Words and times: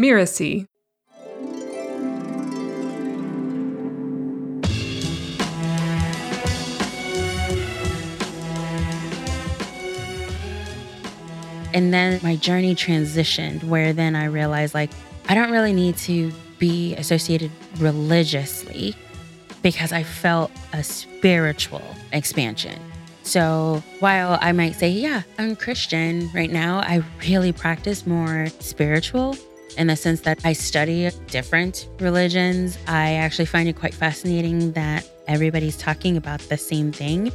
Miracy. 0.00 0.66
And 11.74 11.92
then 11.92 12.18
my 12.22 12.36
journey 12.36 12.74
transitioned 12.74 13.62
where 13.64 13.92
then 13.92 14.16
I 14.16 14.24
realized 14.24 14.72
like 14.72 14.88
I 15.28 15.34
don't 15.34 15.50
really 15.50 15.74
need 15.74 15.98
to 15.98 16.32
be 16.58 16.94
associated 16.94 17.50
religiously 17.76 18.96
because 19.62 19.92
I 19.92 20.02
felt 20.02 20.50
a 20.72 20.82
spiritual 20.82 21.82
expansion. 22.14 22.80
So 23.22 23.82
while 23.98 24.38
I 24.40 24.52
might 24.52 24.76
say, 24.76 24.88
yeah, 24.88 25.24
I'm 25.38 25.56
Christian 25.56 26.30
right 26.34 26.50
now, 26.50 26.78
I 26.78 27.04
really 27.28 27.52
practice 27.52 28.06
more 28.06 28.46
spiritual 28.60 29.36
in 29.76 29.86
the 29.86 29.96
sense 29.96 30.20
that 30.22 30.40
I 30.44 30.52
study 30.52 31.10
different 31.28 31.88
religions. 31.98 32.78
I 32.86 33.14
actually 33.14 33.46
find 33.46 33.68
it 33.68 33.76
quite 33.76 33.94
fascinating 33.94 34.72
that 34.72 35.08
everybody's 35.26 35.76
talking 35.76 36.16
about 36.16 36.40
the 36.40 36.56
same 36.56 36.92
thing. 36.92 37.32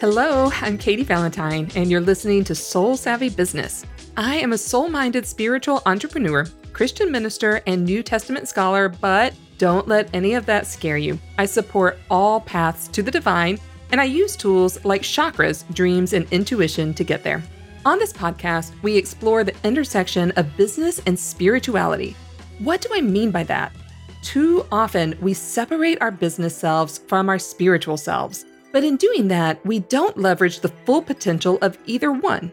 Hello, 0.00 0.50
I'm 0.60 0.78
Katy 0.78 1.04
Valentine, 1.04 1.70
and 1.76 1.90
you're 1.90 2.00
listening 2.00 2.42
to 2.44 2.54
Soul 2.54 2.96
Savvy 2.96 3.28
Business. 3.28 3.86
I 4.16 4.36
am 4.36 4.52
a 4.52 4.58
soul 4.58 4.88
minded 4.88 5.26
spiritual 5.26 5.80
entrepreneur, 5.86 6.44
Christian 6.72 7.12
minister, 7.12 7.62
and 7.66 7.84
New 7.84 8.02
Testament 8.02 8.48
scholar, 8.48 8.88
but 8.88 9.32
don't 9.58 9.86
let 9.86 10.10
any 10.12 10.34
of 10.34 10.44
that 10.46 10.66
scare 10.66 10.96
you. 10.96 11.20
I 11.38 11.46
support 11.46 11.98
all 12.10 12.40
paths 12.40 12.88
to 12.88 13.02
the 13.02 13.12
divine, 13.12 13.60
and 13.92 14.00
I 14.00 14.04
use 14.04 14.34
tools 14.34 14.84
like 14.84 15.02
chakras, 15.02 15.64
dreams, 15.72 16.14
and 16.14 16.26
intuition 16.32 16.94
to 16.94 17.04
get 17.04 17.22
there. 17.22 17.42
On 17.84 17.98
this 17.98 18.12
podcast, 18.12 18.80
we 18.82 18.96
explore 18.96 19.42
the 19.42 19.56
intersection 19.64 20.30
of 20.36 20.56
business 20.56 21.00
and 21.04 21.18
spirituality. 21.18 22.14
What 22.60 22.80
do 22.80 22.88
I 22.92 23.00
mean 23.00 23.32
by 23.32 23.42
that? 23.44 23.74
Too 24.22 24.64
often, 24.70 25.18
we 25.20 25.34
separate 25.34 26.00
our 26.00 26.12
business 26.12 26.56
selves 26.56 26.98
from 26.98 27.28
our 27.28 27.40
spiritual 27.40 27.96
selves. 27.96 28.44
But 28.70 28.84
in 28.84 28.98
doing 28.98 29.26
that, 29.28 29.66
we 29.66 29.80
don't 29.80 30.16
leverage 30.16 30.60
the 30.60 30.68
full 30.68 31.02
potential 31.02 31.58
of 31.60 31.76
either 31.86 32.12
one. 32.12 32.52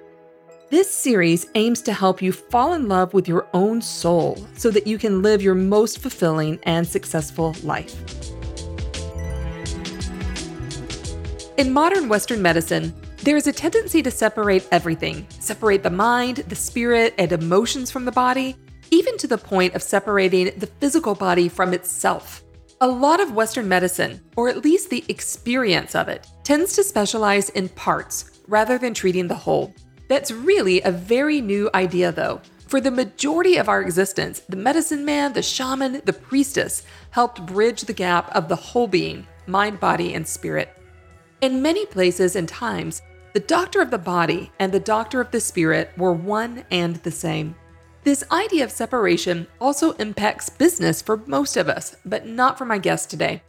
This 0.71 0.91
series 0.91 1.45
aims 1.53 1.83
to 1.83 1.93
help 1.93 2.23
you 2.23 2.31
fall 2.31 2.73
in 2.73 2.87
love 2.87 3.13
with 3.13 3.27
your 3.27 3.47
own 3.53 3.83
soul 3.83 4.43
so 4.55 4.71
that 4.71 4.87
you 4.87 4.97
can 4.97 5.21
live 5.21 5.43
your 5.43 5.53
most 5.53 5.99
fulfilling 5.99 6.57
and 6.63 6.87
successful 6.87 7.55
life. 7.61 7.95
In 11.57 11.71
modern 11.71 12.09
Western 12.09 12.41
medicine, 12.41 12.95
there 13.29 13.37
is 13.37 13.45
a 13.45 13.53
tendency 13.53 14.01
to 14.01 14.09
separate 14.09 14.67
everything, 14.71 15.27
separate 15.39 15.83
the 15.83 15.89
mind, 15.91 16.37
the 16.47 16.55
spirit, 16.55 17.13
and 17.19 17.31
emotions 17.31 17.91
from 17.91 18.03
the 18.03 18.11
body, 18.11 18.55
even 18.89 19.15
to 19.19 19.27
the 19.27 19.37
point 19.37 19.75
of 19.75 19.83
separating 19.83 20.45
the 20.57 20.65
physical 20.65 21.13
body 21.13 21.47
from 21.47 21.71
itself. 21.71 22.43
A 22.81 22.87
lot 22.87 23.19
of 23.19 23.35
Western 23.35 23.67
medicine, 23.67 24.19
or 24.35 24.49
at 24.49 24.63
least 24.63 24.89
the 24.89 25.05
experience 25.09 25.93
of 25.93 26.07
it, 26.07 26.25
tends 26.43 26.73
to 26.73 26.83
specialize 26.83 27.49
in 27.49 27.69
parts 27.69 28.41
rather 28.47 28.79
than 28.79 28.95
treating 28.95 29.27
the 29.27 29.35
whole. 29.35 29.75
That's 30.07 30.31
really 30.31 30.81
a 30.81 30.91
very 30.91 31.39
new 31.39 31.69
idea, 31.75 32.11
though. 32.11 32.41
For 32.65 32.81
the 32.81 32.89
majority 32.89 33.57
of 33.57 33.69
our 33.69 33.83
existence, 33.83 34.39
the 34.49 34.57
medicine 34.57 35.05
man, 35.05 35.33
the 35.33 35.43
shaman, 35.43 36.01
the 36.03 36.13
priestess 36.13 36.81
helped 37.11 37.45
bridge 37.45 37.81
the 37.81 37.93
gap 37.93 38.35
of 38.35 38.49
the 38.49 38.55
whole 38.55 38.87
being 38.87 39.27
mind, 39.45 39.79
body, 39.79 40.15
and 40.15 40.27
spirit. 40.27 40.75
In 41.41 41.61
many 41.61 41.85
places 41.85 42.35
and 42.35 42.49
times, 42.49 43.01
the 43.33 43.39
doctor 43.39 43.81
of 43.81 43.91
the 43.91 43.97
body 43.97 44.51
and 44.59 44.71
the 44.71 44.79
doctor 44.79 45.21
of 45.21 45.29
the 45.29 45.39
spirit 45.39 45.91
were 45.97 46.13
one 46.13 46.63
and 46.71 46.95
the 46.97 47.11
same. 47.11 47.55
This 48.03 48.23
idea 48.31 48.63
of 48.63 48.71
separation 48.71 49.45
also 49.61 49.91
impacts 49.93 50.49
business 50.49 51.01
for 51.01 51.17
most 51.27 51.55
of 51.55 51.69
us, 51.69 51.95
but 52.05 52.25
not 52.25 52.57
for 52.57 52.65
my 52.65 52.79
guest 52.79 53.09
today. 53.09 53.43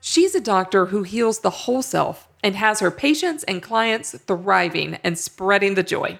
She's 0.00 0.34
a 0.34 0.40
doctor 0.40 0.86
who 0.86 1.02
heals 1.02 1.40
the 1.40 1.50
whole 1.50 1.82
self 1.82 2.28
and 2.42 2.54
has 2.54 2.80
her 2.80 2.90
patients 2.90 3.44
and 3.44 3.62
clients 3.62 4.16
thriving 4.26 4.94
and 5.04 5.18
spreading 5.18 5.74
the 5.74 5.82
joy. 5.82 6.18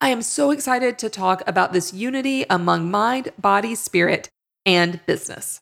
I 0.00 0.10
am 0.10 0.22
so 0.22 0.50
excited 0.50 0.98
to 0.98 1.08
talk 1.08 1.42
about 1.46 1.72
this 1.72 1.94
unity 1.94 2.44
among 2.50 2.90
mind, 2.90 3.30
body, 3.38 3.74
spirit, 3.74 4.28
and 4.66 5.00
business. 5.06 5.60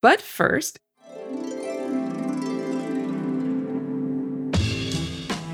But 0.00 0.20
first, 0.20 0.78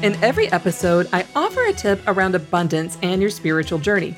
in 0.02 0.16
every 0.22 0.50
episode, 0.50 1.08
I 1.12 1.24
offer 1.36 1.64
a 1.64 1.72
tip 1.72 2.00
around 2.08 2.34
abundance 2.34 2.98
and 3.02 3.20
your 3.20 3.30
spiritual 3.30 3.78
journey. 3.78 4.16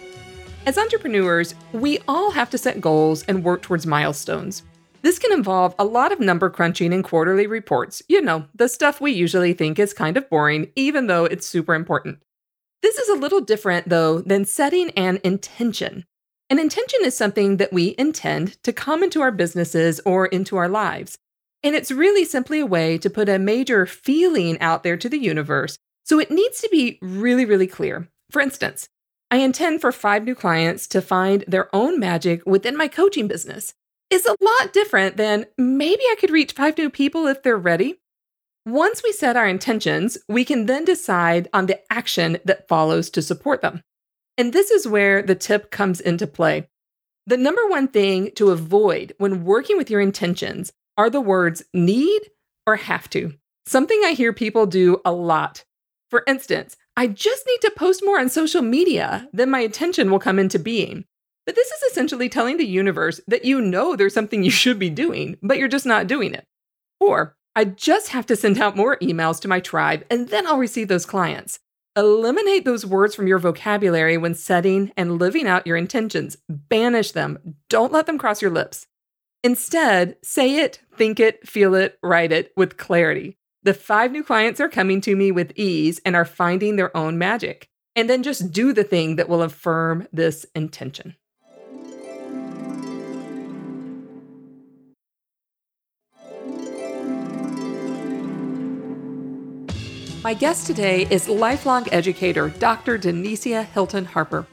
As 0.66 0.78
entrepreneurs, 0.78 1.54
we 1.72 1.98
all 2.08 2.30
have 2.30 2.48
to 2.50 2.58
set 2.58 2.80
goals 2.80 3.22
and 3.24 3.44
work 3.44 3.60
towards 3.60 3.86
milestones. 3.86 4.62
This 5.02 5.18
can 5.18 5.30
involve 5.32 5.74
a 5.78 5.84
lot 5.84 6.10
of 6.10 6.20
number 6.20 6.48
crunching 6.48 6.94
and 6.94 7.04
quarterly 7.04 7.46
reports, 7.46 8.02
you 8.08 8.22
know, 8.22 8.46
the 8.54 8.68
stuff 8.68 8.98
we 9.00 9.12
usually 9.12 9.52
think 9.52 9.78
is 9.78 9.92
kind 9.92 10.16
of 10.16 10.30
boring, 10.30 10.70
even 10.74 11.06
though 11.06 11.26
it's 11.26 11.46
super 11.46 11.74
important. 11.74 12.18
This 12.80 12.96
is 12.96 13.10
a 13.10 13.20
little 13.20 13.42
different, 13.42 13.90
though, 13.90 14.20
than 14.20 14.46
setting 14.46 14.88
an 14.92 15.20
intention. 15.22 16.06
An 16.48 16.58
intention 16.58 17.00
is 17.02 17.14
something 17.14 17.58
that 17.58 17.72
we 17.72 17.94
intend 17.98 18.62
to 18.62 18.72
come 18.72 19.02
into 19.02 19.20
our 19.20 19.30
businesses 19.30 20.00
or 20.06 20.26
into 20.26 20.56
our 20.56 20.68
lives. 20.68 21.18
And 21.64 21.74
it's 21.74 21.90
really 21.90 22.26
simply 22.26 22.60
a 22.60 22.66
way 22.66 22.98
to 22.98 23.08
put 23.08 23.28
a 23.28 23.38
major 23.38 23.86
feeling 23.86 24.60
out 24.60 24.82
there 24.82 24.98
to 24.98 25.08
the 25.08 25.18
universe. 25.18 25.78
So 26.04 26.20
it 26.20 26.30
needs 26.30 26.60
to 26.60 26.68
be 26.70 26.98
really, 27.00 27.46
really 27.46 27.66
clear. 27.66 28.06
For 28.30 28.42
instance, 28.42 28.90
I 29.30 29.38
intend 29.38 29.80
for 29.80 29.90
five 29.90 30.24
new 30.24 30.34
clients 30.34 30.86
to 30.88 31.00
find 31.00 31.42
their 31.48 31.74
own 31.74 31.98
magic 31.98 32.42
within 32.44 32.76
my 32.76 32.86
coaching 32.86 33.26
business. 33.26 33.72
Is 34.10 34.26
a 34.26 34.36
lot 34.44 34.74
different 34.74 35.16
than 35.16 35.46
maybe 35.56 36.02
I 36.02 36.16
could 36.20 36.30
reach 36.30 36.52
five 36.52 36.76
new 36.76 36.90
people 36.90 37.26
if 37.26 37.42
they're 37.42 37.56
ready. 37.56 37.98
Once 38.66 39.02
we 39.02 39.12
set 39.12 39.34
our 39.34 39.48
intentions, 39.48 40.18
we 40.28 40.44
can 40.44 40.66
then 40.66 40.84
decide 40.84 41.48
on 41.54 41.66
the 41.66 41.80
action 41.90 42.38
that 42.44 42.68
follows 42.68 43.08
to 43.10 43.22
support 43.22 43.62
them. 43.62 43.80
And 44.36 44.52
this 44.52 44.70
is 44.70 44.86
where 44.86 45.22
the 45.22 45.34
tip 45.34 45.70
comes 45.70 46.00
into 46.00 46.26
play. 46.26 46.68
The 47.26 47.38
number 47.38 47.66
one 47.66 47.88
thing 47.88 48.30
to 48.32 48.50
avoid 48.50 49.14
when 49.16 49.44
working 49.44 49.78
with 49.78 49.90
your 49.90 50.02
intentions 50.02 50.70
are 50.96 51.10
the 51.10 51.20
words 51.20 51.62
need 51.72 52.30
or 52.66 52.76
have 52.76 53.08
to, 53.10 53.34
something 53.66 54.00
I 54.04 54.12
hear 54.12 54.32
people 54.32 54.66
do 54.66 55.00
a 55.04 55.12
lot. 55.12 55.64
For 56.10 56.22
instance, 56.26 56.76
I 56.96 57.08
just 57.08 57.44
need 57.46 57.60
to 57.62 57.72
post 57.76 58.02
more 58.04 58.20
on 58.20 58.28
social 58.28 58.62
media, 58.62 59.28
then 59.32 59.50
my 59.50 59.60
attention 59.60 60.10
will 60.10 60.18
come 60.20 60.38
into 60.38 60.58
being. 60.58 61.04
But 61.46 61.56
this 61.56 61.68
is 61.68 61.82
essentially 61.90 62.28
telling 62.28 62.56
the 62.56 62.66
universe 62.66 63.20
that 63.26 63.44
you 63.44 63.60
know 63.60 63.96
there's 63.96 64.14
something 64.14 64.42
you 64.42 64.50
should 64.50 64.78
be 64.78 64.90
doing, 64.90 65.36
but 65.42 65.58
you're 65.58 65.68
just 65.68 65.86
not 65.86 66.06
doing 66.06 66.34
it. 66.34 66.46
Or, 67.00 67.36
I 67.56 67.64
just 67.64 68.08
have 68.08 68.26
to 68.26 68.36
send 68.36 68.58
out 68.58 68.76
more 68.76 68.96
emails 68.98 69.40
to 69.40 69.48
my 69.48 69.60
tribe 69.60 70.04
and 70.10 70.28
then 70.28 70.46
I'll 70.46 70.58
receive 70.58 70.88
those 70.88 71.06
clients. 71.06 71.60
Eliminate 71.96 72.64
those 72.64 72.84
words 72.84 73.14
from 73.14 73.28
your 73.28 73.38
vocabulary 73.38 74.16
when 74.16 74.34
setting 74.34 74.90
and 74.96 75.20
living 75.20 75.46
out 75.46 75.66
your 75.66 75.76
intentions. 75.76 76.36
Banish 76.48 77.12
them. 77.12 77.54
Don't 77.68 77.92
let 77.92 78.06
them 78.06 78.18
cross 78.18 78.42
your 78.42 78.50
lips. 78.50 78.88
Instead, 79.44 80.16
say 80.22 80.56
it, 80.56 80.80
think 80.96 81.20
it, 81.20 81.46
feel 81.46 81.74
it, 81.74 81.98
write 82.02 82.32
it 82.32 82.50
with 82.56 82.78
clarity. 82.78 83.36
The 83.62 83.74
five 83.74 84.10
new 84.10 84.24
clients 84.24 84.58
are 84.58 84.70
coming 84.70 85.02
to 85.02 85.14
me 85.14 85.30
with 85.30 85.52
ease 85.54 86.00
and 86.06 86.16
are 86.16 86.24
finding 86.24 86.76
their 86.76 86.96
own 86.96 87.18
magic. 87.18 87.68
And 87.94 88.08
then 88.08 88.22
just 88.22 88.52
do 88.52 88.72
the 88.72 88.84
thing 88.84 89.16
that 89.16 89.28
will 89.28 89.42
affirm 89.42 90.08
this 90.10 90.46
intention. 90.54 91.14
My 100.22 100.32
guest 100.32 100.66
today 100.66 101.06
is 101.10 101.28
lifelong 101.28 101.86
educator 101.92 102.48
Dr. 102.48 102.96
De'Nicea 102.98 103.66
Hilton 103.66 104.06
Harper. 104.06 104.46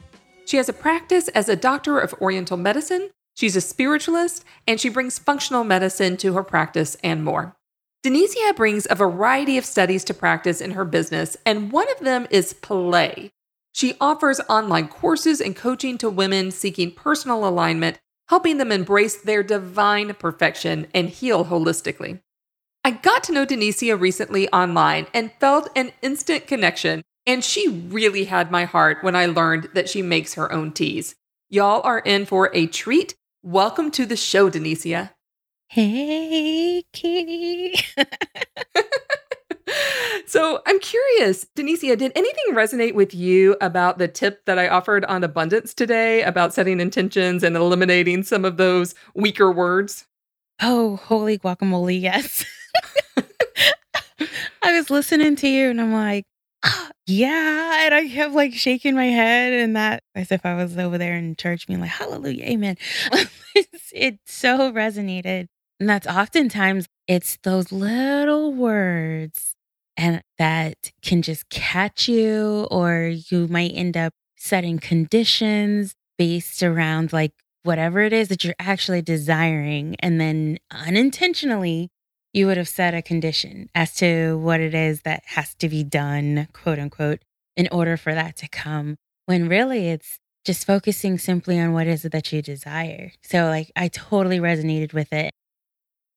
She 0.44 0.58
has 0.58 0.68
a 0.68 0.74
practice 0.74 1.28
as 1.28 1.48
a 1.48 1.56
doctor 1.56 1.98
of 1.98 2.12
Oriental 2.20 2.58
medicine, 2.58 3.08
she's 3.34 3.56
a 3.56 3.60
spiritualist, 3.60 4.44
and 4.66 4.80
she 4.80 4.88
brings 4.88 5.18
functional 5.18 5.64
medicine 5.64 6.16
to 6.18 6.34
her 6.34 6.42
practice 6.42 6.96
and 7.02 7.24
more. 7.24 7.56
De'Nicea 8.04 8.56
brings 8.56 8.86
a 8.90 8.96
variety 8.96 9.56
of 9.56 9.64
studies 9.64 10.02
to 10.04 10.14
practice 10.14 10.60
in 10.60 10.72
her 10.72 10.84
business, 10.84 11.36
and 11.46 11.70
one 11.70 11.90
of 11.92 12.00
them 12.00 12.26
is 12.30 12.52
play. 12.52 13.30
She 13.72 13.94
offers 14.00 14.40
online 14.48 14.88
courses 14.88 15.40
and 15.40 15.56
coaching 15.56 15.98
to 15.98 16.10
women 16.10 16.50
seeking 16.50 16.90
personal 16.90 17.46
alignment, 17.46 17.98
helping 18.28 18.58
them 18.58 18.72
embrace 18.72 19.16
their 19.16 19.42
divine 19.42 20.14
perfection 20.14 20.88
and 20.92 21.08
heal 21.08 21.46
holistically. 21.46 22.20
I 22.84 22.90
got 22.90 23.22
to 23.24 23.32
know 23.32 23.46
De'Nicea 23.46 23.98
recently 23.98 24.48
online 24.48 25.06
and 25.14 25.32
felt 25.38 25.70
an 25.76 25.92
instant 26.02 26.48
connection, 26.48 27.02
and 27.24 27.44
she 27.44 27.68
really 27.68 28.24
had 28.24 28.50
my 28.50 28.64
heart 28.64 28.98
when 29.02 29.14
I 29.14 29.26
learned 29.26 29.68
that 29.74 29.88
she 29.88 30.02
makes 30.02 30.34
her 30.34 30.50
own 30.50 30.72
teas. 30.72 31.14
Y'all 31.48 31.82
are 31.84 32.00
in 32.00 32.26
for 32.26 32.50
a 32.52 32.66
treat. 32.66 33.14
Welcome 33.44 33.90
to 33.92 34.06
the 34.06 34.14
show, 34.14 34.48
De'Nicea. 34.48 35.10
Hey, 35.66 36.84
Katy. 36.92 37.74
so 40.28 40.60
I'm 40.64 40.78
curious, 40.78 41.44
De'Nicea, 41.56 41.98
did 41.98 42.12
anything 42.14 42.54
resonate 42.54 42.94
with 42.94 43.12
you 43.12 43.56
about 43.60 43.98
the 43.98 44.06
tip 44.06 44.44
that 44.44 44.60
I 44.60 44.68
offered 44.68 45.04
on 45.06 45.24
abundance 45.24 45.74
today 45.74 46.22
about 46.22 46.54
setting 46.54 46.78
intentions 46.78 47.42
and 47.42 47.56
eliminating 47.56 48.22
some 48.22 48.44
of 48.44 48.58
those 48.58 48.94
weaker 49.16 49.50
words? 49.50 50.06
Oh, 50.60 50.94
holy 50.94 51.36
guacamole, 51.36 52.00
yes. 52.00 52.44
I 54.62 54.78
was 54.78 54.88
listening 54.88 55.34
to 55.34 55.48
you 55.48 55.68
and 55.68 55.80
I'm 55.80 55.92
like, 55.92 56.26
yeah. 57.18 57.84
And 57.84 57.94
I 57.94 58.08
kept 58.08 58.34
like 58.34 58.54
shaking 58.54 58.94
my 58.94 59.06
head 59.06 59.52
and 59.52 59.76
that 59.76 60.02
as 60.14 60.32
if 60.32 60.44
I 60.46 60.54
was 60.54 60.76
over 60.78 60.98
there 60.98 61.16
in 61.16 61.36
church 61.36 61.66
being 61.66 61.80
like, 61.80 61.90
hallelujah, 61.90 62.44
amen. 62.44 62.76
it 63.92 64.18
so 64.26 64.72
resonated. 64.72 65.46
And 65.78 65.88
that's 65.88 66.06
oftentimes 66.06 66.86
it's 67.06 67.38
those 67.42 67.72
little 67.72 68.52
words 68.52 69.54
and 69.96 70.22
that 70.38 70.92
can 71.02 71.22
just 71.22 71.48
catch 71.50 72.08
you 72.08 72.66
or 72.70 73.12
you 73.30 73.46
might 73.48 73.72
end 73.74 73.96
up 73.96 74.14
setting 74.36 74.78
conditions 74.78 75.94
based 76.18 76.62
around 76.62 77.12
like 77.12 77.32
whatever 77.62 78.00
it 78.00 78.12
is 78.12 78.28
that 78.28 78.42
you're 78.42 78.54
actually 78.58 79.02
desiring 79.02 79.96
and 80.00 80.20
then 80.20 80.58
unintentionally 80.70 81.90
you 82.32 82.46
would 82.46 82.56
have 82.56 82.68
set 82.68 82.94
a 82.94 83.02
condition 83.02 83.68
as 83.74 83.94
to 83.96 84.38
what 84.38 84.60
it 84.60 84.74
is 84.74 85.02
that 85.02 85.22
has 85.26 85.54
to 85.56 85.68
be 85.68 85.84
done, 85.84 86.48
quote 86.52 86.78
unquote, 86.78 87.20
in 87.56 87.68
order 87.70 87.96
for 87.96 88.14
that 88.14 88.36
to 88.36 88.48
come. 88.48 88.96
When 89.26 89.48
really 89.48 89.88
it's 89.88 90.18
just 90.44 90.66
focusing 90.66 91.18
simply 91.18 91.60
on 91.60 91.72
what 91.72 91.86
is 91.86 92.04
it 92.04 92.12
that 92.12 92.32
you 92.32 92.42
desire. 92.42 93.12
So, 93.22 93.46
like, 93.46 93.70
I 93.76 93.88
totally 93.88 94.40
resonated 94.40 94.92
with 94.92 95.12
it. 95.12 95.30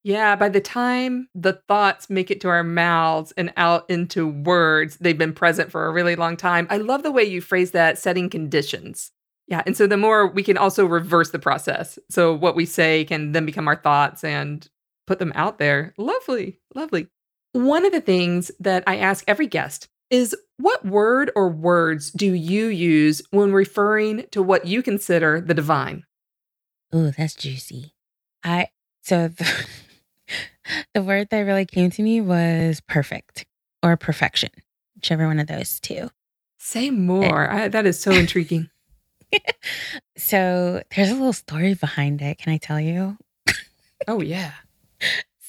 Yeah, 0.02 0.36
by 0.36 0.48
the 0.48 0.60
time 0.60 1.28
the 1.34 1.54
thoughts 1.66 2.08
make 2.08 2.30
it 2.30 2.40
to 2.42 2.48
our 2.48 2.62
mouths 2.62 3.32
and 3.36 3.52
out 3.56 3.90
into 3.90 4.28
words, 4.28 4.98
they've 4.98 5.18
been 5.18 5.32
present 5.32 5.70
for 5.70 5.86
a 5.86 5.92
really 5.92 6.14
long 6.14 6.36
time. 6.36 6.66
I 6.70 6.76
love 6.76 7.02
the 7.02 7.10
way 7.10 7.24
you 7.24 7.40
phrase 7.40 7.72
that 7.72 7.98
setting 7.98 8.30
conditions. 8.30 9.10
Yeah. 9.48 9.62
And 9.66 9.76
so 9.76 9.86
the 9.86 9.96
more 9.96 10.28
we 10.28 10.42
can 10.42 10.56
also 10.56 10.86
reverse 10.86 11.30
the 11.30 11.38
process. 11.38 11.98
So 12.08 12.34
what 12.34 12.56
we 12.56 12.66
say 12.66 13.04
can 13.04 13.32
then 13.32 13.46
become 13.46 13.66
our 13.68 13.76
thoughts 13.76 14.22
and 14.22 14.68
put 15.06 15.18
them 15.18 15.32
out 15.34 15.58
there. 15.58 15.94
Lovely, 15.96 16.58
lovely. 16.74 17.08
One 17.52 17.86
of 17.86 17.92
the 17.92 18.00
things 18.00 18.50
that 18.60 18.84
I 18.86 18.96
ask 18.96 19.24
every 19.26 19.46
guest 19.46 19.88
is 20.10 20.36
what 20.58 20.84
word 20.84 21.30
or 21.34 21.48
words 21.48 22.10
do 22.10 22.32
you 22.32 22.66
use 22.66 23.22
when 23.30 23.52
referring 23.52 24.26
to 24.30 24.42
what 24.42 24.66
you 24.66 24.82
consider 24.82 25.40
the 25.40 25.54
divine? 25.54 26.04
Oh, 26.92 27.10
that's 27.10 27.34
juicy. 27.34 27.94
I 28.44 28.68
so 29.02 29.28
the, 29.28 29.66
the 30.94 31.02
word 31.02 31.28
that 31.30 31.40
really 31.40 31.66
came 31.66 31.90
to 31.90 32.02
me 32.02 32.20
was 32.20 32.80
perfect 32.80 33.46
or 33.82 33.96
perfection, 33.96 34.50
whichever 34.94 35.26
one 35.26 35.38
of 35.38 35.46
those 35.46 35.80
two. 35.80 36.10
Say 36.58 36.88
eh, 36.88 36.90
more. 36.90 37.50
I, 37.50 37.68
that 37.68 37.86
is 37.86 37.98
so 38.00 38.12
intriguing. 38.12 38.70
so 40.16 40.82
there's 40.94 41.10
a 41.10 41.14
little 41.14 41.32
story 41.32 41.74
behind 41.74 42.22
it. 42.22 42.38
Can 42.38 42.52
I 42.52 42.58
tell 42.58 42.80
you? 42.80 43.16
oh 44.08 44.20
yeah. 44.20 44.52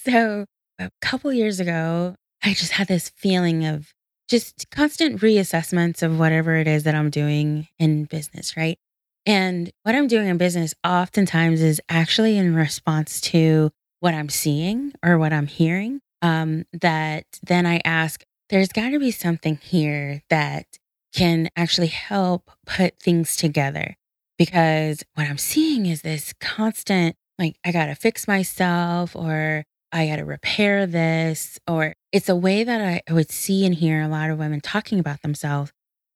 So, 0.06 0.46
a 0.80 0.90
couple 1.02 1.34
years 1.34 1.60
ago, 1.60 2.16
I 2.44 2.54
just 2.54 2.72
had 2.74 2.88
this 2.88 3.10
feeling 3.10 3.66
of 3.66 3.94
just 4.30 4.70
constant 4.70 5.22
reassessments 5.22 6.02
of 6.04 6.20
whatever 6.20 6.56
it 6.56 6.68
is 6.68 6.84
that 6.84 6.96
I'm 6.96 7.10
doing 7.10 7.68
in 7.80 8.06
business, 8.06 8.56
right? 8.56 8.78
And 9.26 9.70
what 9.84 9.96
I'm 9.96 10.08
doing 10.08 10.28
in 10.28 10.38
business 10.38 10.74
oftentimes 10.86 11.62
is 11.62 11.82
actually 11.90 12.38
in 12.38 12.56
response 12.56 13.20
to 13.22 13.72
what 14.00 14.14
I'm 14.14 14.30
seeing 14.30 14.94
or 15.04 15.18
what 15.18 15.34
I'm 15.34 15.48
hearing. 15.48 16.00
Um, 16.22 16.66
that 16.74 17.26
then 17.44 17.66
I 17.66 17.82
ask, 17.84 18.24
there's 18.50 18.70
got 18.70 18.90
to 18.90 19.00
be 19.00 19.12
something 19.12 19.60
here 19.62 20.24
that 20.30 20.66
can 21.14 21.50
actually 21.56 21.88
help 21.88 22.50
put 22.66 23.00
things 23.00 23.36
together. 23.36 23.96
Because 24.38 25.04
what 25.16 25.28
I'm 25.28 25.38
seeing 25.38 25.86
is 25.86 26.04
this 26.04 26.34
constant, 26.40 27.16
like, 27.40 27.58
I 27.66 27.72
got 27.72 27.88
to 27.88 27.96
fix 27.96 28.28
myself 28.28 29.16
or 29.16 29.64
I 29.92 30.08
got 30.08 30.18
to 30.18 30.26
repair 30.26 30.86
this, 30.86 31.60
or 31.68 31.94
it's 32.12 32.30
a 32.30 32.36
way 32.36 32.64
that 32.64 32.82
I 32.82 33.14
would 33.14 33.32
see 33.32 33.66
and 33.66 33.74
hear 33.74 34.02
a 34.02 34.08
lot 34.08 34.30
of 34.30 34.38
women 34.38 34.60
talking 34.60 35.00
about 35.00 35.22
themselves. 35.22 35.72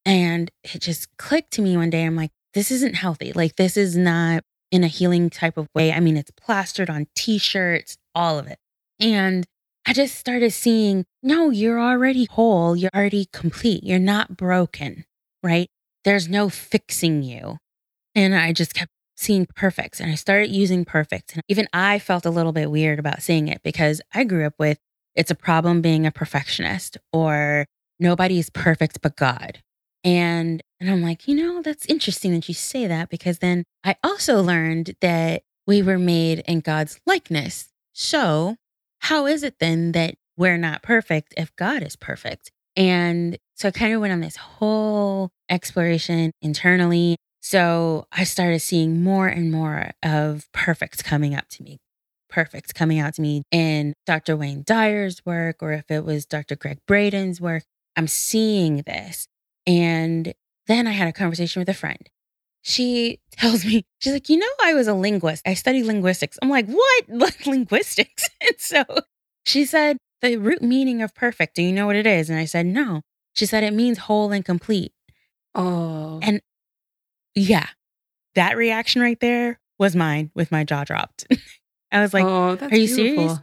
And 0.05 0.49
it 0.63 0.79
just 0.81 1.07
clicked 1.17 1.51
to 1.53 1.61
me 1.61 1.77
one 1.77 1.89
day. 1.89 2.03
I'm 2.03 2.15
like, 2.15 2.31
this 2.53 2.69
isn't 2.71 2.95
healthy. 2.95 3.31
Like, 3.33 3.55
this 3.55 3.77
is 3.77 3.95
not 3.95 4.43
in 4.71 4.83
a 4.83 4.87
healing 4.87 5.29
type 5.29 5.57
of 5.57 5.67
way. 5.73 5.93
I 5.93 5.99
mean, 5.99 6.17
it's 6.17 6.31
plastered 6.31 6.89
on 6.89 7.07
t 7.15 7.37
shirts, 7.37 7.97
all 8.13 8.37
of 8.37 8.47
it. 8.47 8.57
And 8.99 9.45
I 9.85 9.93
just 9.93 10.15
started 10.15 10.51
seeing, 10.51 11.05
no, 11.23 11.49
you're 11.49 11.79
already 11.79 12.27
whole. 12.29 12.75
You're 12.75 12.91
already 12.93 13.27
complete. 13.31 13.83
You're 13.83 13.99
not 13.99 14.37
broken, 14.37 15.05
right? 15.43 15.69
There's 16.03 16.27
no 16.27 16.49
fixing 16.49 17.23
you. 17.23 17.57
And 18.15 18.35
I 18.35 18.53
just 18.53 18.73
kept 18.73 18.91
seeing 19.21 19.45
perfects 19.55 19.99
and 19.99 20.11
I 20.11 20.15
started 20.15 20.49
using 20.49 20.83
perfects. 20.83 21.33
And 21.33 21.43
even 21.47 21.67
I 21.73 21.99
felt 21.99 22.25
a 22.25 22.31
little 22.31 22.51
bit 22.51 22.71
weird 22.71 22.99
about 22.99 23.21
saying 23.21 23.47
it 23.47 23.61
because 23.63 24.01
I 24.13 24.23
grew 24.23 24.45
up 24.45 24.55
with 24.57 24.79
it's 25.15 25.31
a 25.31 25.35
problem 25.35 25.81
being 25.81 26.05
a 26.05 26.11
perfectionist 26.11 26.97
or 27.13 27.65
nobody's 27.99 28.49
perfect 28.49 29.01
but 29.01 29.15
God. 29.15 29.61
And 30.03 30.61
and 30.79 30.89
I'm 30.89 31.03
like, 31.03 31.27
you 31.27 31.35
know, 31.35 31.61
that's 31.61 31.85
interesting 31.85 32.33
that 32.33 32.47
you 32.47 32.55
say 32.55 32.87
that 32.87 33.09
because 33.09 33.37
then 33.37 33.63
I 33.83 33.95
also 34.03 34.41
learned 34.41 34.95
that 35.01 35.43
we 35.67 35.83
were 35.83 35.99
made 35.99 36.39
in 36.47 36.61
God's 36.61 36.99
likeness. 37.05 37.69
So, 37.93 38.55
how 38.99 39.27
is 39.27 39.43
it 39.43 39.59
then 39.59 39.91
that 39.91 40.15
we're 40.37 40.57
not 40.57 40.81
perfect 40.81 41.35
if 41.37 41.55
God 41.55 41.83
is 41.83 41.95
perfect? 41.95 42.51
And 42.75 43.37
so 43.55 43.67
I 43.67 43.71
kind 43.71 43.93
of 43.93 44.01
went 44.01 44.13
on 44.13 44.21
this 44.21 44.37
whole 44.37 45.29
exploration 45.49 46.31
internally 46.41 47.17
so 47.41 48.05
I 48.11 48.23
started 48.23 48.59
seeing 48.59 49.03
more 49.03 49.27
and 49.27 49.51
more 49.51 49.91
of 50.03 50.47
perfects 50.53 51.01
coming 51.01 51.33
up 51.33 51.49
to 51.49 51.63
me, 51.63 51.79
perfects 52.29 52.71
coming 52.71 52.99
out 52.99 53.15
to 53.15 53.21
me 53.21 53.41
in 53.51 53.93
Dr. 54.05 54.37
Wayne 54.37 54.63
Dyer's 54.63 55.25
work, 55.25 55.57
or 55.61 55.73
if 55.73 55.89
it 55.89 56.05
was 56.05 56.25
Dr. 56.25 56.55
Gregg 56.55 56.77
Braden's 56.87 57.41
work. 57.41 57.63
I'm 57.97 58.07
seeing 58.07 58.83
this. 58.85 59.27
And 59.67 60.33
then 60.67 60.87
I 60.87 60.91
had 60.91 61.07
a 61.07 61.13
conversation 61.13 61.59
with 61.59 61.69
a 61.69 61.73
friend. 61.73 62.07
She 62.61 63.19
tells 63.31 63.65
me, 63.65 63.85
she's 63.99 64.13
like, 64.13 64.29
you 64.29 64.37
know, 64.37 64.47
I 64.63 64.75
was 64.75 64.87
a 64.87 64.93
linguist. 64.93 65.41
I 65.47 65.55
studied 65.55 65.85
linguistics. 65.85 66.37
I'm 66.41 66.49
like, 66.49 66.67
what? 66.67 67.05
Like 67.09 67.45
linguistics? 67.45 68.29
And 68.41 68.55
so 68.59 68.83
she 69.45 69.65
said, 69.65 69.97
the 70.21 70.37
root 70.37 70.61
meaning 70.61 71.01
of 71.01 71.15
perfect, 71.15 71.55
do 71.55 71.63
you 71.63 71.71
know 71.71 71.87
what 71.87 71.95
it 71.95 72.05
is? 72.05 72.29
And 72.29 72.37
I 72.37 72.45
said, 72.45 72.67
no. 72.67 73.01
She 73.33 73.47
said, 73.47 73.63
it 73.63 73.73
means 73.73 73.97
whole 73.97 74.31
and 74.31 74.45
complete. 74.45 74.93
Oh. 75.55 76.19
And 76.21 76.41
yeah, 77.35 77.67
that 78.35 78.57
reaction 78.57 79.01
right 79.01 79.19
there 79.19 79.59
was 79.79 79.95
mine 79.95 80.31
with 80.35 80.51
my 80.51 80.63
jaw 80.63 80.83
dropped. 80.83 81.25
I 81.91 82.01
was 82.01 82.13
like, 82.13 82.23
oh, 82.25 82.57
Are 82.59 82.75
you 82.75 82.87
beautiful. 82.95 83.27
serious? 83.27 83.39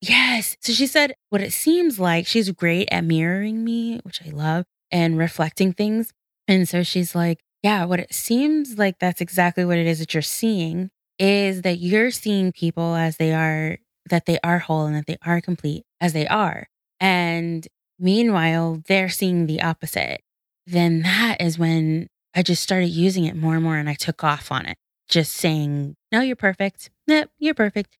Yes. 0.00 0.56
So 0.60 0.72
she 0.72 0.86
said, 0.86 1.14
What 1.30 1.40
it 1.40 1.52
seems 1.52 1.98
like 1.98 2.26
she's 2.26 2.50
great 2.50 2.88
at 2.92 3.04
mirroring 3.04 3.64
me, 3.64 4.00
which 4.04 4.20
I 4.24 4.30
love, 4.30 4.64
and 4.90 5.16
reflecting 5.18 5.72
things. 5.72 6.12
And 6.48 6.68
so 6.68 6.82
she's 6.82 7.14
like, 7.14 7.40
Yeah, 7.62 7.84
what 7.84 8.00
it 8.00 8.12
seems 8.12 8.78
like 8.78 8.98
that's 8.98 9.20
exactly 9.20 9.64
what 9.64 9.78
it 9.78 9.86
is 9.86 9.98
that 10.00 10.14
you're 10.14 10.22
seeing 10.22 10.90
is 11.18 11.62
that 11.62 11.78
you're 11.78 12.10
seeing 12.10 12.50
people 12.52 12.94
as 12.96 13.16
they 13.16 13.32
are, 13.32 13.78
that 14.10 14.26
they 14.26 14.38
are 14.42 14.58
whole 14.58 14.86
and 14.86 14.96
that 14.96 15.06
they 15.06 15.18
are 15.24 15.40
complete 15.40 15.84
as 16.00 16.12
they 16.12 16.26
are. 16.26 16.66
And 16.98 17.66
meanwhile, 17.98 18.82
they're 18.88 19.08
seeing 19.08 19.46
the 19.46 19.62
opposite. 19.62 20.20
Then 20.66 21.02
that 21.02 21.40
is 21.40 21.58
when 21.58 22.08
I 22.34 22.42
just 22.42 22.62
started 22.62 22.88
using 22.88 23.24
it 23.24 23.36
more 23.36 23.54
and 23.54 23.62
more 23.62 23.76
and 23.76 23.88
I 23.88 23.94
took 23.94 24.24
off 24.24 24.50
on 24.50 24.66
it. 24.66 24.76
Just 25.08 25.32
saying, 25.32 25.96
no, 26.10 26.20
you're 26.20 26.36
perfect. 26.36 26.90
Nope, 27.06 27.30
you're 27.38 27.54
perfect. 27.54 27.98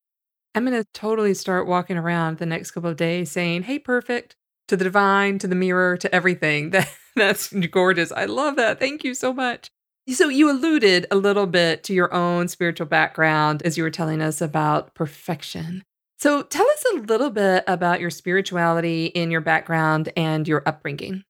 I'm 0.55 0.65
going 0.67 0.81
to 0.81 0.89
totally 0.93 1.35
start 1.35 1.67
walking 1.67 1.97
around 1.97 2.39
the 2.39 2.47
next 2.47 2.73
couple 2.73 2.91
of 2.91 2.97
days 2.97 3.31
saying, 3.31 3.63
hey, 3.63 3.79
perfect 3.79 4.37
to 4.69 4.77
the 4.77 4.85
divine, 4.85 5.39
to 5.39 5.47
the 5.47 5.55
mirror, 5.55 5.97
to 5.97 6.15
everything. 6.15 6.73
That, 7.15 7.29
that's 7.29 7.53
gorgeous. 7.53 8.11
I 8.11 8.25
love 8.25 8.57
that. 8.57 8.81
Thank 8.81 9.05
you 9.05 9.13
so 9.13 9.35
much. 9.35 9.71
So, 10.09 10.31
you 10.31 10.51
alluded 10.51 11.07
a 11.11 11.17
little 11.17 11.47
bit 11.47 11.85
to 11.85 11.93
your 11.93 12.13
own 12.15 12.49
spiritual 12.49 12.87
background 12.87 13.61
as 13.67 13.77
you 13.77 13.85
were 13.85 13.91
telling 13.91 14.23
us 14.23 14.41
about 14.41 14.95
perfection. 14.95 15.83
So, 16.19 16.43
tell 16.43 16.67
us 16.67 16.85
a 16.95 17.01
little 17.01 17.29
bit 17.29 17.65
about 17.67 18.01
your 18.01 18.09
spirituality 18.09 19.07
in 19.07 19.31
your 19.31 19.43
background 19.43 20.11
and 20.17 20.49
your 20.49 20.63
upbringing. 20.65 21.25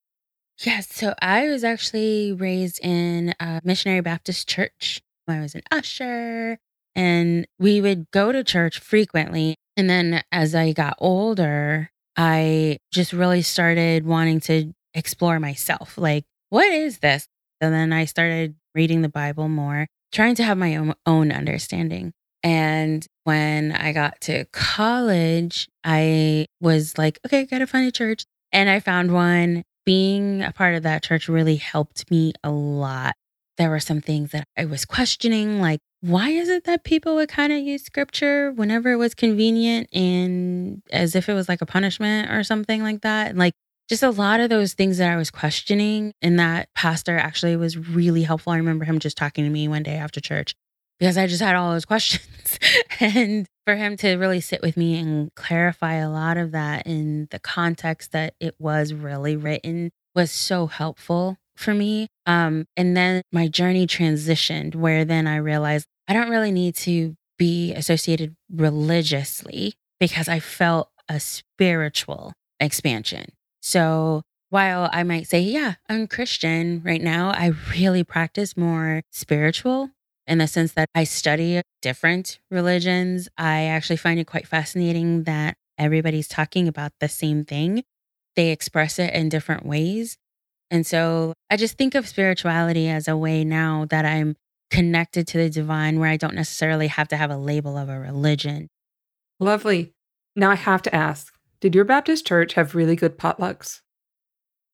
Yes. 0.59 0.92
So 0.94 1.14
I 1.21 1.49
was 1.49 1.64
actually 1.64 2.32
raised 2.32 2.80
in 2.85 3.35
a 3.40 3.61
missionary 3.64 4.00
Baptist 4.00 4.49
church. 4.49 5.00
I 5.28 5.40
was 5.40 5.54
an 5.54 5.62
usher 5.71 6.59
and 6.94 7.47
we 7.59 7.80
would 7.80 8.11
go 8.11 8.32
to 8.32 8.44
church 8.44 8.78
frequently. 8.78 9.56
And 9.76 9.88
then 9.88 10.23
as 10.30 10.54
I 10.54 10.73
got 10.73 10.97
older, 10.99 11.90
I 12.16 12.78
just 12.92 13.12
really 13.12 13.42
started 13.42 14.04
wanting 14.06 14.40
to 14.40 14.73
explore 14.94 15.40
myself. 15.40 15.97
Like, 15.97 16.25
what 16.50 16.71
is 16.71 16.99
this? 16.99 17.26
And 17.61 17.73
then 17.73 17.92
I 17.92 18.04
started 18.04 18.54
reading 18.75 19.02
the 19.02 19.09
Bible 19.09 19.49
more, 19.49 19.87
trying 20.12 20.35
to 20.37 20.44
have 20.44 20.59
my 20.59 20.76
own, 20.76 20.94
own 21.06 21.32
understanding. 21.32 22.12
And 22.42 23.06
when 23.25 23.73
I 23.73 23.92
got 23.92 24.21
to 24.23 24.44
college, 24.52 25.68
I 25.85 26.47
was 26.61 26.99
like, 26.99 27.18
okay, 27.25 27.40
I 27.40 27.44
gotta 27.44 27.66
find 27.66 27.87
a 27.87 27.92
church 27.92 28.25
And 28.52 28.68
I 28.68 28.80
found 28.80 29.12
one. 29.12 29.62
Being 29.85 30.43
a 30.43 30.53
part 30.53 30.75
of 30.75 30.83
that 30.85 31.03
church 31.03 31.29
really 31.29 31.57
helped 31.57 32.11
me 32.11 32.33
a 32.45 32.51
lot. 32.51 33.15
There 33.59 33.71
were 33.71 33.81
some 33.81 34.01
things 34.01 34.31
that 34.31 34.45
I 34.57 34.65
was 34.65 34.85
questioning, 34.85 35.61
like, 35.61 35.81
why 36.01 36.31
is 36.31 36.49
it 36.49 36.65
that 36.65 36.85
people 36.85 37.15
would 37.15 37.29
kind 37.29 37.53
of 37.53 37.61
use 37.61 37.85
scripture 37.85 38.51
whenever 38.53 38.93
it 38.93 38.97
was 38.97 39.15
convenient 39.15 39.89
and 39.93 40.83
as 40.91 41.15
if 41.15 41.29
it 41.29 41.35
was 41.35 41.49
like 41.49 41.62
a 41.62 41.67
punishment 41.67 42.31
or 42.31 42.43
something 42.43 42.83
like 42.83 43.03
that? 43.03 43.37
Like, 43.37 43.55
just 43.89 44.03
a 44.03 44.11
lot 44.11 44.41
of 44.41 44.49
those 44.49 44.75
things 44.75 44.99
that 44.99 45.12
I 45.12 45.17
was 45.17 45.31
questioning. 45.31 46.12
And 46.23 46.39
that 46.39 46.69
pastor 46.75 47.19
actually 47.19 47.57
was 47.57 47.77
really 47.77 48.23
helpful. 48.23 48.53
I 48.53 48.57
remember 48.57 48.85
him 48.85 48.99
just 48.99 49.17
talking 49.17 49.45
to 49.45 49.51
me 49.51 49.69
one 49.69 49.83
day 49.83 49.97
after 49.97 50.21
church 50.21 50.55
because 50.99 51.19
I 51.19 51.27
just 51.27 51.43
had 51.43 51.57
all 51.57 51.73
those 51.73 51.85
questions. 51.93 52.59
and 53.01 53.47
for 53.64 53.76
him 53.76 53.97
to 53.99 54.16
really 54.16 54.40
sit 54.40 54.62
with 54.62 54.76
me 54.76 54.99
and 54.99 55.35
clarify 55.35 55.95
a 55.95 56.11
lot 56.11 56.37
of 56.37 56.52
that 56.52 56.87
in 56.87 57.28
the 57.31 57.38
context 57.38 58.12
that 58.12 58.35
it 58.40 58.54
was 58.59 58.92
really 58.92 59.37
written 59.37 59.90
was 60.14 60.31
so 60.31 60.66
helpful 60.66 61.37
for 61.57 61.75
me. 61.75 62.09
Um, 62.26 62.66
and 62.76 62.97
then 62.97 63.23
my 63.33 63.49
journey 63.49 63.87
transitioned 63.87 64.75
where 64.75 65.04
then 65.04 65.26
I 65.26 65.37
realized 65.37 65.87
I 66.09 66.12
don't 66.12 66.31
really 66.31 66.52
need 66.52 66.75
to 66.76 67.14
be 67.38 67.73
associated 67.75 68.37
religiously 68.50 69.75
because 70.00 70.28
I 70.28 70.40
felt 70.40 70.90
a 71.09 71.21
spiritual 71.21 72.33
expansion. 72.59 73.33
So 73.61 74.23
while 74.50 74.90
I 74.92 75.02
might 75.02 75.26
say, 75.28 75.40
yeah, 75.40 75.75
I'm 75.88 76.07
Christian 76.07 76.83
right 76.85 77.00
now, 77.00 77.31
I 77.31 77.52
really 77.75 78.04
practice 78.04 78.57
more 78.57 79.02
spiritual 79.11 79.90
in 80.33 80.39
the 80.39 80.49
sense 80.49 80.73
that 80.73 80.89
I 80.95 81.05
study 81.05 81.61
different 81.83 82.41
religions. 82.51 83.29
I 83.37 83.65
actually 83.65 83.99
find 83.99 84.19
it 84.19 84.27
quite 84.27 84.49
fascinating 84.49 85.25
that 85.25 85.59
everybody's 85.77 86.27
talking 86.27 86.69
about 86.69 86.93
the 87.01 87.09
same 87.09 87.45
thing. 87.45 87.85
They 88.35 88.51
express 88.51 88.99
it 88.99 89.12
in 89.12 89.29
different 89.29 89.67
ways. 89.67 90.17
And 90.71 90.87
so 90.87 91.35
I 91.51 91.59
just 91.59 91.77
think 91.77 91.95
of 91.95 92.09
spirituality 92.09 92.89
as 92.89 93.09
a 93.09 93.17
way 93.17 93.45
now 93.45 93.85
that 93.91 94.07
I'm 94.07 94.37
connected 94.71 95.27
to 95.29 95.37
the 95.37 95.51
divine 95.51 96.01
where 96.01 96.09
I 96.09 96.17
don't 96.17 96.35
necessarily 96.35 96.87
have 96.87 97.09
to 97.09 97.17
have 97.19 97.31
a 97.31 97.37
label 97.37 97.77
of 97.77 97.91
a 97.91 98.01
religion. 98.01 98.69
Lovely. 99.39 99.93
Now 100.35 100.51
I 100.51 100.55
have 100.55 100.81
to 100.83 100.95
ask 100.95 101.35
Did 101.61 101.75
your 101.75 101.85
Baptist 101.85 102.27
church 102.27 102.55
have 102.55 102.75
really 102.75 102.97
good 102.97 103.19
potlucks? 103.19 103.83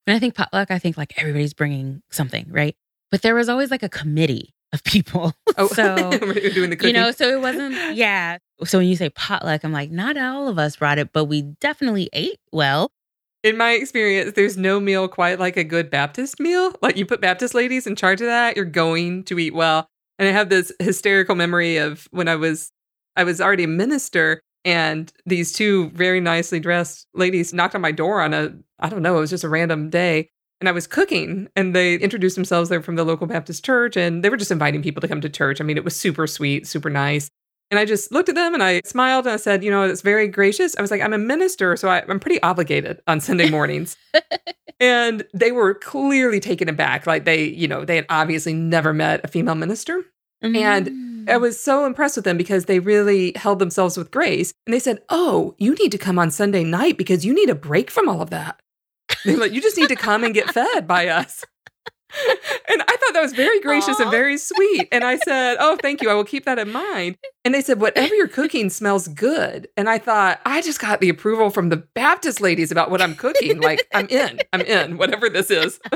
When 0.05 0.15
I 0.15 0.19
think 0.19 0.35
potluck, 0.35 0.71
I 0.71 0.79
think 0.79 0.95
like 0.95 1.15
everybody's 1.17 1.53
bringing 1.53 2.01
something, 2.11 2.47
right? 2.49 2.77
But 3.11 3.23
there 3.23 3.35
was 3.35 3.49
always 3.49 3.71
like 3.71 3.83
a 3.83 3.89
committee 3.89 4.53
of 4.73 4.83
people. 4.83 5.33
Oh, 5.57 5.67
so 5.73 6.09
we're 6.21 6.51
doing 6.51 6.69
the 6.69 6.77
cooking. 6.77 6.95
you 6.95 7.01
know, 7.01 7.11
so 7.11 7.27
it 7.27 7.41
wasn't, 7.41 7.75
yeah. 7.95 8.37
So 8.63 8.77
when 8.77 8.87
you 8.87 8.95
say 8.95 9.09
potluck, 9.09 9.65
I'm 9.65 9.73
like, 9.73 9.91
not 9.91 10.15
all 10.15 10.47
of 10.47 10.57
us 10.57 10.77
brought 10.77 10.97
it, 10.99 11.11
but 11.11 11.25
we 11.25 11.41
definitely 11.41 12.09
ate 12.13 12.39
well. 12.53 12.89
In 13.43 13.57
my 13.57 13.71
experience, 13.71 14.33
there's 14.35 14.55
no 14.55 14.79
meal 14.79 15.09
quite 15.09 15.37
like 15.37 15.57
a 15.57 15.65
good 15.65 15.89
Baptist 15.89 16.39
meal. 16.39 16.73
Like 16.81 16.95
you 16.95 17.05
put 17.05 17.19
Baptist 17.19 17.53
ladies 17.53 17.87
in 17.87 17.97
charge 17.97 18.21
of 18.21 18.27
that, 18.27 18.55
you're 18.55 18.63
going 18.63 19.23
to 19.25 19.37
eat 19.37 19.53
well. 19.53 19.87
And 20.17 20.29
I 20.29 20.31
have 20.31 20.47
this 20.49 20.71
hysterical 20.79 21.35
memory 21.35 21.75
of 21.77 22.07
when 22.11 22.29
I 22.29 22.35
was 22.35 22.71
I 23.17 23.25
was 23.25 23.41
already 23.41 23.63
a 23.63 23.67
minister 23.67 24.39
and 24.63 25.11
these 25.25 25.51
two 25.51 25.89
very 25.89 26.21
nicely 26.21 26.59
dressed 26.59 27.05
ladies 27.13 27.53
knocked 27.53 27.75
on 27.75 27.81
my 27.81 27.91
door 27.91 28.21
on 28.21 28.33
a 28.33 28.53
I 28.79 28.87
don't 28.87 29.01
know, 29.01 29.17
it 29.17 29.21
was 29.21 29.29
just 29.29 29.43
a 29.43 29.49
random 29.49 29.89
day 29.89 30.29
and 30.59 30.67
I 30.67 30.71
was 30.71 30.87
cooking 30.87 31.49
and 31.55 31.75
they 31.75 31.95
introduced 31.95 32.35
themselves. 32.35 32.69
They're 32.69 32.81
from 32.81 32.95
the 32.95 33.03
local 33.03 33.27
Baptist 33.27 33.63
church 33.63 33.95
and 33.95 34.23
they 34.23 34.29
were 34.29 34.37
just 34.37 34.51
inviting 34.51 34.81
people 34.81 35.01
to 35.01 35.07
come 35.07 35.21
to 35.21 35.29
church. 35.29 35.61
I 35.61 35.63
mean, 35.63 35.77
it 35.77 35.83
was 35.83 35.95
super 35.95 36.27
sweet, 36.27 36.67
super 36.67 36.89
nice. 36.89 37.29
And 37.71 37.79
I 37.79 37.85
just 37.85 38.11
looked 38.11 38.29
at 38.29 38.35
them 38.35 38.53
and 38.53 38.63
I 38.63 38.81
smiled 38.83 39.25
and 39.25 39.33
I 39.33 39.37
said, 39.37 39.63
you 39.63 39.69
know, 39.69 39.83
it's 39.83 40.01
very 40.01 40.27
gracious. 40.27 40.75
I 40.77 40.81
was 40.81 40.89
like, 40.89 41.01
I'm 41.01 41.13
a 41.13 41.19
minister, 41.19 41.77
so 41.77 41.87
I, 41.87 42.03
am 42.09 42.19
pretty 42.19 42.41
obligated 42.41 42.99
on 43.07 43.19
Sunday 43.21 43.49
mornings. 43.51 43.95
and 44.79 45.23
they 45.33 45.51
were 45.51 45.75
clearly 45.75 46.39
taken 46.39 46.67
aback. 46.67 47.05
Like 47.05 47.25
they, 47.25 47.43
you 47.43 47.67
know, 47.67 47.85
they 47.85 47.95
had 47.95 48.07
obviously 48.09 48.53
never 48.53 48.91
met 48.93 49.21
a 49.23 49.27
female 49.27 49.55
minister. 49.55 50.03
Mm. 50.43 50.55
And 50.55 51.29
I 51.29 51.37
was 51.37 51.59
so 51.59 51.85
impressed 51.85 52.15
with 52.15 52.25
them 52.25 52.37
because 52.37 52.65
they 52.65 52.79
really 52.79 53.33
held 53.35 53.59
themselves 53.59 53.97
with 53.97 54.09
grace. 54.09 54.51
And 54.65 54.73
they 54.73 54.79
said, 54.79 55.01
Oh, 55.09 55.53
you 55.59 55.75
need 55.75 55.91
to 55.91 55.97
come 55.97 56.17
on 56.17 56.31
Sunday 56.31 56.63
night 56.63 56.97
because 56.97 57.23
you 57.23 57.35
need 57.35 57.49
a 57.49 57.55
break 57.55 57.91
from 57.91 58.09
all 58.09 58.21
of 58.21 58.31
that. 58.31 58.59
They're 59.25 59.37
like, 59.37 59.51
you 59.51 59.61
just 59.61 59.77
need 59.77 59.89
to 59.89 59.95
come 59.95 60.23
and 60.23 60.33
get 60.33 60.53
fed 60.53 60.87
by 60.87 61.07
us. 61.07 61.45
and 62.67 62.81
I 62.81 62.97
thought 62.97 63.13
that 63.13 63.21
was 63.21 63.33
very 63.33 63.59
gracious 63.59 63.97
Aww. 63.97 64.01
and 64.01 64.11
very 64.11 64.37
sweet. 64.37 64.87
And 64.91 65.03
I 65.03 65.17
said, 65.17 65.57
Oh, 65.59 65.77
thank 65.79 66.01
you. 66.01 66.09
I 66.09 66.15
will 66.15 66.23
keep 66.23 66.45
that 66.45 66.57
in 66.57 66.71
mind. 66.71 67.17
And 67.45 67.53
they 67.53 67.61
said, 67.61 67.79
Whatever 67.79 68.15
you're 68.15 68.27
cooking 68.27 68.71
smells 68.71 69.07
good. 69.07 69.67
And 69.77 69.87
I 69.87 69.99
thought, 69.99 70.39
I 70.43 70.61
just 70.61 70.79
got 70.79 71.01
the 71.01 71.09
approval 71.09 71.51
from 71.51 71.69
the 71.69 71.77
Baptist 71.77 72.41
ladies 72.41 72.71
about 72.71 72.89
what 72.89 73.01
I'm 73.01 73.15
cooking. 73.15 73.61
Like, 73.61 73.85
I'm 73.93 74.07
in, 74.07 74.39
I'm 74.53 74.61
in, 74.61 74.97
whatever 74.97 75.29
this 75.29 75.51
is. 75.51 75.79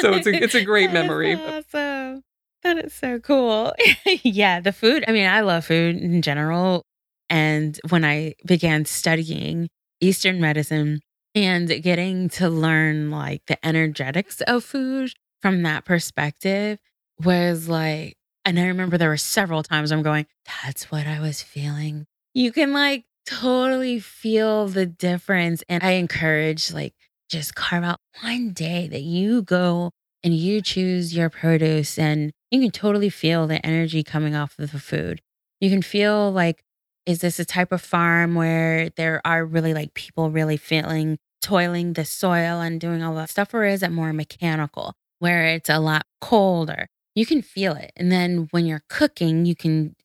so 0.00 0.12
it's 0.12 0.26
a, 0.26 0.42
it's 0.42 0.54
a 0.54 0.64
great 0.64 0.92
memory. 0.92 1.34
Awesome. 1.34 2.22
That 2.62 2.78
is 2.84 2.94
so 2.94 3.18
cool. 3.18 3.72
yeah, 4.22 4.60
the 4.60 4.72
food. 4.72 5.04
I 5.08 5.12
mean, 5.12 5.26
I 5.26 5.40
love 5.40 5.64
food 5.64 5.96
in 5.96 6.22
general. 6.22 6.84
And 7.30 7.78
when 7.88 8.04
I 8.04 8.34
began 8.46 8.84
studying 8.84 9.68
Eastern 10.00 10.40
medicine 10.40 11.00
and 11.34 11.68
getting 11.82 12.28
to 12.30 12.48
learn 12.48 13.10
like 13.10 13.42
the 13.46 13.64
energetics 13.66 14.40
of 14.42 14.64
food 14.64 15.12
from 15.40 15.62
that 15.62 15.84
perspective 15.84 16.78
was 17.22 17.68
like, 17.68 18.16
and 18.44 18.58
I 18.58 18.66
remember 18.66 18.96
there 18.96 19.10
were 19.10 19.16
several 19.16 19.62
times 19.62 19.92
I'm 19.92 20.02
going, 20.02 20.26
that's 20.62 20.90
what 20.90 21.06
I 21.06 21.20
was 21.20 21.42
feeling. 21.42 22.06
You 22.34 22.52
can 22.52 22.72
like 22.72 23.04
totally 23.26 24.00
feel 24.00 24.68
the 24.68 24.86
difference. 24.86 25.62
And 25.68 25.82
I 25.82 25.92
encourage 25.92 26.72
like 26.72 26.94
just 27.28 27.54
carve 27.54 27.84
out 27.84 28.00
one 28.22 28.52
day 28.52 28.88
that 28.88 29.02
you 29.02 29.42
go 29.42 29.90
and 30.24 30.34
you 30.34 30.62
choose 30.62 31.14
your 31.14 31.28
produce 31.28 31.98
and 31.98 32.32
you 32.50 32.60
can 32.60 32.70
totally 32.70 33.10
feel 33.10 33.46
the 33.46 33.64
energy 33.64 34.02
coming 34.02 34.34
off 34.34 34.58
of 34.58 34.72
the 34.72 34.78
food. 34.78 35.20
You 35.60 35.70
can 35.70 35.82
feel 35.82 36.32
like 36.32 36.62
is 37.08 37.20
this 37.22 37.38
a 37.38 37.44
type 37.46 37.72
of 37.72 37.80
farm 37.80 38.34
where 38.34 38.90
there 38.90 39.22
are 39.24 39.42
really 39.42 39.72
like 39.72 39.94
people 39.94 40.30
really 40.30 40.58
feeling 40.58 41.18
toiling 41.40 41.94
the 41.94 42.04
soil 42.04 42.60
and 42.60 42.78
doing 42.78 43.02
all 43.02 43.14
that 43.14 43.30
stuff? 43.30 43.54
Or 43.54 43.64
is 43.64 43.82
it 43.82 43.90
more 43.90 44.12
mechanical 44.12 44.92
where 45.18 45.46
it's 45.46 45.70
a 45.70 45.78
lot 45.78 46.04
colder? 46.20 46.86
You 47.14 47.24
can 47.24 47.40
feel 47.40 47.72
it. 47.72 47.92
And 47.96 48.12
then 48.12 48.48
when 48.50 48.66
you're 48.66 48.84
cooking, 48.90 49.46
you 49.46 49.56
can 49.56 49.96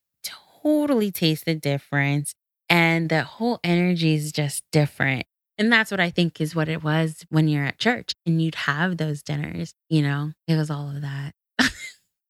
totally 0.62 1.10
taste 1.10 1.44
the 1.44 1.54
difference. 1.54 2.34
And 2.70 3.10
the 3.10 3.22
whole 3.22 3.60
energy 3.62 4.14
is 4.14 4.32
just 4.32 4.64
different. 4.72 5.26
And 5.58 5.70
that's 5.70 5.90
what 5.90 6.00
I 6.00 6.08
think 6.08 6.40
is 6.40 6.56
what 6.56 6.70
it 6.70 6.82
was 6.82 7.26
when 7.28 7.48
you're 7.48 7.66
at 7.66 7.78
church 7.78 8.14
and 8.24 8.40
you'd 8.40 8.54
have 8.54 8.96
those 8.96 9.22
dinners. 9.22 9.74
You 9.90 10.00
know, 10.00 10.32
it 10.48 10.56
was 10.56 10.70
all 10.70 10.88
of 10.88 11.02
that. 11.02 11.32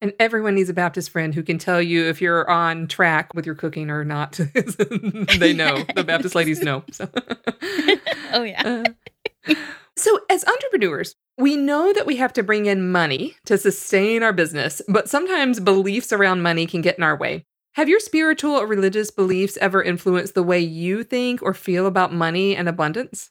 And 0.01 0.13
everyone 0.21 0.55
needs 0.55 0.69
a 0.69 0.75
Baptist 0.75 1.11
friend 1.11 1.35
who 1.35 1.43
can 1.43 1.57
tell 1.57 1.81
you 1.81 2.05
if 2.05 2.21
you're 2.21 2.49
on 2.51 2.89
track 2.89 3.33
with 3.35 3.47
your 3.47 3.55
cooking 3.55 3.91
or 3.91 4.05
not. 4.05 4.33
they 5.39 5.53
know. 5.55 5.85
The 5.95 6.05
Baptist 6.05 6.35
ladies 6.35 6.61
know. 6.63 6.85
So. 6.91 7.09
oh, 8.33 8.43
yeah. 8.43 8.85
Uh, 9.47 9.55
so, 9.97 10.21
as 10.29 10.45
entrepreneurs, 10.45 11.15
we 11.39 11.57
know 11.57 11.93
that 11.93 12.07
we 12.07 12.17
have 12.17 12.33
to 12.35 12.43
bring 12.43 12.67
in 12.67 12.91
money 12.91 13.37
to 13.47 13.57
sustain 13.57 14.23
our 14.23 14.33
business, 14.33 14.83
but 14.89 15.09
sometimes 15.09 15.61
beliefs 15.61 16.13
around 16.13 16.43
money 16.43 16.67
can 16.67 16.81
get 16.83 16.99
in 16.99 17.05
our 17.05 17.17
way. 17.17 17.47
Have 17.75 17.89
your 17.89 18.01
spiritual 18.01 18.53
or 18.53 18.67
religious 18.67 19.11
beliefs 19.11 19.57
ever 19.61 19.83
influenced 19.83 20.35
the 20.35 20.43
way 20.43 20.61
you 20.61 21.03
think 21.03 21.43
or 21.43 21.55
feel 21.55 21.87
about 21.87 22.13
money 22.13 22.55
and 22.55 22.69
abundance? 22.69 23.31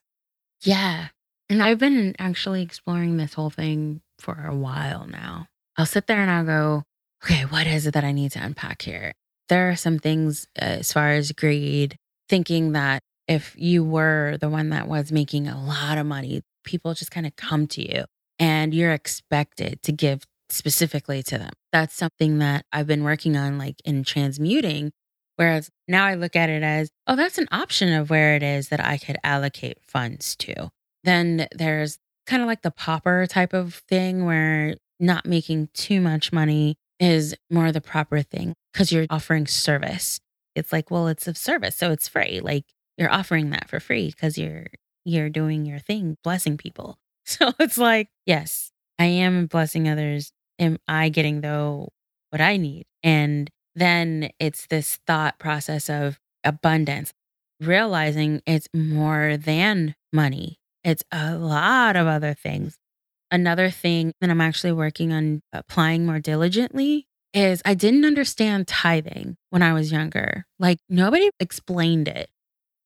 Yeah. 0.61 1.07
And 1.49 1.61
I've 1.61 1.79
been 1.79 2.15
actually 2.19 2.61
exploring 2.61 3.17
this 3.17 3.33
whole 3.33 3.49
thing 3.49 4.01
for 4.19 4.45
a 4.45 4.55
while 4.55 5.05
now. 5.07 5.47
I'll 5.77 5.85
sit 5.85 6.07
there 6.07 6.19
and 6.21 6.29
I'll 6.29 6.45
go, 6.45 6.83
okay, 7.23 7.43
what 7.43 7.67
is 7.67 7.87
it 7.87 7.93
that 7.93 8.03
I 8.03 8.11
need 8.11 8.31
to 8.33 8.43
unpack 8.43 8.81
here? 8.81 9.13
There 9.49 9.69
are 9.69 9.75
some 9.75 9.99
things 9.99 10.47
uh, 10.59 10.65
as 10.79 10.93
far 10.93 11.11
as 11.11 11.31
greed, 11.31 11.97
thinking 12.29 12.73
that 12.73 13.01
if 13.27 13.55
you 13.57 13.83
were 13.83 14.37
the 14.39 14.49
one 14.49 14.69
that 14.69 14.87
was 14.87 15.11
making 15.11 15.47
a 15.47 15.61
lot 15.61 15.97
of 15.97 16.05
money, 16.05 16.41
people 16.63 16.93
just 16.93 17.11
kind 17.11 17.25
of 17.25 17.35
come 17.35 17.67
to 17.67 17.81
you 17.81 18.05
and 18.39 18.73
you're 18.73 18.93
expected 18.93 19.81
to 19.83 19.91
give 19.91 20.23
specifically 20.49 21.23
to 21.23 21.37
them. 21.37 21.51
That's 21.71 21.95
something 21.95 22.39
that 22.39 22.65
I've 22.71 22.87
been 22.87 23.03
working 23.03 23.35
on, 23.35 23.57
like 23.57 23.75
in 23.85 24.03
transmuting. 24.03 24.91
Whereas 25.35 25.69
now 25.87 26.05
I 26.05 26.15
look 26.15 26.35
at 26.35 26.49
it 26.49 26.61
as, 26.61 26.91
oh, 27.07 27.15
that's 27.15 27.37
an 27.37 27.47
option 27.51 27.91
of 27.93 28.09
where 28.09 28.35
it 28.35 28.43
is 28.43 28.69
that 28.69 28.79
I 28.79 28.97
could 28.97 29.17
allocate 29.23 29.79
funds 29.87 30.35
to. 30.37 30.69
Then 31.03 31.47
there's 31.53 31.97
kind 32.27 32.41
of 32.41 32.47
like 32.47 32.61
the 32.61 32.71
pauper 32.71 33.25
type 33.25 33.53
of 33.53 33.81
thing 33.89 34.25
where 34.25 34.75
not 35.03 35.25
making 35.25 35.69
too 35.73 36.01
much 36.01 36.31
money 36.33 36.75
is 36.99 37.35
more 37.51 37.71
the 37.71 37.81
proper 37.81 38.21
thing 38.21 38.53
because 38.71 38.91
you're 38.91 39.05
offering 39.09 39.45
service. 39.47 40.19
It's 40.55 40.71
like, 40.71 40.89
well, 40.91 41.07
it's 41.07 41.27
a 41.27 41.35
service, 41.35 41.75
so 41.75 41.91
it's 41.91 42.07
free. 42.07 42.39
Like 42.41 42.65
you're 42.97 43.11
offering 43.11 43.49
that 43.51 43.69
for 43.69 43.79
free 43.79 44.07
because 44.11 44.37
you're 44.37 44.67
you're 45.05 45.29
doing 45.29 45.65
your 45.65 45.79
thing, 45.79 46.17
blessing 46.23 46.57
people. 46.57 46.97
So 47.25 47.53
it's 47.57 47.77
like, 47.77 48.09
yes, 48.25 48.71
I 48.99 49.05
am 49.05 49.45
blessing 49.47 49.87
others. 49.87 50.33
Am 50.59 50.77
I 50.89 51.07
getting 51.09 51.39
though 51.41 51.87
what 52.31 52.41
I 52.41 52.57
need? 52.57 52.85
And 53.01 53.49
then 53.75 54.29
it's 54.39 54.67
this 54.67 54.99
thought 55.07 55.39
process 55.39 55.89
of 55.89 56.19
abundance. 56.43 57.13
realizing 57.61 58.41
it's 58.45 58.67
more 58.73 59.37
than 59.37 59.95
money, 60.11 60.57
it's 60.83 61.03
a 61.13 61.35
lot 61.37 61.95
of 61.95 62.07
other 62.07 62.33
things. 62.33 62.77
Another 63.33 63.71
thing 63.71 64.13
that 64.21 64.29
I'm 64.29 64.41
actually 64.41 64.73
working 64.73 65.11
on 65.11 65.41
applying 65.51 66.05
more 66.05 66.19
diligently 66.19 67.07
is 67.33 67.63
I 67.65 67.73
didn't 67.73 68.05
understand 68.05 68.67
tithing 68.67 69.37
when 69.49 69.63
I 69.63 69.73
was 69.73 69.91
younger. 69.91 70.45
Like 70.59 70.77
nobody 70.87 71.31
explained 71.39 72.07
it. 72.07 72.29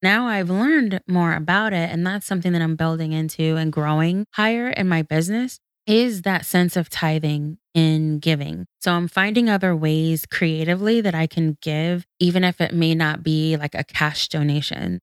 Now 0.01 0.27
I've 0.27 0.50
learned 0.50 1.01
more 1.06 1.34
about 1.34 1.74
it, 1.74 1.89
and 1.89 2.08
that's 2.08 2.25
something 2.25 2.54
that 2.54 2.62
I'm 2.62 2.77
building 2.77 3.12
into 3.12 3.58
and 3.58 3.74
growing 3.74 4.25
higher 4.36 4.70
in 4.70 4.88
my 4.88 5.01
business 5.01 5.60
is 5.86 6.22
that 6.22 6.46
sense 6.46 6.77
of 6.77 6.89
tithing 6.89 7.58
in 7.74 8.20
giving. 8.20 8.68
So 8.80 8.94
I'm 8.94 9.10
finding 9.10 9.50
other 9.50 9.75
ways 9.75 10.25
creatively 10.25 11.01
that 11.01 11.13
I 11.13 11.27
can 11.27 11.58
give, 11.62 12.06
even 12.22 12.46
if 12.46 12.62
it 12.62 12.74
may 12.74 12.96
not 12.96 13.22
be 13.22 13.58
like 13.58 13.75
a 13.75 13.84
cash 13.84 14.30
donation. 14.30 15.00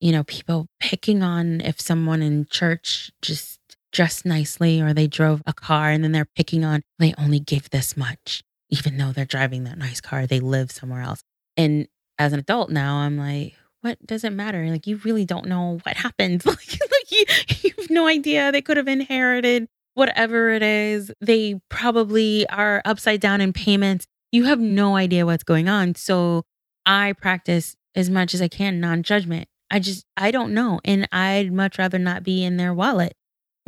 You 0.00 0.12
know, 0.12 0.22
people 0.22 0.66
picking 0.78 1.24
on 1.24 1.60
if 1.60 1.80
someone 1.80 2.22
in 2.22 2.46
church 2.46 3.10
just 3.22 3.58
dressed 3.92 4.24
nicely 4.24 4.80
or 4.80 4.92
they 4.92 5.06
drove 5.06 5.42
a 5.46 5.52
car 5.52 5.90
and 5.90 6.02
then 6.02 6.12
they're 6.12 6.28
picking 6.36 6.64
on 6.64 6.82
they 6.98 7.14
only 7.18 7.38
give 7.38 7.70
this 7.70 7.96
much, 7.96 8.42
even 8.70 8.96
though 8.96 9.12
they're 9.12 9.24
driving 9.24 9.64
that 9.64 9.78
nice 9.78 10.00
car, 10.00 10.26
they 10.26 10.40
live 10.40 10.70
somewhere 10.70 11.02
else. 11.02 11.22
And 11.56 11.86
as 12.18 12.32
an 12.32 12.38
adult 12.38 12.70
now, 12.70 12.96
I'm 12.96 13.16
like, 13.18 13.54
what 13.82 14.04
does 14.06 14.24
it 14.24 14.32
matter? 14.32 14.66
Like 14.66 14.86
you 14.86 14.96
really 15.04 15.24
don't 15.24 15.46
know 15.46 15.78
what 15.82 15.96
happened. 15.96 16.44
like, 16.46 16.56
like 16.56 17.10
you, 17.10 17.24
you 17.62 17.72
have 17.78 17.90
no 17.90 18.06
idea. 18.06 18.50
They 18.50 18.62
could 18.62 18.76
have 18.76 18.88
inherited 18.88 19.68
whatever 19.94 20.50
it 20.50 20.62
is. 20.62 21.12
They 21.20 21.60
probably 21.68 22.48
are 22.48 22.80
upside 22.84 23.20
down 23.20 23.40
in 23.40 23.52
payments. 23.52 24.06
You 24.30 24.44
have 24.44 24.60
no 24.60 24.96
idea 24.96 25.26
what's 25.26 25.44
going 25.44 25.68
on. 25.68 25.94
So 25.94 26.44
I 26.86 27.12
practice 27.12 27.76
as 27.94 28.08
much 28.08 28.34
as 28.34 28.40
I 28.40 28.48
can 28.48 28.80
non 28.80 29.02
judgment. 29.02 29.48
I 29.70 29.78
just, 29.78 30.04
I 30.16 30.30
don't 30.30 30.54
know. 30.54 30.80
And 30.84 31.08
I'd 31.12 31.52
much 31.52 31.78
rather 31.78 31.98
not 31.98 32.22
be 32.22 32.44
in 32.44 32.56
their 32.56 32.72
wallet 32.72 33.14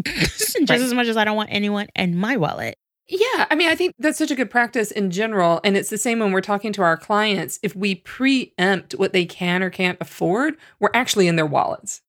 just 0.04 0.58
right. 0.68 0.80
as 0.80 0.94
much 0.94 1.06
as 1.06 1.16
I 1.16 1.24
don't 1.24 1.36
want 1.36 1.50
anyone 1.52 1.88
in 1.94 2.16
my 2.16 2.36
wallet. 2.36 2.76
Yeah, 3.06 3.46
I 3.50 3.54
mean, 3.54 3.68
I 3.68 3.74
think 3.74 3.94
that's 3.98 4.16
such 4.16 4.30
a 4.30 4.34
good 4.34 4.50
practice 4.50 4.90
in 4.90 5.10
general. 5.10 5.60
And 5.62 5.76
it's 5.76 5.90
the 5.90 5.98
same 5.98 6.20
when 6.20 6.32
we're 6.32 6.40
talking 6.40 6.72
to 6.72 6.82
our 6.82 6.96
clients. 6.96 7.58
If 7.62 7.76
we 7.76 7.96
preempt 7.96 8.94
what 8.94 9.12
they 9.12 9.26
can 9.26 9.62
or 9.62 9.68
can't 9.68 9.98
afford, 10.00 10.56
we're 10.80 10.90
actually 10.94 11.28
in 11.28 11.36
their 11.36 11.46
wallets. 11.46 12.00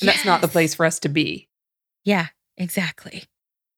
And 0.00 0.06
yes. 0.06 0.16
that's 0.16 0.26
not 0.26 0.42
the 0.42 0.48
place 0.48 0.74
for 0.74 0.84
us 0.84 0.98
to 1.00 1.08
be. 1.08 1.48
Yeah, 2.04 2.26
exactly. 2.58 3.24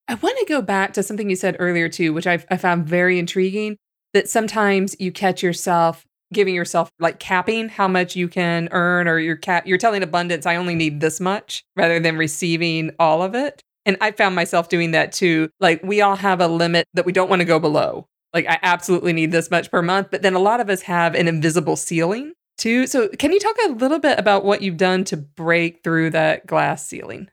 I 0.09 0.14
want 0.14 0.38
to 0.40 0.47
go 0.47 0.61
back 0.61 0.92
to 0.94 1.04
something 1.04 1.30
you 1.30 1.37
said 1.37 1.56
earlier, 1.61 1.88
too, 1.88 2.12
which 2.12 2.26
I, 2.26 2.44
I 2.50 2.56
found 2.56 2.85
very 2.85 3.18
intriguing 3.18 3.76
that 4.12 4.28
sometimes 4.28 4.97
you 4.99 5.12
catch 5.12 5.42
yourself 5.42 6.04
giving 6.32 6.54
yourself 6.54 6.90
like 7.00 7.18
capping 7.18 7.68
how 7.68 7.88
much 7.88 8.16
you 8.16 8.28
can 8.28 8.68
earn 8.72 9.08
or 9.08 9.18
you're 9.18 9.37
cap 9.37 9.66
you're 9.66 9.78
telling 9.78 10.02
abundance 10.02 10.46
I 10.46 10.56
only 10.56 10.75
need 10.75 11.00
this 11.00 11.20
much 11.20 11.64
rather 11.76 11.99
than 11.99 12.16
receiving 12.16 12.92
all 12.99 13.22
of 13.22 13.34
it. 13.34 13.62
And 13.87 13.96
I 14.00 14.12
found 14.12 14.34
myself 14.34 14.68
doing 14.68 14.92
that 14.92 15.12
too. 15.12 15.49
Like 15.58 15.82
we 15.82 16.00
all 16.00 16.16
have 16.16 16.40
a 16.40 16.49
limit 16.49 16.87
that 16.94 17.06
we 17.06 17.12
don't 17.12 17.30
want 17.30 17.40
to 17.40 17.46
go 17.46 17.58
below. 17.58 18.06
Like 18.32 18.46
I 18.49 18.58
absolutely 18.62 19.12
need 19.12 19.32
this 19.32 19.50
much 19.50 19.70
per 19.70 19.82
month, 19.82 20.08
but 20.10 20.22
then 20.22 20.34
a 20.34 20.38
lot 20.38 20.60
of 20.60 20.70
us 20.70 20.82
have 20.82 21.14
an 21.14 21.26
invisible 21.26 21.76
ceiling 21.76 22.32
too. 22.58 22.87
So 22.87 23.08
can 23.08 23.32
you 23.32 23.40
talk 23.40 23.56
a 23.66 23.72
little 23.72 23.99
bit 23.99 24.18
about 24.18 24.44
what 24.44 24.62
you've 24.62 24.76
done 24.76 25.04
to 25.04 25.16
break 25.16 25.82
through 25.82 26.10
that 26.10 26.46
glass 26.46 26.87
ceiling? 26.87 27.28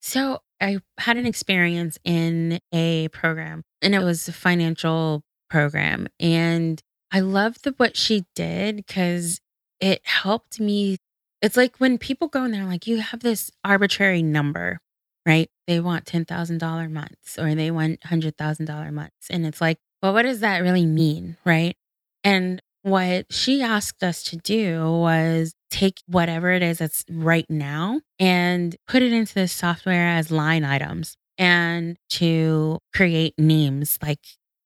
So 0.00 0.40
I 0.60 0.78
had 0.98 1.16
an 1.16 1.26
experience 1.26 1.98
in 2.04 2.58
a 2.72 3.08
program 3.08 3.62
and 3.82 3.94
it 3.94 4.00
was 4.00 4.26
a 4.26 4.32
financial 4.32 5.22
program 5.50 6.08
and 6.18 6.82
I 7.10 7.20
loved 7.20 7.64
the, 7.64 7.74
what 7.76 7.96
she 7.96 8.24
did 8.34 8.76
because 8.76 9.40
it 9.80 10.00
helped 10.04 10.60
me. 10.60 10.98
It's 11.40 11.56
like 11.56 11.76
when 11.78 11.98
people 11.98 12.28
go 12.28 12.44
in 12.44 12.50
there, 12.50 12.64
like 12.64 12.86
you 12.86 12.98
have 12.98 13.20
this 13.20 13.50
arbitrary 13.64 14.22
number, 14.22 14.80
right? 15.24 15.48
They 15.66 15.80
want 15.80 16.04
$10,000 16.04 16.90
months 16.90 17.38
or 17.38 17.54
they 17.54 17.70
want 17.70 18.00
$100,000 18.00 18.92
months. 18.92 19.28
And 19.30 19.46
it's 19.46 19.60
like, 19.60 19.78
well, 20.02 20.12
what 20.12 20.22
does 20.22 20.40
that 20.40 20.58
really 20.58 20.86
mean? 20.86 21.36
Right. 21.44 21.76
And 22.24 22.60
what 22.82 23.32
she 23.32 23.62
asked 23.62 24.02
us 24.02 24.22
to 24.24 24.36
do 24.36 24.82
was 24.82 25.54
take 25.70 26.00
whatever 26.06 26.50
it 26.50 26.62
is 26.62 26.78
that's 26.78 27.04
right 27.10 27.46
now 27.48 28.00
and 28.18 28.76
put 28.86 29.02
it 29.02 29.12
into 29.12 29.34
the 29.34 29.48
software 29.48 30.08
as 30.08 30.30
line 30.30 30.64
items 30.64 31.16
and 31.36 31.96
to 32.08 32.78
create 32.94 33.34
names 33.38 33.98
like 34.02 34.20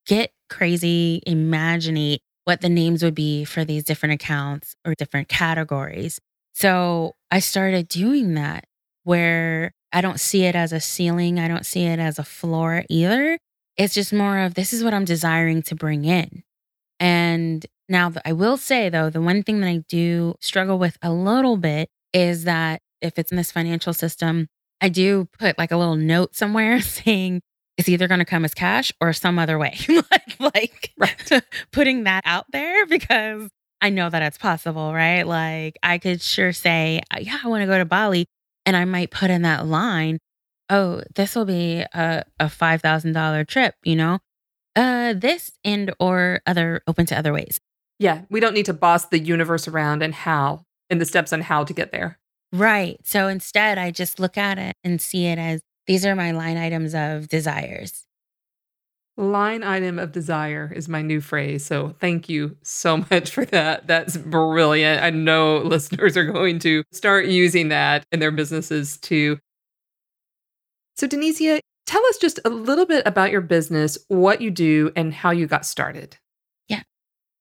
get 0.05 0.31
crazy, 0.49 1.21
imaginate 1.25 2.21
what 2.45 2.61
the 2.61 2.69
names 2.69 3.03
would 3.03 3.15
be 3.15 3.45
for 3.45 3.63
these 3.63 3.83
different 3.83 4.13
accounts 4.13 4.75
or 4.85 4.95
different 4.95 5.27
categories. 5.27 6.19
So 6.53 7.13
I 7.31 7.39
started 7.39 7.87
doing 7.87 8.35
that 8.35 8.65
where 9.03 9.71
I 9.91 10.01
don't 10.01 10.19
see 10.19 10.45
it 10.45 10.55
as 10.55 10.73
a 10.73 10.79
ceiling, 10.79 11.39
I 11.39 11.47
don't 11.47 11.65
see 11.65 11.85
it 11.85 11.99
as 11.99 12.19
a 12.19 12.23
floor 12.23 12.83
either. 12.89 13.37
It's 13.77 13.93
just 13.93 14.13
more 14.13 14.39
of 14.39 14.53
this 14.53 14.73
is 14.73 14.83
what 14.83 14.93
I'm 14.93 15.05
desiring 15.05 15.61
to 15.63 15.75
bring 15.75 16.05
in. 16.05 16.43
And 16.99 17.65
now 17.89 18.11
I 18.25 18.33
will 18.33 18.57
say 18.57 18.89
though, 18.89 19.09
the 19.09 19.21
one 19.21 19.43
thing 19.43 19.59
that 19.61 19.67
I 19.67 19.83
do 19.87 20.35
struggle 20.41 20.77
with 20.77 20.97
a 21.01 21.11
little 21.11 21.57
bit 21.57 21.89
is 22.13 22.43
that 22.43 22.81
if 23.01 23.17
it's 23.17 23.31
in 23.31 23.37
this 23.37 23.51
financial 23.51 23.93
system, 23.93 24.47
I 24.79 24.89
do 24.89 25.27
put 25.39 25.57
like 25.57 25.71
a 25.71 25.77
little 25.77 25.95
note 25.95 26.35
somewhere 26.35 26.81
saying 26.81 27.41
it's 27.77 27.89
either 27.89 28.07
going 28.07 28.19
to 28.19 28.25
come 28.25 28.45
as 28.45 28.53
cash 28.53 28.91
or 29.01 29.13
some 29.13 29.39
other 29.39 29.57
way. 29.57 29.77
like, 29.89 30.39
like 30.39 30.91
right. 30.97 31.41
putting 31.71 32.03
that 32.03 32.23
out 32.25 32.45
there 32.51 32.85
because 32.85 33.49
I 33.81 33.89
know 33.89 34.09
that 34.09 34.21
it's 34.21 34.37
possible, 34.37 34.93
right? 34.93 35.23
Like 35.23 35.77
I 35.83 35.97
could 35.97 36.21
sure 36.21 36.53
say, 36.53 37.01
uh, 37.13 37.19
yeah, 37.19 37.39
I 37.43 37.47
want 37.47 37.61
to 37.61 37.67
go 37.67 37.77
to 37.77 37.85
Bali. 37.85 38.25
And 38.65 38.77
I 38.77 38.85
might 38.85 39.11
put 39.11 39.29
in 39.29 39.41
that 39.41 39.65
line, 39.65 40.19
oh, 40.69 41.01
this 41.15 41.35
will 41.35 41.45
be 41.45 41.81
a, 41.93 42.23
a 42.39 42.45
$5,000 42.45 43.47
trip, 43.47 43.75
you 43.83 43.95
know? 43.95 44.19
Uh, 44.75 45.13
this 45.13 45.51
and 45.63 45.93
or 45.99 46.41
other 46.47 46.81
open 46.87 47.05
to 47.07 47.17
other 47.17 47.33
ways. 47.33 47.59
Yeah, 47.99 48.21
we 48.29 48.39
don't 48.39 48.53
need 48.53 48.65
to 48.67 48.73
boss 48.73 49.05
the 49.07 49.19
universe 49.19 49.67
around 49.67 50.01
and 50.01 50.13
how 50.13 50.63
and 50.89 50.99
the 50.99 51.05
steps 51.05 51.33
on 51.33 51.41
how 51.41 51.63
to 51.63 51.73
get 51.73 51.91
there. 51.91 52.19
Right. 52.51 52.99
So 53.03 53.27
instead, 53.27 53.77
I 53.77 53.91
just 53.91 54.19
look 54.19 54.37
at 54.37 54.57
it 54.57 54.75
and 54.83 55.01
see 55.01 55.25
it 55.25 55.37
as 55.37 55.61
these 55.87 56.05
are 56.05 56.15
my 56.15 56.31
line 56.31 56.57
items 56.57 56.95
of 56.95 57.27
desires. 57.27 58.05
Line 59.15 59.63
item 59.63 59.99
of 59.99 60.11
desire 60.11 60.71
is 60.75 60.89
my 60.89 61.03
new 61.03 61.21
phrase. 61.21 61.63
So 61.65 61.95
thank 61.99 62.29
you 62.29 62.57
so 62.63 62.97
much 63.11 63.29
for 63.29 63.45
that. 63.45 63.85
That's 63.87 64.17
brilliant. 64.17 65.03
I 65.03 65.11
know 65.11 65.57
listeners 65.65 66.17
are 66.17 66.25
going 66.25 66.59
to 66.59 66.83
start 66.91 67.27
using 67.27 67.69
that 67.69 68.05
in 68.11 68.19
their 68.19 68.31
businesses 68.31 68.97
too. 68.97 69.39
So, 70.95 71.07
De'Nicea, 71.07 71.59
tell 71.87 72.05
us 72.05 72.17
just 72.17 72.39
a 72.45 72.49
little 72.49 72.85
bit 72.85 73.05
about 73.07 73.31
your 73.31 73.41
business, 73.41 73.97
what 74.09 74.41
you 74.41 74.51
do, 74.51 74.91
and 74.95 75.11
how 75.11 75.31
you 75.31 75.47
got 75.47 75.65
started. 75.65 76.17
Yeah. 76.67 76.83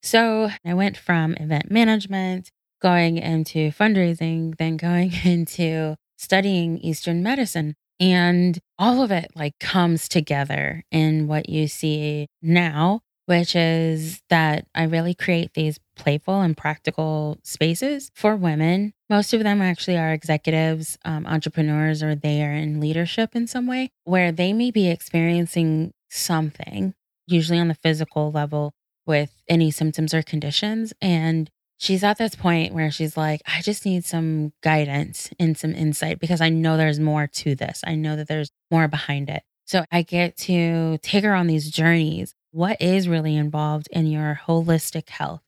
So, 0.02 0.48
I 0.64 0.72
went 0.72 0.96
from 0.96 1.34
event 1.34 1.70
management, 1.70 2.50
going 2.80 3.18
into 3.18 3.70
fundraising, 3.70 4.56
then 4.56 4.76
going 4.76 5.12
into 5.24 5.96
studying 6.16 6.78
Eastern 6.78 7.22
medicine. 7.22 7.74
And 8.02 8.58
all 8.80 9.00
of 9.00 9.12
it 9.12 9.30
like 9.36 9.60
comes 9.60 10.08
together 10.08 10.82
in 10.90 11.28
what 11.28 11.48
you 11.48 11.68
see 11.68 12.26
now, 12.42 13.02
which 13.26 13.54
is 13.54 14.20
that 14.28 14.66
I 14.74 14.82
really 14.82 15.14
create 15.14 15.54
these 15.54 15.78
playful 15.94 16.40
and 16.40 16.56
practical 16.56 17.38
spaces 17.44 18.10
for 18.12 18.34
women. 18.34 18.92
Most 19.08 19.32
of 19.32 19.44
them 19.44 19.62
actually 19.62 19.96
are 19.98 20.12
executives, 20.12 20.98
um, 21.04 21.26
entrepreneurs, 21.26 22.02
or 22.02 22.16
they 22.16 22.42
are 22.42 22.52
in 22.52 22.80
leadership 22.80 23.36
in 23.36 23.46
some 23.46 23.68
way 23.68 23.92
where 24.02 24.32
they 24.32 24.52
may 24.52 24.72
be 24.72 24.88
experiencing 24.90 25.92
something, 26.10 26.94
usually 27.28 27.60
on 27.60 27.68
the 27.68 27.74
physical 27.74 28.32
level, 28.32 28.72
with 29.06 29.30
any 29.48 29.70
symptoms 29.70 30.12
or 30.12 30.22
conditions. 30.22 30.92
And 31.00 31.48
she's 31.82 32.04
at 32.04 32.16
this 32.16 32.36
point 32.36 32.72
where 32.72 32.92
she's 32.92 33.16
like, 33.16 33.42
I 33.44 33.60
just 33.60 33.84
need 33.84 34.04
some 34.04 34.52
guidance 34.62 35.30
and 35.40 35.58
some 35.58 35.74
insight 35.74 36.20
because 36.20 36.40
I 36.40 36.48
know 36.48 36.76
there's 36.76 37.00
more 37.00 37.26
to 37.26 37.56
this. 37.56 37.82
I 37.84 37.96
know 37.96 38.14
that 38.14 38.28
there's 38.28 38.52
more 38.70 38.86
behind 38.86 39.28
it. 39.28 39.42
So 39.66 39.84
I 39.90 40.02
get 40.02 40.36
to 40.38 40.98
take 41.02 41.24
her 41.24 41.34
on 41.34 41.48
these 41.48 41.70
journeys. 41.70 42.34
What 42.52 42.80
is 42.80 43.08
really 43.08 43.36
involved 43.36 43.88
in 43.90 44.06
your 44.06 44.40
holistic 44.46 45.08
health? 45.08 45.42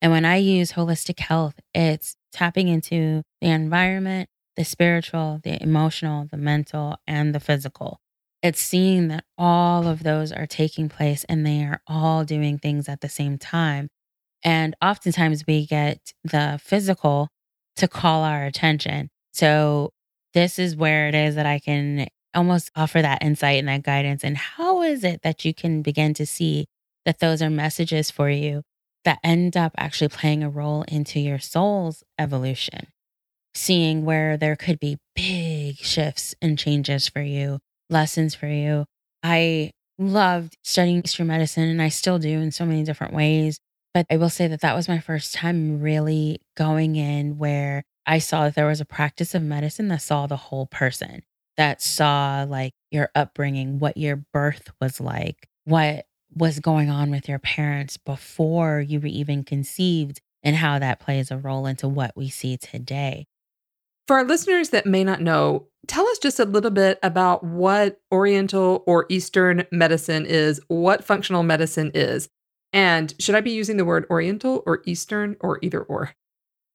And 0.00 0.12
when 0.12 0.24
I 0.24 0.36
use 0.36 0.72
holistic 0.72 1.18
health, 1.18 1.54
it's 1.74 2.16
tapping 2.32 2.68
into 2.68 3.22
the 3.40 3.48
environment, 3.48 4.28
the 4.56 4.64
spiritual, 4.64 5.40
the 5.42 5.60
emotional, 5.60 6.28
the 6.30 6.36
mental, 6.36 6.98
and 7.06 7.34
the 7.34 7.40
physical. 7.40 8.00
It's 8.42 8.60
seeing 8.60 9.08
that 9.08 9.24
all 9.36 9.88
of 9.88 10.04
those 10.04 10.30
are 10.30 10.46
taking 10.46 10.88
place 10.88 11.24
and 11.24 11.44
they 11.44 11.62
are 11.64 11.82
all 11.88 12.24
doing 12.24 12.58
things 12.58 12.88
at 12.88 13.00
the 13.00 13.08
same 13.08 13.38
time 13.38 13.88
and 14.42 14.74
oftentimes 14.82 15.44
we 15.46 15.66
get 15.66 16.12
the 16.24 16.60
physical 16.62 17.28
to 17.76 17.88
call 17.88 18.22
our 18.24 18.44
attention. 18.44 19.10
So 19.32 19.90
this 20.34 20.58
is 20.58 20.76
where 20.76 21.08
it 21.08 21.14
is 21.14 21.34
that 21.34 21.46
I 21.46 21.58
can 21.58 22.08
almost 22.34 22.70
offer 22.76 23.02
that 23.02 23.22
insight 23.22 23.58
and 23.58 23.68
that 23.68 23.82
guidance. 23.82 24.24
And 24.24 24.36
how 24.36 24.82
is 24.82 25.04
it 25.04 25.22
that 25.22 25.44
you 25.44 25.52
can 25.52 25.82
begin 25.82 26.14
to 26.14 26.26
see 26.26 26.66
that 27.04 27.18
those 27.18 27.42
are 27.42 27.50
messages 27.50 28.10
for 28.10 28.30
you 28.30 28.62
that 29.04 29.18
end 29.24 29.56
up 29.56 29.72
actually 29.78 30.08
playing 30.08 30.42
a 30.42 30.50
role 30.50 30.84
into 30.88 31.18
your 31.18 31.38
soul's 31.38 32.02
evolution. 32.18 32.88
Seeing 33.54 34.04
where 34.04 34.36
there 34.36 34.56
could 34.56 34.78
be 34.78 34.98
big 35.16 35.76
shifts 35.76 36.34
and 36.40 36.58
changes 36.58 37.08
for 37.08 37.22
you, 37.22 37.58
lessons 37.88 38.34
for 38.34 38.46
you. 38.46 38.84
I 39.22 39.72
loved 39.98 40.56
studying 40.62 40.98
Eastern 40.98 41.26
medicine 41.26 41.68
and 41.68 41.82
I 41.82 41.88
still 41.88 42.18
do 42.18 42.40
in 42.40 42.52
so 42.52 42.64
many 42.64 42.84
different 42.84 43.12
ways. 43.12 43.58
But 43.92 44.06
I 44.10 44.16
will 44.16 44.30
say 44.30 44.46
that 44.46 44.60
that 44.60 44.76
was 44.76 44.88
my 44.88 45.00
first 45.00 45.34
time 45.34 45.80
really 45.80 46.40
going 46.56 46.96
in 46.96 47.38
where 47.38 47.82
I 48.06 48.18
saw 48.18 48.44
that 48.44 48.54
there 48.54 48.66
was 48.66 48.80
a 48.80 48.84
practice 48.84 49.34
of 49.34 49.42
medicine 49.42 49.88
that 49.88 50.02
saw 50.02 50.26
the 50.26 50.36
whole 50.36 50.66
person, 50.66 51.22
that 51.56 51.82
saw 51.82 52.46
like 52.48 52.72
your 52.90 53.10
upbringing, 53.14 53.78
what 53.78 53.96
your 53.96 54.24
birth 54.32 54.70
was 54.80 55.00
like, 55.00 55.48
what 55.64 56.06
was 56.34 56.60
going 56.60 56.88
on 56.90 57.10
with 57.10 57.28
your 57.28 57.40
parents 57.40 57.96
before 57.96 58.80
you 58.80 59.00
were 59.00 59.06
even 59.06 59.42
conceived, 59.42 60.20
and 60.42 60.56
how 60.56 60.78
that 60.78 61.00
plays 61.00 61.30
a 61.30 61.36
role 61.36 61.66
into 61.66 61.88
what 61.88 62.12
we 62.16 62.28
see 62.28 62.56
today. 62.56 63.26
For 64.06 64.16
our 64.16 64.24
listeners 64.24 64.70
that 64.70 64.86
may 64.86 65.04
not 65.04 65.20
know, 65.20 65.66
tell 65.86 66.06
us 66.08 66.18
just 66.18 66.40
a 66.40 66.44
little 66.44 66.70
bit 66.70 66.98
about 67.02 67.44
what 67.44 68.00
Oriental 68.12 68.82
or 68.86 69.06
Eastern 69.08 69.66
medicine 69.70 70.24
is, 70.26 70.60
what 70.68 71.04
functional 71.04 71.42
medicine 71.42 71.90
is, 71.94 72.28
and 72.72 73.14
should 73.18 73.34
I 73.34 73.40
be 73.40 73.50
using 73.50 73.76
the 73.76 73.84
word 73.84 74.06
Oriental 74.10 74.62
or 74.66 74.82
Eastern 74.84 75.36
or 75.40 75.58
either 75.62 75.82
or? 75.82 76.14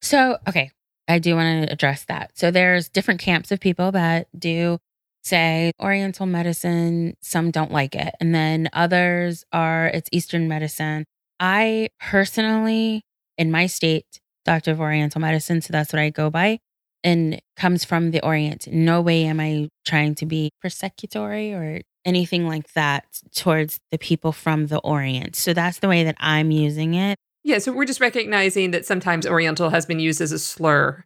So, 0.01 0.37
okay, 0.47 0.71
I 1.07 1.19
do 1.19 1.35
want 1.35 1.67
to 1.67 1.73
address 1.73 2.05
that. 2.05 2.37
So, 2.37 2.51
there's 2.51 2.89
different 2.89 3.19
camps 3.19 3.51
of 3.51 3.59
people 3.59 3.91
that 3.93 4.27
do 4.37 4.79
say 5.23 5.71
Oriental 5.81 6.25
medicine, 6.25 7.17
some 7.21 7.49
don't 7.51 7.71
like 7.71 7.95
it. 7.95 8.13
And 8.19 8.33
then 8.33 8.69
others 8.73 9.43
are, 9.51 9.87
it's 9.87 10.09
Eastern 10.11 10.47
medicine. 10.47 11.05
I 11.39 11.89
personally, 11.99 13.01
in 13.37 13.51
my 13.51 13.65
state, 13.65 14.05
doctor 14.45 14.71
of 14.71 14.79
Oriental 14.79 15.19
medicine, 15.19 15.61
so 15.61 15.71
that's 15.71 15.91
what 15.91 15.99
I 15.99 16.11
go 16.11 16.29
by, 16.29 16.59
and 17.03 17.41
comes 17.57 17.83
from 17.83 18.11
the 18.11 18.23
Orient. 18.23 18.67
No 18.67 19.01
way 19.01 19.25
am 19.25 19.39
I 19.39 19.69
trying 19.85 20.15
to 20.15 20.25
be 20.25 20.51
persecutory 20.63 21.53
or 21.53 21.81
anything 22.05 22.47
like 22.47 22.71
that 22.73 23.05
towards 23.35 23.79
the 23.91 23.97
people 23.97 24.31
from 24.31 24.67
the 24.67 24.79
Orient. 24.79 25.35
So 25.35 25.53
that's 25.53 25.79
the 25.79 25.87
way 25.87 26.03
that 26.03 26.15
I'm 26.19 26.51
using 26.51 26.93
it. 26.93 27.17
Yeah, 27.43 27.59
so 27.59 27.71
we're 27.71 27.85
just 27.85 27.99
recognizing 27.99 28.71
that 28.71 28.85
sometimes 28.85 29.27
Oriental 29.27 29.69
has 29.69 29.85
been 29.85 29.99
used 29.99 30.21
as 30.21 30.31
a 30.31 30.39
slur. 30.39 31.03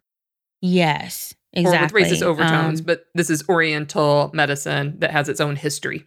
Yes, 0.62 1.34
exactly. 1.52 2.02
Or 2.02 2.04
with 2.04 2.12
racist 2.12 2.22
overtones, 2.22 2.80
um, 2.80 2.86
but 2.86 3.04
this 3.14 3.30
is 3.30 3.46
Oriental 3.48 4.30
medicine 4.32 4.98
that 5.00 5.10
has 5.10 5.28
its 5.28 5.40
own 5.40 5.56
history. 5.56 6.06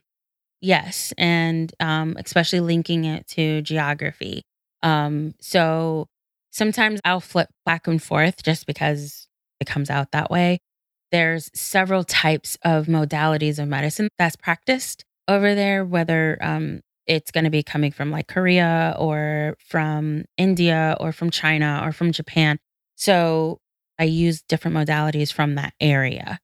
Yes, 0.62 1.14
and 1.18 1.74
um, 1.80 2.16
especially 2.18 2.62
linking 2.62 3.06
it 3.06 3.28
to 3.28 3.62
geography. 3.62 4.44
Um, 4.82 5.34
so 5.40 6.08
sometimes 6.52 7.00
I'll 7.04 7.20
flip 7.20 7.50
back 7.66 7.88
and 7.88 8.02
forth 8.02 8.44
just 8.44 8.66
because 8.66 9.28
it 9.60 9.68
comes 9.68 9.90
out 9.90 10.12
that 10.12 10.32
way 10.32 10.60
there's 11.14 11.52
several 11.54 12.04
types 12.04 12.58
of 12.66 12.88
modalities 12.88 13.60
of 13.60 13.68
medicine 13.68 14.10
that's 14.18 14.36
practiced 14.36 15.06
over 15.28 15.54
there, 15.54 15.86
whether 15.86 16.40
um, 16.42 16.82
it's 17.06 17.30
going 17.30 17.44
to 17.44 17.52
be 17.52 17.62
coming 17.62 17.92
from 17.92 18.10
like 18.10 18.28
Korea 18.28 18.96
or 18.98 19.56
from 19.60 20.26
India 20.38 20.98
or 21.00 21.12
from 21.12 21.30
China 21.30 21.82
or 21.84 21.92
from 21.92 22.12
Japan. 22.12 22.58
So 22.96 23.60
I 24.00 24.06
use 24.06 24.42
different 24.42 24.76
modalities 24.76 25.32
from 25.32 25.54
that 25.54 25.76
area. 25.80 26.40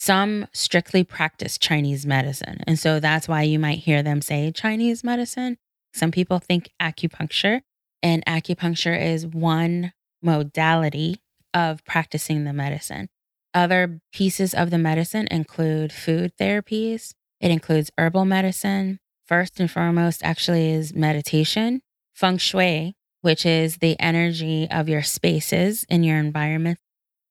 Some 0.00 0.48
strictly 0.52 1.04
practice 1.04 1.56
Chinese 1.56 2.04
medicine. 2.04 2.58
And 2.66 2.76
so 2.76 2.98
that's 2.98 3.28
why 3.28 3.42
you 3.42 3.60
might 3.60 3.78
hear 3.78 4.02
them 4.02 4.20
say 4.20 4.50
Chinese 4.50 5.04
medicine. 5.04 5.58
Some 5.94 6.10
people 6.10 6.40
think 6.40 6.70
acupuncture, 6.82 7.60
and 8.02 8.24
acupuncture 8.26 9.00
is 9.00 9.28
one 9.28 9.92
modality 10.22 11.20
of 11.54 11.84
practicing 11.84 12.42
the 12.42 12.52
medicine. 12.52 13.08
Other 13.54 14.00
pieces 14.12 14.54
of 14.54 14.70
the 14.70 14.78
medicine 14.78 15.26
include 15.30 15.92
food 15.92 16.32
therapies, 16.38 17.12
it 17.40 17.50
includes 17.50 17.90
herbal 17.96 18.24
medicine. 18.24 18.98
First 19.26 19.60
and 19.60 19.70
foremost, 19.70 20.22
actually, 20.24 20.70
is 20.70 20.94
meditation, 20.94 21.82
feng 22.14 22.38
shui, 22.38 22.94
which 23.20 23.44
is 23.44 23.78
the 23.78 23.98
energy 24.00 24.68
of 24.70 24.88
your 24.88 25.02
spaces 25.02 25.84
in 25.88 26.02
your 26.02 26.18
environment. 26.18 26.78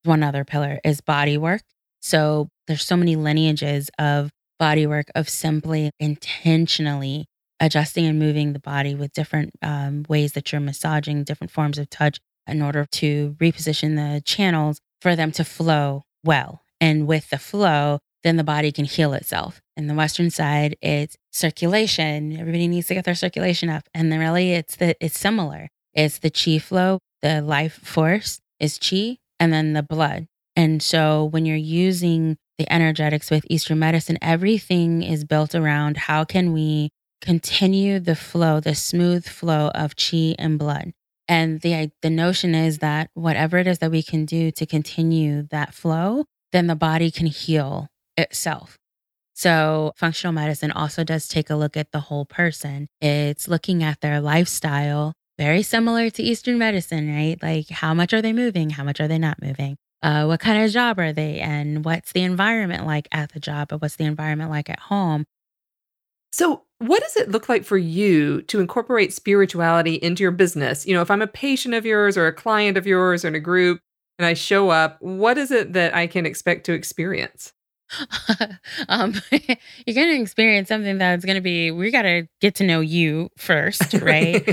One 0.04 0.24
other 0.24 0.46
pillar 0.46 0.80
is 0.84 1.02
body 1.02 1.38
work. 1.38 1.64
So 2.02 2.50
there's 2.68 2.84
so 2.84 2.96
many 2.96 3.16
lineages 3.16 3.90
of 3.98 4.30
body 4.60 4.86
work 4.86 5.08
of 5.16 5.28
simply 5.28 5.92
intentionally 6.00 7.26
adjusting 7.60 8.06
and 8.06 8.20
moving 8.20 8.54
the 8.54 8.60
body 8.60 8.94
with 8.94 9.14
different 9.14 9.52
um, 9.62 10.06
ways 10.08 10.34
that 10.34 10.52
you're 10.52 10.62
massaging, 10.62 11.24
different 11.24 11.52
forms 11.52 11.78
of 11.78 11.90
touch 11.90 12.20
in 12.46 12.62
order 12.62 12.86
to 12.86 13.36
reposition 13.40 13.96
the 13.96 14.22
channels 14.22 14.80
for 15.02 15.16
them 15.16 15.32
to 15.32 15.44
flow 15.44 16.04
well. 16.28 16.62
And 16.80 17.08
with 17.08 17.32
the 17.32 17.40
flow, 17.40 18.00
then 18.24 18.38
the 18.38 18.44
body 18.44 18.72
can 18.72 18.86
heal 18.86 19.14
itself. 19.14 19.62
In 19.76 19.88
the 19.88 19.96
Western 19.96 20.30
side, 20.30 20.76
it's 20.82 21.18
circulation. 21.32 22.38
Everybody 22.38 22.68
needs 22.68 22.88
to 22.88 22.94
get 22.94 23.06
their 23.06 23.16
circulation 23.16 23.70
up. 23.70 23.84
And 23.94 24.12
then 24.12 24.20
really 24.20 24.52
it's 24.52 24.76
the 24.76 24.96
it's 25.04 25.18
similar. 25.18 25.70
It's 25.94 26.20
the 26.20 26.30
chi 26.30 26.60
flow, 26.60 27.00
the 27.22 27.42
life 27.42 27.80
force 27.84 28.40
is 28.60 28.78
chi, 28.78 29.18
and 29.40 29.52
then 29.52 29.74
the 29.74 29.82
blood. 29.82 30.28
And 30.56 30.84
so 30.84 31.26
when 31.26 31.46
you're 31.46 31.56
using 31.56 32.38
the 32.58 32.72
energetics 32.72 33.32
with 33.32 33.46
Eastern 33.50 33.80
medicine, 33.80 34.18
everything 34.22 35.04
is 35.04 35.24
built 35.24 35.56
around 35.56 35.98
how 35.98 36.24
can 36.24 36.54
we 36.54 36.90
continue 37.22 38.00
the 38.00 38.16
flow, 38.16 38.60
the 38.60 38.76
smooth 38.76 39.26
flow 39.28 39.70
of 39.74 39.96
chi 39.96 40.36
and 40.38 40.60
blood. 40.60 40.94
And 41.28 41.62
the 41.62 41.92
the 42.02 42.10
notion 42.10 42.56
is 42.56 42.80
that 42.80 43.10
whatever 43.14 43.58
it 43.58 43.68
is 43.68 43.80
that 43.80 43.92
we 43.92 44.04
can 44.04 44.26
do 44.26 44.52
to 44.52 44.66
continue 44.66 45.44
that 45.52 45.74
flow, 45.74 46.26
then 46.52 46.68
the 46.68 46.76
body 46.76 47.12
can 47.12 47.28
heal 47.28 47.88
itself. 48.16 48.78
So, 49.34 49.94
functional 49.96 50.34
medicine 50.34 50.72
also 50.72 51.04
does 51.04 51.28
take 51.28 51.50
a 51.50 51.56
look 51.56 51.78
at 51.78 51.92
the 51.92 52.00
whole 52.00 52.26
person. 52.26 52.88
It's 53.02 53.48
looking 53.48 53.84
at 53.84 54.02
their 54.02 54.20
lifestyle, 54.20 55.14
very 55.38 55.62
similar 55.62 56.10
to 56.10 56.24
Eastern 56.24 56.58
medicine, 56.58 57.14
right? 57.14 57.38
Like, 57.42 57.70
how 57.70 57.94
much 57.94 58.14
are 58.14 58.22
they 58.22 58.34
moving? 58.34 58.72
How 58.72 58.84
much 58.84 59.00
are 59.00 59.08
they 59.08 59.20
not 59.20 59.40
moving? 59.40 59.78
Uh, 60.02 60.26
what 60.26 60.40
kind 60.40 60.64
of 60.64 60.72
job 60.72 60.98
are 60.98 61.14
they 61.14 61.40
in? 61.40 61.84
What's 61.84 62.14
the 62.14 62.24
environment 62.24 62.88
like 62.88 63.08
at 63.12 63.34
the 63.34 63.40
job? 63.40 63.68
But 63.68 63.82
what's 63.82 63.96
the 63.98 64.06
environment 64.06 64.50
like 64.50 64.70
at 64.70 64.80
home? 64.80 65.26
So, 66.32 66.64
what 66.80 67.02
does 67.02 67.16
it 67.16 67.32
look 67.32 67.50
like 67.50 67.64
for 67.64 67.78
you 67.78 68.42
to 68.44 68.60
incorporate 68.60 69.14
spirituality 69.14 69.96
into 69.96 70.24
your 70.24 70.32
business? 70.32 70.86
You 70.86 70.94
know, 70.94 71.02
if 71.02 71.10
I'm 71.10 71.22
a 71.22 71.28
patient 71.28 71.74
of 71.74 71.86
yours 71.86 72.18
or 72.18 72.28
a 72.28 72.34
client 72.34 72.78
of 72.78 72.86
yours 72.86 73.26
or 73.26 73.30
in 73.30 73.36
a 73.36 73.40
group 73.40 73.80
and 74.20 74.26
I 74.26 74.34
show 74.34 74.70
up, 74.70 75.02
what 75.02 75.38
is 75.38 75.52
it 75.52 75.74
that 75.74 75.96
I 75.96 76.08
can 76.08 76.26
expect 76.26 76.66
to 76.66 76.74
experience? 76.74 77.54
um, 78.90 79.14
you're 79.32 79.96
going 79.96 80.18
to 80.18 80.22
experience 80.22 80.68
something 80.68 80.98
that's 80.98 81.26
going 81.26 81.36
to 81.36 81.42
be, 81.42 81.72
we 81.72 81.90
got 81.92 82.04
to 82.04 82.28
get 82.42 82.56
to 82.56 82.64
know 82.64 82.82
you 82.82 83.30
first, 83.38 83.94
right? 84.02 84.48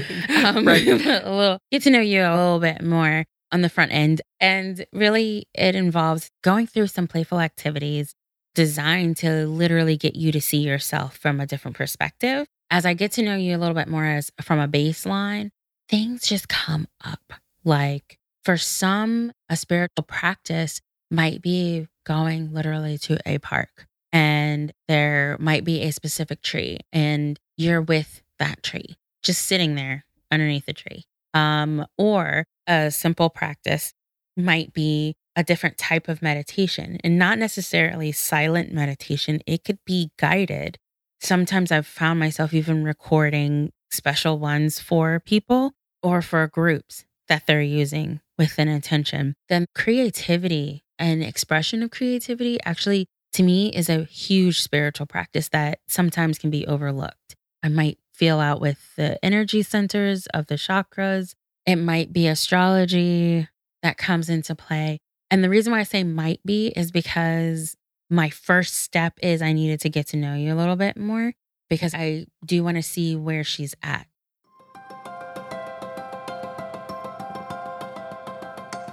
um, 0.44 0.66
right. 0.66 0.87
a 0.87 1.30
little, 1.30 1.58
get 1.70 1.82
to 1.82 1.90
know 1.90 2.00
you 2.00 2.22
a 2.22 2.30
little 2.30 2.60
bit 2.60 2.82
more 2.82 3.24
on 3.52 3.60
the 3.60 3.68
front 3.68 3.92
end. 3.92 4.22
And 4.40 4.87
really, 4.92 5.46
it 5.54 5.74
involves 5.74 6.30
going 6.42 6.66
through 6.66 6.88
some 6.88 7.06
playful 7.06 7.40
activities 7.40 8.14
designed 8.54 9.16
to 9.18 9.46
literally 9.46 9.96
get 9.96 10.16
you 10.16 10.32
to 10.32 10.40
see 10.40 10.58
yourself 10.58 11.16
from 11.16 11.40
a 11.40 11.46
different 11.46 11.76
perspective. 11.76 12.46
As 12.70 12.86
I 12.86 12.94
get 12.94 13.12
to 13.12 13.22
know 13.22 13.36
you 13.36 13.56
a 13.56 13.58
little 13.58 13.74
bit 13.74 13.88
more 13.88 14.04
as 14.04 14.30
from 14.40 14.58
a 14.58 14.68
baseline, 14.68 15.50
things 15.88 16.22
just 16.22 16.48
come 16.48 16.88
up. 17.04 17.34
Like 17.64 18.18
for 18.44 18.56
some, 18.56 19.32
a 19.48 19.56
spiritual 19.56 20.04
practice 20.04 20.80
might 21.10 21.42
be 21.42 21.88
going 22.04 22.52
literally 22.52 22.98
to 22.98 23.18
a 23.26 23.38
park 23.38 23.86
and 24.12 24.72
there 24.88 25.36
might 25.40 25.64
be 25.64 25.82
a 25.82 25.90
specific 25.92 26.42
tree 26.42 26.78
and 26.92 27.38
you're 27.56 27.82
with 27.82 28.22
that 28.38 28.62
tree, 28.62 28.96
just 29.22 29.42
sitting 29.42 29.74
there 29.74 30.04
underneath 30.30 30.66
the 30.66 30.72
tree. 30.72 31.04
Um, 31.32 31.86
or 31.98 32.46
a 32.66 32.90
simple 32.90 33.28
practice 33.28 33.92
might 34.36 34.72
be 34.72 35.16
a 35.36 35.44
different 35.44 35.78
type 35.78 36.08
of 36.08 36.22
meditation 36.22 36.98
and 37.02 37.18
not 37.18 37.38
necessarily 37.38 38.12
silent 38.12 38.72
meditation. 38.72 39.40
It 39.46 39.64
could 39.64 39.78
be 39.84 40.10
guided. 40.18 40.78
Sometimes 41.20 41.72
I've 41.72 41.86
found 41.86 42.20
myself 42.20 42.52
even 42.54 42.84
recording 42.84 43.72
special 43.90 44.38
ones 44.38 44.80
for 44.80 45.20
people 45.20 45.72
or 46.02 46.22
for 46.22 46.46
groups 46.46 47.04
that 47.28 47.46
they're 47.46 47.62
using 47.62 48.20
with 48.38 48.58
an 48.58 48.68
intention. 48.68 49.34
Then 49.48 49.66
creativity 49.74 50.84
and 50.98 51.22
expression 51.22 51.82
of 51.82 51.90
creativity 51.90 52.58
actually, 52.64 53.06
to 53.32 53.42
me, 53.42 53.68
is 53.70 53.88
a 53.88 54.04
huge 54.04 54.60
spiritual 54.60 55.06
practice 55.06 55.48
that 55.48 55.80
sometimes 55.88 56.38
can 56.38 56.50
be 56.50 56.66
overlooked. 56.66 57.36
I 57.62 57.68
might 57.68 57.98
feel 58.12 58.38
out 58.38 58.60
with 58.60 58.94
the 58.96 59.22
energy 59.24 59.62
centers 59.62 60.26
of 60.28 60.46
the 60.46 60.54
chakras. 60.54 61.34
It 61.66 61.76
might 61.76 62.12
be 62.12 62.28
astrology 62.28 63.48
that 63.82 63.96
comes 63.96 64.28
into 64.28 64.54
play. 64.54 64.98
And 65.34 65.42
the 65.42 65.50
reason 65.50 65.72
why 65.72 65.80
I 65.80 65.82
say 65.82 66.04
might 66.04 66.38
be 66.46 66.68
is 66.76 66.92
because 66.92 67.76
my 68.08 68.30
first 68.30 68.76
step 68.76 69.14
is 69.20 69.42
I 69.42 69.52
needed 69.52 69.80
to 69.80 69.88
get 69.88 70.06
to 70.10 70.16
know 70.16 70.36
you 70.36 70.54
a 70.54 70.54
little 70.54 70.76
bit 70.76 70.96
more 70.96 71.32
because 71.68 71.92
I 71.92 72.26
do 72.46 72.62
want 72.62 72.76
to 72.76 72.84
see 72.84 73.16
where 73.16 73.42
she's 73.42 73.74
at. 73.82 74.06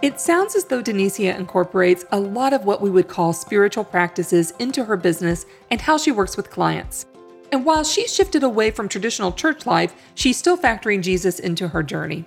It 0.02 0.20
sounds 0.20 0.56
as 0.56 0.66
though 0.66 0.82
De'Nicea 0.82 1.38
incorporates 1.38 2.06
a 2.12 2.20
lot 2.20 2.54
of 2.54 2.66
what 2.66 2.82
we 2.82 2.90
would 2.90 3.08
call 3.08 3.34
spiritual 3.34 3.84
practices 3.84 4.52
into 4.58 4.86
her 4.86 4.98
business 4.98 5.46
and 5.70 5.80
how 5.80 6.00
she 6.00 6.12
works 6.12 6.38
with 6.38 6.50
clients. 6.50 7.06
And 7.52 7.66
while 7.66 7.84
she's 7.84 8.12
shifted 8.12 8.42
away 8.42 8.72
from 8.72 8.90
traditional 8.90 9.32
church 9.32 9.68
life, 9.68 9.94
she's 10.16 10.38
still 10.38 10.58
factoring 10.58 11.04
Jesus 11.04 11.38
into 11.38 11.68
her 11.68 11.84
journey. 11.84 12.26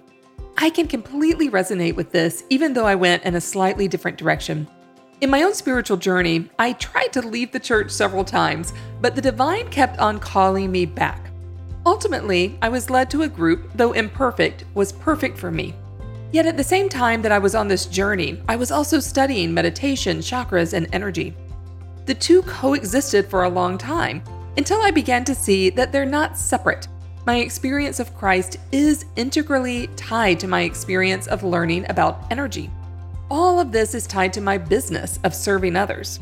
I 0.56 0.70
can 0.70 0.86
completely 0.86 1.50
resonate 1.50 1.96
with 1.96 2.12
this, 2.12 2.44
even 2.48 2.72
though 2.72 2.86
I 2.86 2.94
went 2.94 3.24
in 3.24 3.34
a 3.34 3.40
slightly 3.40 3.88
different 3.88 4.16
direction. 4.16 4.68
In 5.20 5.28
my 5.30 5.42
own 5.42 5.54
spiritual 5.54 5.96
journey, 5.96 6.48
I 6.58 6.74
tried 6.74 7.12
to 7.14 7.22
leave 7.22 7.50
the 7.50 7.58
church 7.58 7.90
several 7.90 8.24
times, 8.24 8.72
but 9.00 9.16
the 9.16 9.22
divine 9.22 9.68
kept 9.70 9.98
on 9.98 10.20
calling 10.20 10.70
me 10.70 10.86
back. 10.86 11.30
Ultimately, 11.84 12.56
I 12.62 12.68
was 12.68 12.88
led 12.88 13.10
to 13.10 13.22
a 13.22 13.28
group, 13.28 13.70
though 13.74 13.92
imperfect, 13.92 14.64
was 14.74 14.92
perfect 14.92 15.38
for 15.38 15.50
me. 15.50 15.74
Yet 16.30 16.46
at 16.46 16.56
the 16.56 16.64
same 16.64 16.88
time 16.88 17.20
that 17.22 17.32
I 17.32 17.38
was 17.38 17.54
on 17.54 17.68
this 17.68 17.86
journey, 17.86 18.40
I 18.48 18.56
was 18.56 18.70
also 18.70 19.00
studying 19.00 19.52
meditation, 19.52 20.18
chakras, 20.18 20.72
and 20.72 20.88
energy. 20.92 21.34
The 22.06 22.14
two 22.14 22.42
coexisted 22.42 23.26
for 23.26 23.44
a 23.44 23.48
long 23.48 23.76
time 23.76 24.22
until 24.56 24.80
I 24.82 24.90
began 24.92 25.24
to 25.24 25.34
see 25.34 25.70
that 25.70 25.90
they're 25.90 26.06
not 26.06 26.38
separate. 26.38 26.86
My 27.26 27.36
experience 27.36 28.00
of 28.00 28.14
Christ 28.14 28.58
is 28.70 29.06
integrally 29.16 29.86
tied 29.96 30.38
to 30.40 30.46
my 30.46 30.60
experience 30.60 31.26
of 31.26 31.42
learning 31.42 31.86
about 31.88 32.22
energy. 32.30 32.70
All 33.30 33.58
of 33.58 33.72
this 33.72 33.94
is 33.94 34.06
tied 34.06 34.34
to 34.34 34.42
my 34.42 34.58
business 34.58 35.18
of 35.24 35.34
serving 35.34 35.74
others. 35.74 36.20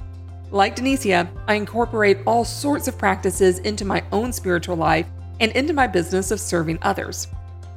Like 0.53 0.77
De'Nicea, 0.77 1.29
I 1.49 1.55
incorporate 1.55 2.19
all 2.25 2.45
sorts 2.45 2.87
of 2.87 2.99
practices 2.99 3.59
into 3.61 3.85
my 3.85 4.05
own 4.13 4.33
spiritual 4.33 4.77
life 4.77 5.07
and 5.41 5.51
into 5.53 5.73
my 5.73 5.89
business 5.89 6.31
of 6.31 6.39
serving 6.39 6.79
others. 6.83 7.27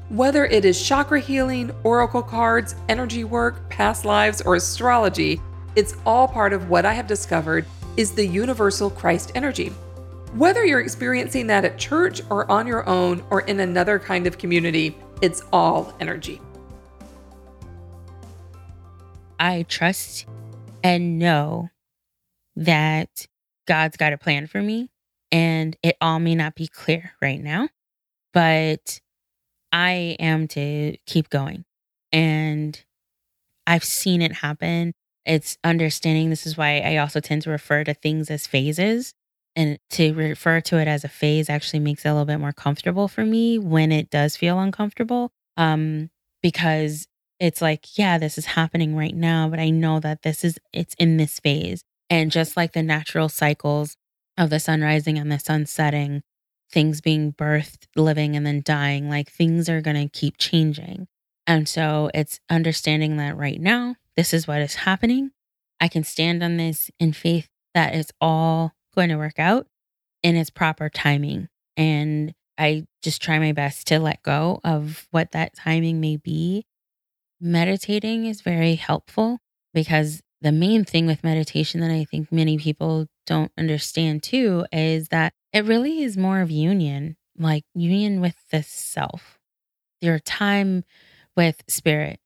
Whether 0.10 0.46
it 0.46 0.64
is 0.64 0.80
chakra 0.80 1.20
healing, 1.20 1.72
oracle 1.84 2.22
cards, 2.22 2.76
energy 2.90 3.24
work, 3.24 3.68
past 3.72 4.06
lives, 4.06 4.42
or 4.42 4.54
astrology, 4.54 5.42
it's 5.76 5.96
all 6.06 6.28
part 6.28 6.54
of 6.54 6.70
what 6.70 6.86
I 6.86 6.94
have 6.94 7.08
discovered 7.08 7.66
is 7.98 8.12
the 8.12 8.28
universal 8.28 8.92
Christ 8.92 9.32
energy. 9.34 9.72
Whether 10.36 10.66
you're 10.66 10.82
experiencing 10.82 11.48
that 11.48 11.64
at 11.64 11.78
church 11.78 12.22
or 12.30 12.52
on 12.52 12.68
your 12.68 12.86
own 12.90 13.24
or 13.30 13.40
in 13.42 13.62
another 13.62 13.98
kind 13.98 14.28
of 14.28 14.38
community, 14.38 14.98
it's 15.22 15.42
all 15.54 15.96
energy. 16.02 16.42
I 19.40 19.64
trust 19.70 20.26
and 20.84 21.18
know 21.20 21.70
that 22.58 23.28
God's 23.66 23.96
got 23.96 24.12
a 24.12 24.18
plan 24.18 24.48
for 24.48 24.62
me, 24.62 24.90
and 25.32 25.78
it 25.82 25.96
all 26.02 26.20
may 26.20 26.36
not 26.36 26.54
be 26.54 26.68
clear 26.68 27.14
right 27.22 27.42
now, 27.42 27.70
but 28.34 29.00
I 29.72 30.18
am 30.20 30.50
to 30.50 30.98
keep 31.06 31.30
going. 31.30 31.64
And 32.12 32.78
I've 33.66 33.86
seen 33.86 34.22
it 34.22 34.34
happen. 34.34 34.96
It's 35.26 35.58
understanding. 35.64 36.30
This 36.30 36.46
is 36.46 36.58
why 36.58 36.80
I 36.80 36.98
also 36.98 37.22
tend 37.22 37.44
to 37.44 37.52
refer 37.52 37.86
to 37.86 37.94
things 37.94 38.30
as 38.30 38.48
phases 38.48 39.14
and 39.56 39.80
to 39.92 40.14
refer 40.14 40.60
to 40.62 40.78
it 40.78 40.88
as 40.88 41.04
a 41.04 41.10
phase 41.10 41.50
actually 41.50 41.80
makes 41.80 42.06
it 42.06 42.10
a 42.10 42.12
little 42.12 42.26
bit 42.26 42.40
more 42.40 42.54
comfortable 42.54 43.08
for 43.08 43.26
me 43.26 43.58
when 43.58 43.92
it 43.92 44.10
does 44.10 44.36
feel 44.36 44.60
uncomfortable. 44.60 45.32
Um, 45.58 46.10
because 46.44 47.08
it's 47.40 47.62
like, 47.62 47.98
yeah, 47.98 48.18
this 48.18 48.38
is 48.38 48.46
happening 48.46 48.96
right 48.96 49.16
now, 49.16 49.48
but 49.50 49.60
I 49.60 49.70
know 49.70 50.00
that 50.00 50.22
this 50.22 50.44
is, 50.44 50.60
it's 50.74 50.94
in 50.96 51.18
this 51.18 51.40
phase. 51.40 51.84
And 52.10 52.32
just 52.32 52.56
like 52.56 52.74
the 52.74 52.84
natural 52.84 53.30
cycles 53.30 53.98
of 54.38 54.50
the 54.50 54.60
sun 54.60 54.82
rising 54.82 55.18
and 55.18 55.32
the 55.32 55.40
sun 55.40 55.66
setting, 55.66 56.22
things 56.72 57.02
being 57.02 57.34
birthed, 57.34 57.88
living, 57.96 58.36
and 58.36 58.46
then 58.46 58.62
dying, 58.64 59.10
like 59.10 59.32
things 59.32 59.70
are 59.70 59.82
going 59.82 59.96
to 59.96 60.20
keep 60.20 60.38
changing. 60.38 61.08
And 61.48 61.68
so 61.68 62.10
it's 62.14 62.40
understanding 62.50 63.18
that 63.18 63.38
right 63.38 63.60
now, 63.60 63.96
this 64.16 64.34
is 64.34 64.48
what 64.48 64.62
is 64.62 64.76
happening. 64.76 65.32
I 65.80 65.88
can 65.88 66.04
stand 66.04 66.44
on 66.44 66.58
this 66.58 66.90
in 67.00 67.14
faith 67.14 67.50
that 67.74 67.94
it's 67.94 68.12
all 68.22 68.74
going 68.96 69.10
to 69.10 69.18
work 69.18 69.40
out 69.40 69.68
in 70.24 70.36
its 70.36 70.50
proper 70.50 70.90
timing. 70.90 71.50
And 71.78 72.34
I 72.58 72.86
just 73.02 73.22
try 73.22 73.38
my 73.40 73.52
best 73.52 73.88
to 73.88 74.00
let 74.00 74.24
go 74.24 74.60
of 74.64 75.08
what 75.12 75.32
that 75.32 75.56
timing 75.56 76.00
may 76.00 76.18
be. 76.18 76.66
Meditating 77.42 78.26
is 78.26 78.42
very 78.42 78.76
helpful 78.76 79.40
because 79.74 80.22
the 80.42 80.52
main 80.52 80.86
thing 80.86 81.06
with 81.06 81.24
meditation 81.24 81.82
that 81.82 81.92
I 81.92 82.06
think 82.06 82.32
many 82.32 82.58
people 82.58 83.08
don't 83.26 83.52
understand 83.58 84.24
too 84.24 84.66
is 84.72 85.10
that 85.10 85.34
it 85.54 85.66
really 85.66 86.04
is 86.04 86.18
more 86.18 86.42
of 86.42 86.52
union, 86.52 87.18
like 87.38 87.64
union 87.74 88.22
with 88.22 88.36
the 88.52 88.64
self, 88.64 89.40
your 90.02 90.20
time 90.20 90.84
with 91.36 91.64
spirit. 91.68 92.20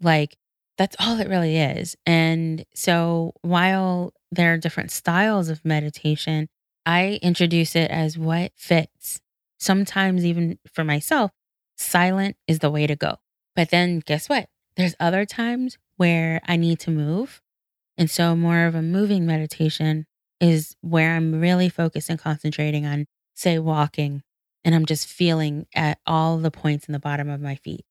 Like 0.00 0.36
that's 0.78 0.96
all 0.98 1.20
it 1.20 1.28
really 1.28 1.56
is. 1.56 1.96
And 2.06 2.64
so 2.74 3.32
while 3.42 4.12
there 4.34 4.52
are 4.52 4.58
different 4.58 4.90
styles 4.90 5.48
of 5.48 5.64
meditation, 5.64 6.48
I 6.86 7.18
introduce 7.22 7.74
it 7.74 7.90
as 7.90 8.18
what 8.18 8.52
fits. 8.56 9.20
Sometimes, 9.58 10.24
even 10.24 10.58
for 10.72 10.84
myself, 10.84 11.30
silent 11.76 12.36
is 12.46 12.58
the 12.58 12.70
way 12.70 12.86
to 12.86 12.96
go. 12.96 13.16
But 13.56 13.70
then 13.70 14.00
guess 14.00 14.28
what? 14.28 14.48
There's 14.76 14.94
other 15.00 15.24
times 15.24 15.78
where 15.96 16.40
I 16.46 16.56
need 16.56 16.80
to 16.80 16.90
move. 16.90 17.40
And 17.96 18.10
so, 18.10 18.34
more 18.34 18.66
of 18.66 18.74
a 18.74 18.82
moving 18.82 19.24
meditation 19.24 20.06
is 20.40 20.76
where 20.80 21.14
I'm 21.14 21.40
really 21.40 21.68
focused 21.68 22.10
and 22.10 22.18
concentrating 22.18 22.84
on, 22.84 23.06
say, 23.34 23.58
walking, 23.58 24.22
and 24.64 24.74
I'm 24.74 24.86
just 24.86 25.06
feeling 25.06 25.66
at 25.74 25.98
all 26.06 26.38
the 26.38 26.50
points 26.50 26.86
in 26.86 26.92
the 26.92 26.98
bottom 26.98 27.30
of 27.30 27.40
my 27.40 27.54
feet. 27.54 27.84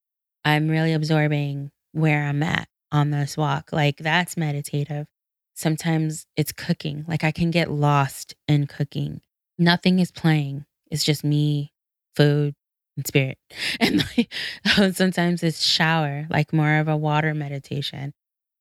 I'm 0.44 0.68
really 0.68 0.94
absorbing 0.94 1.72
where 1.94 2.26
I'm 2.26 2.44
at 2.44 2.68
on 2.92 3.12
this 3.12 3.38
walk. 3.38 3.72
Like 3.72 3.98
that's 3.98 4.36
meditative. 4.36 5.08
Sometimes 5.56 6.26
it's 6.36 6.52
cooking. 6.52 7.06
Like 7.08 7.24
I 7.24 7.32
can 7.32 7.52
get 7.52 7.72
lost 7.72 8.36
in 8.48 8.68
cooking. 8.68 9.22
Nothing 9.58 10.00
is 10.00 10.12
playing. 10.12 10.66
It's 10.90 11.04
just 11.04 11.24
me, 11.24 11.72
food, 12.16 12.56
and 12.98 13.06
spirit. 13.08 13.38
And 13.80 14.04
like, 14.18 14.34
sometimes 14.96 15.44
it's 15.44 15.64
shower, 15.64 16.28
like 16.30 16.54
more 16.54 16.78
of 16.78 16.88
a 16.88 16.98
water 16.98 17.34
meditation. 17.34 18.14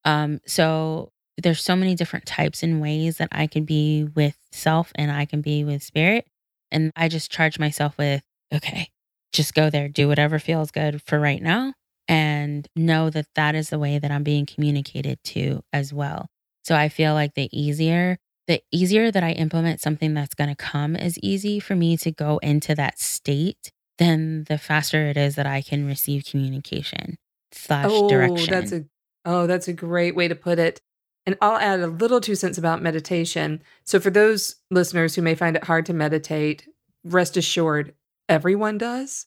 Um, 0.04 0.40
so 0.46 1.10
there's 1.38 1.62
so 1.62 1.76
many 1.76 1.94
different 1.94 2.26
types 2.26 2.62
and 2.62 2.80
ways 2.80 3.18
that 3.18 3.28
I 3.32 3.46
can 3.46 3.64
be 3.64 4.04
with 4.04 4.36
self 4.52 4.92
and 4.94 5.10
I 5.10 5.24
can 5.24 5.40
be 5.40 5.64
with 5.64 5.82
spirit. 5.82 6.26
And 6.70 6.92
I 6.96 7.08
just 7.08 7.30
charge 7.30 7.58
myself 7.58 7.96
with, 7.98 8.22
okay, 8.52 8.88
just 9.32 9.54
go 9.54 9.70
there, 9.70 9.88
do 9.88 10.08
whatever 10.08 10.38
feels 10.38 10.70
good 10.70 11.02
for 11.02 11.18
right 11.18 11.42
now, 11.42 11.74
and 12.08 12.66
know 12.76 13.10
that 13.10 13.26
that 13.34 13.54
is 13.54 13.70
the 13.70 13.78
way 13.78 13.98
that 13.98 14.10
I'm 14.10 14.22
being 14.22 14.46
communicated 14.46 15.18
to 15.24 15.62
as 15.72 15.92
well. 15.92 16.28
So 16.62 16.74
I 16.74 16.88
feel 16.88 17.14
like 17.14 17.34
the 17.34 17.48
easier, 17.52 18.18
the 18.46 18.62
easier 18.72 19.10
that 19.10 19.22
I 19.22 19.32
implement 19.32 19.80
something 19.80 20.14
that's 20.14 20.34
going 20.34 20.50
to 20.50 20.56
come 20.56 20.96
is 20.96 21.18
easy 21.18 21.60
for 21.60 21.74
me 21.74 21.96
to 21.98 22.10
go 22.10 22.38
into 22.38 22.74
that 22.74 22.98
state, 22.98 23.72
then 23.98 24.44
the 24.48 24.58
faster 24.58 25.06
it 25.06 25.16
is 25.16 25.34
that 25.36 25.46
I 25.46 25.62
can 25.62 25.86
receive 25.86 26.24
communication 26.24 27.18
slash 27.52 27.86
oh, 27.88 28.08
direction. 28.08 28.50
That's 28.50 28.72
a 28.72 28.84
oh, 29.24 29.46
that's 29.46 29.68
a 29.68 29.72
great 29.72 30.14
way 30.14 30.28
to 30.28 30.34
put 30.34 30.58
it. 30.58 30.80
And 31.24 31.36
I'll 31.40 31.58
add 31.58 31.80
a 31.80 31.86
little 31.86 32.20
two 32.20 32.34
cents 32.34 32.58
about 32.58 32.82
meditation. 32.82 33.62
So 33.84 34.00
for 34.00 34.10
those 34.10 34.56
listeners 34.70 35.14
who 35.14 35.22
may 35.22 35.36
find 35.36 35.54
it 35.54 35.64
hard 35.64 35.86
to 35.86 35.92
meditate, 35.92 36.68
rest 37.04 37.36
assured, 37.36 37.94
everyone 38.28 38.78
does. 38.78 39.26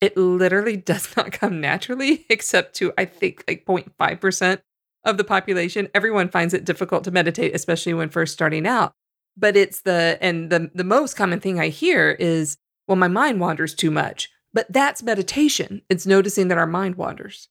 It 0.00 0.16
literally 0.16 0.76
does 0.92 1.14
not 1.16 1.32
come 1.32 1.60
naturally, 1.60 2.26
except 2.30 2.74
to 2.76 2.92
I 2.96 3.04
think 3.04 3.44
like 3.46 3.66
0.5% 3.66 4.60
of 5.06 5.16
the 5.16 5.24
population, 5.24 5.88
everyone 5.94 6.28
finds 6.28 6.52
it 6.52 6.64
difficult 6.64 7.04
to 7.04 7.10
meditate, 7.10 7.54
especially 7.54 7.94
when 7.94 8.10
first 8.10 8.34
starting 8.34 8.66
out. 8.66 8.92
But 9.36 9.56
it's 9.56 9.82
the, 9.82 10.18
and 10.20 10.50
the, 10.50 10.70
the 10.74 10.84
most 10.84 11.16
common 11.16 11.40
thing 11.40 11.58
I 11.58 11.68
hear 11.68 12.10
is, 12.10 12.58
well, 12.88 12.96
my 12.96 13.08
mind 13.08 13.40
wanders 13.40 13.74
too 13.74 13.90
much. 13.90 14.30
But 14.52 14.72
that's 14.72 15.02
meditation. 15.02 15.82
It's 15.88 16.06
noticing 16.06 16.48
that 16.48 16.58
our 16.58 16.66
mind 16.66 16.96
wanders. 16.96 17.48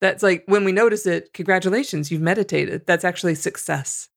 That's 0.00 0.22
like 0.22 0.44
when 0.46 0.64
we 0.64 0.72
notice 0.72 1.06
it, 1.06 1.32
congratulations, 1.32 2.10
you've 2.10 2.22
meditated. 2.22 2.86
That's 2.86 3.04
actually 3.04 3.34
success. 3.34 4.08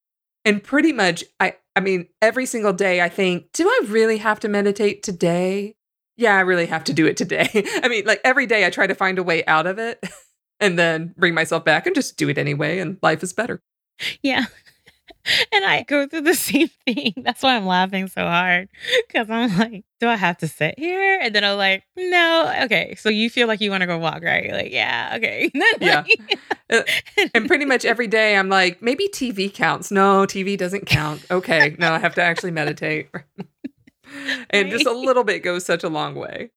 And 0.45 0.63
pretty 0.63 0.93
much, 0.93 1.23
I, 1.39 1.55
I 1.75 1.79
mean, 1.79 2.07
every 2.21 2.45
single 2.45 2.73
day 2.73 3.01
I 3.01 3.09
think, 3.09 3.51
do 3.53 3.67
I 3.67 3.81
really 3.87 4.17
have 4.17 4.39
to 4.41 4.47
meditate 4.47 5.03
today? 5.03 5.75
Yeah, 6.17 6.37
I 6.37 6.41
really 6.41 6.67
have 6.67 6.83
to 6.85 6.93
do 6.93 7.07
it 7.07 7.17
today. 7.17 7.49
I 7.83 7.87
mean, 7.87 8.05
like 8.05 8.21
every 8.23 8.45
day 8.45 8.65
I 8.65 8.69
try 8.69 8.85
to 8.85 8.95
find 8.95 9.17
a 9.17 9.23
way 9.23 9.43
out 9.45 9.65
of 9.65 9.79
it. 9.79 10.03
and 10.61 10.79
then 10.79 11.13
bring 11.17 11.33
myself 11.33 11.65
back 11.65 11.85
and 11.85 11.95
just 11.95 12.15
do 12.17 12.29
it 12.29 12.37
anyway 12.37 12.79
and 12.79 12.97
life 13.01 13.23
is 13.23 13.33
better. 13.33 13.61
Yeah. 14.21 14.45
And 15.51 15.65
I 15.65 15.83
go 15.83 16.07
through 16.07 16.21
the 16.21 16.33
same 16.35 16.69
thing. 16.85 17.13
That's 17.17 17.43
why 17.43 17.55
I'm 17.55 17.65
laughing 17.65 18.07
so 18.07 18.21
hard. 18.21 18.69
Cause 19.13 19.29
I'm 19.29 19.55
like, 19.57 19.83
do 19.99 20.07
I 20.07 20.15
have 20.15 20.37
to 20.39 20.47
sit 20.47 20.75
here? 20.79 21.19
And 21.21 21.35
then 21.35 21.43
I'm 21.43 21.57
like, 21.57 21.83
no. 21.95 22.51
Okay. 22.63 22.95
So 22.97 23.09
you 23.09 23.29
feel 23.29 23.47
like 23.47 23.61
you 23.61 23.69
want 23.69 23.81
to 23.81 23.87
go 23.87 23.97
walk, 23.99 24.23
right? 24.23 24.51
Like, 24.51 24.71
yeah. 24.71 25.13
Okay. 25.17 25.51
yeah. 25.79 26.05
Uh, 26.69 26.81
and 27.35 27.47
pretty 27.47 27.65
much 27.65 27.85
every 27.85 28.07
day 28.07 28.35
I'm 28.35 28.49
like, 28.49 28.81
maybe 28.81 29.07
TV 29.09 29.53
counts. 29.53 29.91
No, 29.91 30.25
TV 30.25 30.57
doesn't 30.57 30.85
count. 30.85 31.23
Okay. 31.29 31.75
No, 31.77 31.91
I 31.91 31.99
have 31.99 32.15
to 32.15 32.23
actually 32.23 32.51
meditate. 32.51 33.09
and 34.49 34.71
just 34.71 34.87
a 34.87 34.91
little 34.91 35.23
bit 35.23 35.43
goes 35.43 35.65
such 35.65 35.83
a 35.83 35.89
long 35.89 36.15
way. 36.15 36.51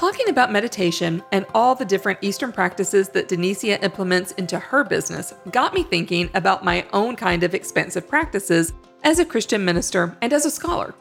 Talking 0.00 0.30
about 0.30 0.50
meditation 0.50 1.22
and 1.30 1.44
all 1.54 1.74
the 1.74 1.84
different 1.84 2.20
Eastern 2.22 2.52
practices 2.52 3.10
that 3.10 3.28
De'Nicea 3.28 3.82
implements 3.82 4.32
into 4.32 4.58
her 4.58 4.82
business 4.82 5.34
got 5.50 5.74
me 5.74 5.82
thinking 5.82 6.30
about 6.32 6.64
my 6.64 6.86
own 6.94 7.16
kind 7.16 7.42
of 7.42 7.54
expansive 7.54 8.08
practices 8.08 8.72
as 9.04 9.18
a 9.18 9.26
Christian 9.26 9.62
minister 9.62 10.16
and 10.22 10.32
as 10.32 10.46
a 10.46 10.50
scholar. 10.50 10.94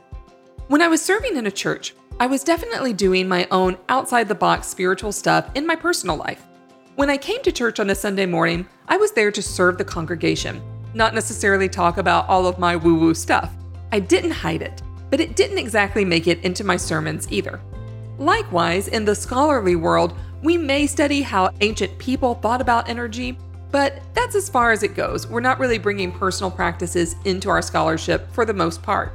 When 0.68 0.82
I 0.82 0.90
was 0.90 1.02
serving 1.02 1.38
in 1.38 1.48
a 1.48 1.52
church, 1.52 1.96
I 2.20 2.28
was 2.28 2.44
definitely 2.44 2.92
doing 2.92 3.26
my 3.30 3.48
own 3.52 3.78
outside 3.88 4.28
the 4.28 4.36
box 4.36 4.68
spiritual 4.68 5.14
stuff 5.14 5.50
in 5.56 5.66
my 5.66 5.78
personal 5.78 6.18
life. 6.18 6.44
When 6.98 7.10
I 7.10 7.16
came 7.16 7.42
to 7.44 7.54
church 7.54 7.80
on 7.80 7.92
a 7.92 7.96
Sunday 7.96 8.26
morning, 8.26 8.68
I 8.90 8.98
was 8.98 9.14
there 9.14 9.32
to 9.32 9.42
serve 9.42 9.78
the 9.78 9.86
congregation, 9.86 10.62
not 10.94 11.16
necessarily 11.16 11.70
talk 11.70 12.00
about 12.00 12.28
all 12.28 12.46
of 12.46 12.60
my 12.60 12.76
woo 12.76 12.96
woo 12.96 13.14
stuff. 13.14 13.50
I 13.94 14.02
didn't 14.02 14.32
hide 14.32 14.62
it, 14.62 14.82
but 15.10 15.22
it 15.22 15.38
didn't 15.38 15.58
exactly 15.58 16.04
make 16.04 16.28
it 16.28 16.44
into 16.44 16.66
my 16.66 16.76
sermons 16.76 17.32
either. 17.32 17.62
Likewise, 18.20 18.90
in 18.90 19.06
the 19.06 19.16
scholarly 19.16 19.78
world, 19.78 20.14
we 20.44 20.58
may 20.58 20.86
study 20.86 21.22
how 21.22 21.52
ancient 21.62 21.98
people 21.98 22.36
thought 22.36 22.60
about 22.60 22.90
energy, 22.90 23.38
but 23.72 24.02
that's 24.14 24.36
as 24.36 24.50
far 24.50 24.74
as 24.74 24.84
it 24.84 24.94
goes. 24.94 25.26
We're 25.26 25.40
not 25.40 25.58
really 25.58 25.78
bringing 25.78 26.12
personal 26.12 26.52
practices 26.52 27.16
into 27.24 27.50
our 27.50 27.62
scholarship 27.62 28.30
for 28.34 28.44
the 28.44 28.54
most 28.54 28.84
part. 28.84 29.14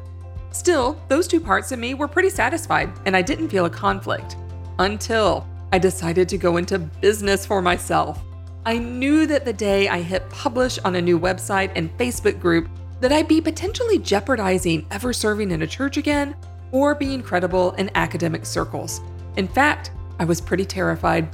Still, 0.53 0.99
those 1.09 1.29
two 1.29 1.41
parts 1.41 1.71
of 1.71 1.79
me 1.79 1.93
were 1.93 2.09
pretty 2.09 2.31
satisfied, 2.31 2.91
and 3.05 3.15
I 3.15 3.21
didn't 3.21 3.51
feel 3.51 3.67
a 3.67 3.71
conflict. 3.71 4.37
Until 4.79 5.47
I 5.71 5.79
decided 5.79 6.27
to 6.31 6.39
go 6.39 6.57
into 6.57 6.79
business 6.79 7.45
for 7.45 7.61
myself. 7.61 8.23
I 8.65 8.79
knew 8.79 9.27
that 9.27 9.45
the 9.45 9.53
day 9.53 9.89
I 9.89 10.01
hit 10.01 10.31
publish 10.31 10.79
on 10.79 10.95
a 10.95 11.03
new 11.03 11.21
website 11.21 11.73
and 11.75 11.95
Facebook 11.99 12.41
group 12.41 12.71
that 13.01 13.13
I'd 13.13 13.29
be 13.29 13.43
potentially 13.43 13.99
jeopardizing 13.99 14.87
ever 14.91 15.13
serving 15.13 15.51
in 15.51 15.61
a 15.61 15.67
church 15.67 15.99
again 15.99 16.35
or 16.73 16.95
being 16.95 17.23
credible 17.23 17.73
in 17.73 17.91
academic 17.95 18.47
circles. 18.47 19.01
In 19.37 19.49
fact, 19.49 19.91
I 20.19 20.25
was 20.25 20.41
pretty 20.41 20.65
terrified. 20.65 21.29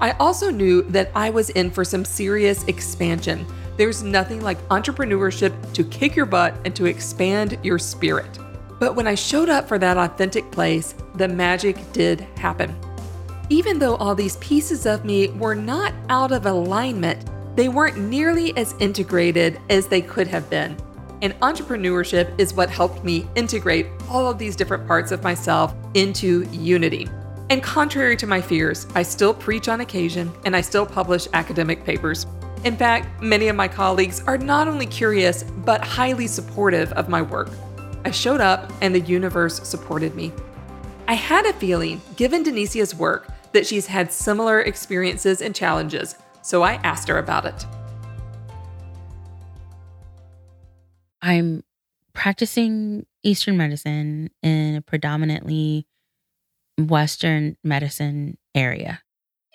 I 0.00 0.12
also 0.12 0.50
knew 0.50 0.82
that 0.90 1.10
I 1.14 1.30
was 1.30 1.50
in 1.50 1.70
for 1.70 1.84
some 1.84 2.04
serious 2.04 2.64
expansion. 2.64 3.46
There's 3.76 4.02
nothing 4.02 4.40
like 4.40 4.58
entrepreneurship 4.68 5.72
to 5.74 5.84
kick 5.84 6.16
your 6.16 6.26
butt 6.26 6.54
and 6.64 6.74
to 6.76 6.86
expand 6.86 7.58
your 7.62 7.78
spirit. 7.78 8.38
But 8.80 8.96
when 8.96 9.06
I 9.06 9.14
showed 9.14 9.48
up 9.48 9.68
for 9.68 9.78
that 9.78 9.96
authentic 9.96 10.50
place, 10.50 10.94
the 11.14 11.28
magic 11.28 11.76
did 11.92 12.20
happen. 12.36 12.76
Even 13.48 13.78
though 13.78 13.96
all 13.96 14.14
these 14.14 14.36
pieces 14.38 14.86
of 14.86 15.04
me 15.04 15.28
were 15.28 15.54
not 15.54 15.94
out 16.08 16.32
of 16.32 16.46
alignment, 16.46 17.24
they 17.54 17.68
weren't 17.68 17.98
nearly 17.98 18.56
as 18.56 18.74
integrated 18.80 19.60
as 19.70 19.86
they 19.86 20.00
could 20.00 20.26
have 20.26 20.48
been 20.48 20.76
and 21.22 21.32
entrepreneurship 21.40 22.38
is 22.38 22.52
what 22.52 22.68
helped 22.68 23.02
me 23.04 23.26
integrate 23.36 23.86
all 24.10 24.28
of 24.28 24.38
these 24.38 24.54
different 24.54 24.86
parts 24.86 25.12
of 25.12 25.22
myself 25.22 25.74
into 25.94 26.42
unity. 26.50 27.08
And 27.48 27.62
contrary 27.62 28.16
to 28.16 28.26
my 28.26 28.40
fears, 28.40 28.86
I 28.94 29.02
still 29.02 29.32
preach 29.32 29.68
on 29.68 29.80
occasion 29.80 30.32
and 30.44 30.54
I 30.54 30.60
still 30.60 30.84
publish 30.84 31.28
academic 31.32 31.84
papers. 31.84 32.26
In 32.64 32.76
fact, 32.76 33.22
many 33.22 33.48
of 33.48 33.56
my 33.56 33.68
colleagues 33.68 34.22
are 34.26 34.38
not 34.38 34.68
only 34.68 34.86
curious, 34.86 35.42
but 35.42 35.82
highly 35.82 36.26
supportive 36.26 36.92
of 36.92 37.08
my 37.08 37.22
work. 37.22 37.50
I 38.04 38.10
showed 38.10 38.40
up 38.40 38.72
and 38.80 38.94
the 38.94 39.00
universe 39.00 39.66
supported 39.66 40.14
me. 40.14 40.32
I 41.08 41.14
had 41.14 41.46
a 41.46 41.52
feeling, 41.52 42.00
given 42.16 42.44
De'Nicea's 42.44 42.94
work, 42.94 43.28
that 43.52 43.66
she's 43.66 43.86
had 43.86 44.12
similar 44.12 44.60
experiences 44.60 45.42
and 45.42 45.54
challenges, 45.54 46.16
so 46.42 46.62
I 46.62 46.74
asked 46.74 47.08
her 47.08 47.18
about 47.18 47.44
it. 47.44 47.66
I'm 51.22 51.62
practicing 52.12 53.06
Eastern 53.22 53.56
medicine 53.56 54.30
in 54.42 54.76
a 54.76 54.82
predominantly 54.82 55.86
Western 56.78 57.56
medicine 57.62 58.38
area. 58.54 59.00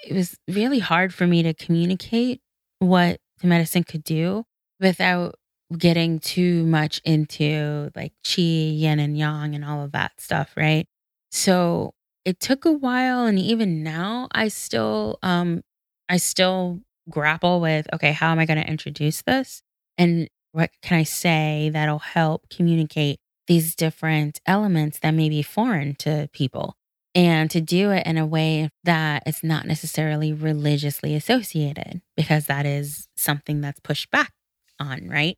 It 0.07 0.13
was 0.13 0.37
really 0.47 0.79
hard 0.79 1.13
for 1.13 1.27
me 1.27 1.43
to 1.43 1.53
communicate 1.53 2.41
what 2.79 3.19
the 3.41 3.47
medicine 3.47 3.83
could 3.83 4.03
do 4.03 4.45
without 4.79 5.35
getting 5.77 6.19
too 6.19 6.65
much 6.65 7.01
into 7.03 7.89
like 7.95 8.13
chi, 8.25 8.41
yin 8.41 8.99
and 8.99 9.17
yang, 9.17 9.55
and 9.55 9.65
all 9.65 9.83
of 9.83 9.91
that 9.91 10.19
stuff, 10.19 10.53
right? 10.55 10.87
So 11.31 11.93
it 12.25 12.39
took 12.39 12.65
a 12.65 12.71
while, 12.71 13.25
and 13.25 13.39
even 13.39 13.83
now, 13.83 14.27
I 14.31 14.47
still, 14.49 15.19
um, 15.23 15.61
I 16.09 16.17
still 16.17 16.81
grapple 17.09 17.59
with 17.61 17.87
okay, 17.93 18.11
how 18.11 18.31
am 18.31 18.39
I 18.39 18.45
going 18.45 18.61
to 18.61 18.69
introduce 18.69 19.21
this? 19.23 19.61
And 19.97 20.29
what 20.57 20.71
can 20.81 20.97
I 20.97 21.03
say 21.03 21.69
that'll 21.71 21.99
help 21.99 22.49
communicate 22.49 23.19
these 23.45 23.75
different 23.75 24.41
elements 24.47 24.97
that 24.99 25.11
may 25.11 25.29
be 25.29 25.43
foreign 25.43 25.93
to 25.97 26.29
people? 26.33 26.75
And 27.13 27.51
to 27.51 27.61
do 27.61 27.91
it 27.91 28.07
in 28.07 28.17
a 28.17 28.25
way 28.25 28.71
that 28.83 29.21
it's 29.27 29.43
not 29.43 29.67
necessarily 29.67 30.33
religiously 30.33 31.13
associated, 31.13 32.01
because 32.15 32.47
that 32.47 32.65
is 32.65 33.07
something 33.15 33.61
that's 33.61 33.79
pushed 33.79 34.09
back 34.09 34.33
on, 34.79 35.07
right? 35.07 35.37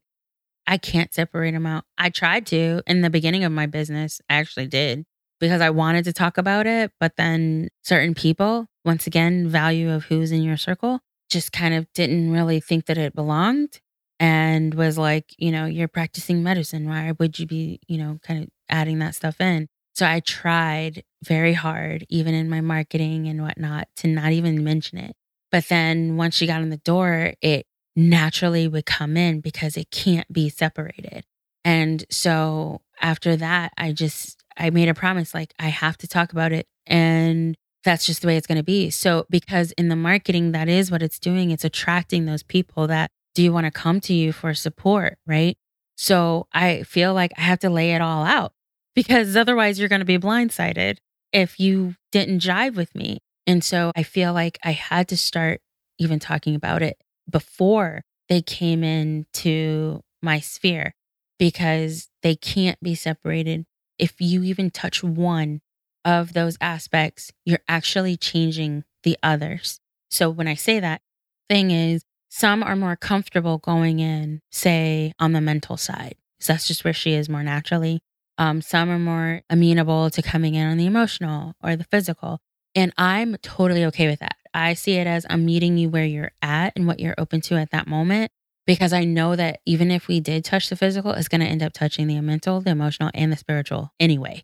I 0.66 0.78
can't 0.78 1.14
separate 1.14 1.52
them 1.52 1.66
out. 1.66 1.84
I 1.98 2.12
tried 2.12 2.46
to 2.48 2.82
in 2.88 3.02
the 3.02 3.10
beginning 3.10 3.44
of 3.44 3.52
my 3.52 3.66
business. 3.66 4.22
I 4.30 4.36
actually 4.36 4.68
did 4.68 5.04
because 5.42 5.60
I 5.60 5.70
wanted 5.70 6.06
to 6.06 6.14
talk 6.14 6.38
about 6.38 6.66
it. 6.66 6.94
But 6.98 7.18
then 7.18 7.68
certain 7.84 8.14
people, 8.14 8.68
once 8.86 9.06
again, 9.06 9.50
value 9.50 9.92
of 9.92 10.06
who's 10.06 10.32
in 10.32 10.44
your 10.44 10.58
circle, 10.58 11.02
just 11.30 11.52
kind 11.52 11.74
of 11.74 11.92
didn't 11.92 12.32
really 12.32 12.62
think 12.62 12.86
that 12.86 12.98
it 12.98 13.14
belonged 13.14 13.82
and 14.20 14.74
was 14.74 14.98
like, 14.98 15.34
you 15.38 15.52
know, 15.52 15.66
you're 15.66 15.88
practicing 15.88 16.44
medicine. 16.44 16.88
Why 16.88 17.14
would 17.18 17.40
you 17.40 17.46
be, 17.46 17.80
you 17.88 17.98
know, 17.98 18.20
kind 18.22 18.44
of 18.44 18.50
adding 18.70 19.00
that 19.00 19.16
stuff 19.16 19.40
in? 19.40 19.68
So 19.94 20.06
I 20.06 20.20
tried 20.20 21.04
very 21.24 21.54
hard, 21.54 22.06
even 22.10 22.34
in 22.34 22.50
my 22.50 22.62
marketing 22.62 23.28
and 23.28 23.42
whatnot, 23.42 23.88
to 23.98 24.08
not 24.08 24.32
even 24.32 24.64
mention 24.64 24.98
it. 24.98 25.16
But 25.52 25.68
then 25.68 26.16
once 26.16 26.36
she 26.36 26.48
got 26.48 26.62
in 26.62 26.70
the 26.70 26.78
door, 26.78 27.34
it 27.42 27.66
naturally 27.96 28.68
would 28.68 28.86
come 28.86 29.18
in 29.18 29.42
because 29.42 29.76
it 29.76 29.92
can't 29.92 30.32
be 30.32 30.50
separated. 30.50 31.26
And 31.66 32.06
so 32.10 32.82
after 33.02 33.36
that, 33.36 33.74
I 33.78 33.92
just, 33.92 34.44
I 34.58 34.70
made 34.70 34.90
a 34.90 34.94
promise 34.94 35.34
like, 35.34 35.54
I 35.60 35.68
have 35.68 35.98
to 35.98 36.08
talk 36.08 36.32
about 36.32 36.52
it. 36.52 36.68
And 36.86 37.58
that's 37.84 38.06
just 38.06 38.22
the 38.22 38.28
way 38.28 38.38
it's 38.38 38.48
going 38.48 38.58
to 38.58 38.64
be. 38.64 38.90
So, 38.90 39.26
because 39.30 39.72
in 39.74 39.90
the 39.90 39.96
marketing, 39.96 40.52
that 40.52 40.68
is 40.68 40.92
what 40.92 41.02
it's 41.02 41.20
doing. 41.20 41.52
It's 41.52 41.64
attracting 41.64 42.26
those 42.26 42.44
people 42.44 42.88
that 42.88 43.12
do 43.36 43.44
you 43.44 43.54
want 43.54 43.66
to 43.66 43.72
come 43.72 44.00
to 44.02 44.14
you 44.14 44.32
for 44.32 44.54
support? 44.54 45.18
Right. 45.26 45.58
So 45.96 46.48
I 46.54 46.84
feel 46.84 47.14
like 47.14 47.32
I 47.38 47.42
have 47.42 47.60
to 47.60 47.70
lay 47.70 47.92
it 47.94 48.02
all 48.02 48.24
out 48.24 48.54
because 48.96 49.36
otherwise 49.36 49.80
you're 49.80 49.90
going 49.90 50.00
to 50.00 50.06
be 50.06 50.18
blindsided 50.18 50.98
if 51.32 51.60
you 51.60 51.96
didn't 52.12 52.42
jive 52.42 52.76
with 52.76 52.96
me. 52.96 53.20
And 53.46 53.64
so 53.64 53.92
I 53.96 54.04
feel 54.04 54.34
like 54.34 54.60
I 54.64 54.72
had 54.72 55.08
to 55.10 55.18
start 55.18 55.62
even 55.98 56.20
talking 56.20 56.56
about 56.56 56.82
it 56.82 57.02
before 57.30 58.04
they 58.30 58.42
came 58.42 58.84
into 58.84 60.02
my 60.22 60.40
sphere 60.40 60.94
because 61.38 62.10
they 62.22 62.36
can't 62.36 62.80
be 62.82 62.96
separated. 62.96 63.66
If 63.98 64.22
you 64.22 64.44
even 64.44 64.72
touch 64.72 65.04
one 65.04 65.62
of 66.06 66.34
those 66.34 66.58
aspects, 66.62 67.32
you're 67.46 67.64
actually 67.68 68.18
changing 68.18 68.84
the 69.04 69.18
others. 69.22 69.80
So 70.10 70.30
when 70.30 70.48
I 70.48 70.56
say 70.56 70.80
that, 70.80 71.02
thing 71.50 71.72
is, 71.72 72.04
some 72.30 72.64
are 72.64 72.76
more 72.76 72.96
comfortable 72.96 73.58
going 73.58 74.00
in, 74.00 74.42
say, 74.52 75.14
on 75.20 75.34
the 75.34 75.42
mental 75.42 75.78
side, 75.78 76.16
because 76.38 76.48
that's 76.48 76.68
just 76.68 76.84
where 76.84 76.94
she 76.94 77.14
is 77.14 77.28
more 77.28 77.44
naturally. 77.44 78.02
Um, 78.38 78.62
some 78.62 78.90
are 78.90 79.00
more 79.00 79.42
amenable 79.50 80.10
to 80.12 80.22
coming 80.22 80.56
in 80.56 80.66
on 80.66 80.78
the 80.78 80.86
emotional 80.86 81.56
or 81.62 81.76
the 81.76 81.84
physical. 81.84 82.40
And 82.76 82.94
I'm 82.98 83.36
totally 83.38 83.84
okay 83.86 84.08
with 84.08 84.20
that. 84.20 84.36
I 84.54 84.76
see 84.76 84.94
it 84.94 85.08
as 85.08 85.26
I'm 85.30 85.46
meeting 85.46 85.78
you 85.78 85.90
where 85.90 86.06
you're 86.06 86.32
at 86.42 86.74
and 86.76 86.88
what 86.88 87.00
you're 87.00 87.16
open 87.18 87.42
to 87.42 87.56
at 87.56 87.72
that 87.72 87.88
moment. 87.88 88.32
Because 88.66 88.94
I 88.94 89.04
know 89.04 89.36
that 89.36 89.62
even 89.66 89.90
if 89.90 90.08
we 90.08 90.20
did 90.20 90.46
touch 90.46 90.70
the 90.70 90.76
physical, 90.76 91.12
it's 91.12 91.28
going 91.28 91.42
to 91.42 91.48
end 91.48 91.64
up 91.64 91.74
touching 91.74 92.06
the 92.06 92.22
mental, 92.22 92.62
the 92.62 92.70
emotional, 92.70 93.10
and 93.16 93.32
the 93.32 93.38
spiritual 93.38 93.92
anyway. 94.00 94.44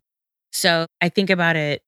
So 0.51 0.87
I 0.99 1.09
think 1.09 1.29
about 1.29 1.55
it 1.55 1.83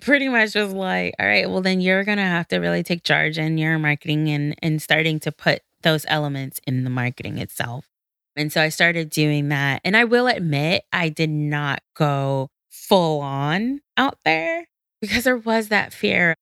pretty 0.00 0.28
much 0.28 0.54
was 0.54 0.72
like, 0.72 1.14
all 1.18 1.26
right, 1.26 1.48
well, 1.48 1.60
then 1.60 1.80
you're 1.80 2.04
to 2.04 2.16
have 2.16 2.48
to 2.48 2.58
really 2.58 2.82
take 2.82 3.02
charge 3.04 3.38
in 3.38 3.58
your 3.58 3.78
marketing 3.78 4.28
and, 4.28 4.54
and 4.62 4.82
starting 4.82 5.20
to 5.20 5.32
put 5.32 5.60
those 5.82 6.04
elements 6.08 6.60
in 6.66 6.84
the 6.84 6.90
marketing 6.90 7.38
itself. 7.38 7.86
And 8.36 8.52
so 8.52 8.62
I 8.62 8.68
started 8.68 9.10
doing 9.10 9.48
that. 9.48 9.80
And 9.84 9.96
I 9.96 10.04
will 10.04 10.26
admit, 10.26 10.84
I 10.92 11.08
did 11.08 11.30
not 11.30 11.80
go 11.96 12.50
full 12.70 13.20
on 13.20 13.80
out 13.96 14.18
there 14.24 14.66
because 15.00 15.24
there 15.24 15.36
was 15.36 15.68
that 15.68 15.92
fear. 15.92 16.34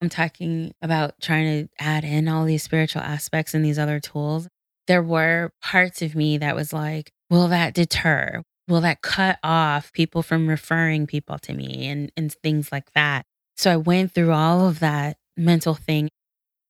I'm 0.00 0.08
talking 0.08 0.72
about 0.82 1.20
trying 1.20 1.66
to 1.66 1.72
add 1.78 2.04
in 2.04 2.28
all 2.28 2.44
these 2.44 2.62
spiritual 2.62 3.02
aspects 3.02 3.54
and 3.54 3.64
these 3.64 3.78
other 3.78 4.00
tools. 4.00 4.48
There 4.86 5.02
were 5.02 5.52
parts 5.62 6.02
of 6.02 6.14
me 6.14 6.38
that 6.38 6.56
was 6.56 6.72
like, 6.72 7.12
will 7.30 7.48
that 7.48 7.74
deter? 7.74 8.42
Will 8.68 8.80
that 8.82 9.02
cut 9.02 9.38
off 9.42 9.92
people 9.92 10.22
from 10.22 10.48
referring 10.48 11.06
people 11.06 11.38
to 11.40 11.52
me 11.52 11.86
and, 11.88 12.12
and 12.16 12.32
things 12.32 12.70
like 12.70 12.92
that. 12.92 13.26
So 13.56 13.72
I 13.72 13.76
went 13.76 14.12
through 14.12 14.32
all 14.32 14.66
of 14.66 14.80
that 14.80 15.16
mental 15.36 15.74
thing. 15.74 16.08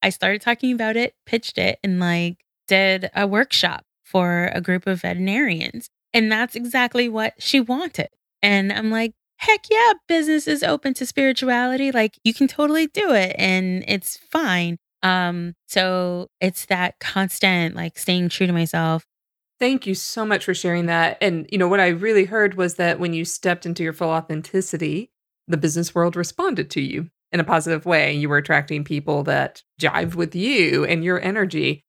I 0.03 0.11
started 0.11 0.41
talking 0.41 0.73
about 0.73 0.97
it, 0.97 1.15
pitched 1.27 1.59
it, 1.59 1.79
and 1.83 2.01
like 2.01 2.39
did 2.67 3.11
a 3.15 3.27
workshop 3.27 3.85
for 4.05 4.51
a 4.53 4.61
group 4.61 4.87
of 4.87 5.03
veterinarians. 5.03 5.89
And 6.13 6.31
that's 6.31 6.55
exactly 6.55 7.09
what 7.09 7.35
she 7.39 7.61
wanted. 7.61 8.09
And 8.43 8.73
I'm 8.73 8.91
like, 8.91 9.13
heck 9.39 9.65
yeah, 9.71 9.95
business 10.09 10.47
is 10.47 10.63
open 10.63 10.95
to 10.95 11.07
spirituality. 11.07 11.91
Like 11.91 12.19
you 12.25 12.35
can 12.35 12.49
totally 12.49 12.87
do 12.87 13.13
it 13.13 13.35
and 13.39 13.85
it's 13.89 14.17
fine. 14.17 14.79
Um, 15.03 15.55
so 15.67 16.29
it's 16.41 16.67
that 16.67 17.01
constant 17.01 17.75
like 17.75 17.99
staying 17.99 18.29
true 18.29 18.47
to 18.47 18.53
myself. 18.53 19.05
Thank 19.63 19.87
you 19.87 19.95
so 19.95 20.27
much 20.27 20.45
for 20.45 20.55
sharing 20.55 20.87
that. 20.87 21.19
And 21.21 21.47
you 21.53 21.57
know 21.57 21.69
what 21.69 21.79
I 21.79 21.87
really 21.87 22.25
heard 22.25 22.57
was 22.57 22.75
that 22.75 22.99
when 22.99 23.15
you 23.15 23.25
stepped 23.25 23.65
into 23.65 23.85
your 23.85 23.93
full 23.93 24.11
authenticity, 24.11 25.13
the 25.47 25.57
business 25.57 25.95
world 25.95 26.17
responded 26.17 26.69
to 26.71 26.81
you 26.81 27.11
in 27.31 27.39
a 27.39 27.45
positive 27.45 27.87
way. 27.87 28.13
You 28.13 28.29
were 28.29 28.39
attracting 28.39 28.83
people 28.83 29.23
that 29.23 29.63
jive 29.81 30.17
with 30.17 30.35
you 30.35 30.85
and 30.85 31.05
your 31.05 31.21
energy. 31.21 31.85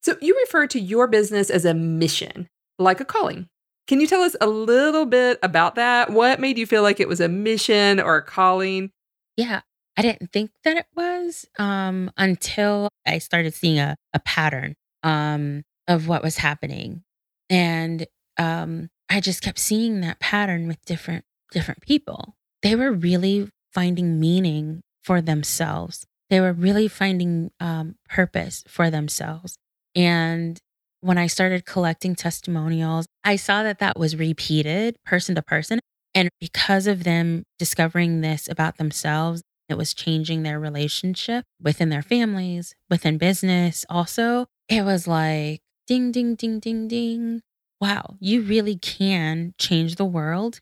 So 0.00 0.16
you 0.22 0.34
refer 0.46 0.66
to 0.68 0.80
your 0.80 1.06
business 1.06 1.50
as 1.50 1.66
a 1.66 1.74
mission, 1.74 2.48
like 2.78 2.98
a 2.98 3.04
calling. 3.04 3.50
Can 3.88 4.00
you 4.00 4.06
tell 4.06 4.22
us 4.22 4.34
a 4.40 4.46
little 4.46 5.04
bit 5.04 5.38
about 5.42 5.74
that? 5.74 6.08
What 6.08 6.40
made 6.40 6.56
you 6.56 6.64
feel 6.64 6.82
like 6.82 6.98
it 6.98 7.08
was 7.08 7.20
a 7.20 7.28
mission 7.28 8.00
or 8.00 8.16
a 8.16 8.24
calling? 8.24 8.90
Yeah, 9.36 9.60
I 9.98 10.00
didn't 10.00 10.32
think 10.32 10.52
that 10.64 10.78
it 10.78 10.86
was 10.96 11.44
um, 11.58 12.10
until 12.16 12.88
I 13.06 13.18
started 13.18 13.52
seeing 13.52 13.78
a, 13.78 13.96
a 14.14 14.18
pattern 14.18 14.76
um, 15.02 15.64
of 15.86 16.08
what 16.08 16.22
was 16.22 16.38
happening. 16.38 17.04
And 17.50 18.06
um, 18.38 18.88
I 19.08 19.20
just 19.20 19.42
kept 19.42 19.58
seeing 19.58 20.00
that 20.00 20.20
pattern 20.20 20.68
with 20.68 20.84
different 20.84 21.24
different 21.50 21.80
people. 21.80 22.34
They 22.62 22.74
were 22.74 22.92
really 22.92 23.48
finding 23.72 24.20
meaning 24.20 24.82
for 25.02 25.20
themselves. 25.20 26.04
They 26.30 26.40
were 26.40 26.52
really 26.52 26.88
finding 26.88 27.50
um, 27.58 27.96
purpose 28.08 28.64
for 28.68 28.90
themselves. 28.90 29.56
And 29.94 30.58
when 31.00 31.16
I 31.16 31.26
started 31.26 31.64
collecting 31.64 32.14
testimonials, 32.14 33.06
I 33.24 33.36
saw 33.36 33.62
that 33.62 33.78
that 33.78 33.98
was 33.98 34.16
repeated 34.16 34.96
person 35.06 35.34
to 35.36 35.42
person. 35.42 35.80
And 36.14 36.28
because 36.40 36.86
of 36.86 37.04
them 37.04 37.44
discovering 37.58 38.20
this 38.20 38.48
about 38.48 38.76
themselves, 38.76 39.42
it 39.68 39.76
was 39.76 39.94
changing 39.94 40.42
their 40.42 40.58
relationship 40.58 41.44
within 41.62 41.88
their 41.88 42.02
families, 42.02 42.74
within 42.90 43.18
business. 43.18 43.84
Also, 43.88 44.46
it 44.68 44.84
was 44.84 45.06
like 45.06 45.60
ding, 45.88 46.12
ding, 46.12 46.36
ding, 46.36 46.60
ding, 46.60 46.88
ding. 46.88 47.42
Wow, 47.80 48.16
you 48.20 48.42
really 48.42 48.76
can 48.76 49.54
change 49.58 49.96
the 49.96 50.06
world 50.06 50.60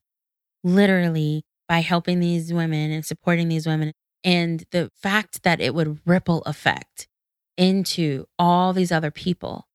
literally 0.65 1.45
by 1.69 1.81
helping 1.81 2.21
these 2.21 2.53
women 2.53 2.93
and 2.93 3.07
supporting 3.07 3.49
these 3.49 3.67
women. 3.67 3.93
And 4.25 4.65
the 4.73 4.91
fact 4.97 5.45
that 5.45 5.61
it 5.61 5.75
would 5.75 6.01
ripple 6.07 6.43
effect 6.45 7.09
into 7.59 8.27
all 8.39 8.75
these 8.75 8.93
other 8.93 9.13
people 9.13 9.67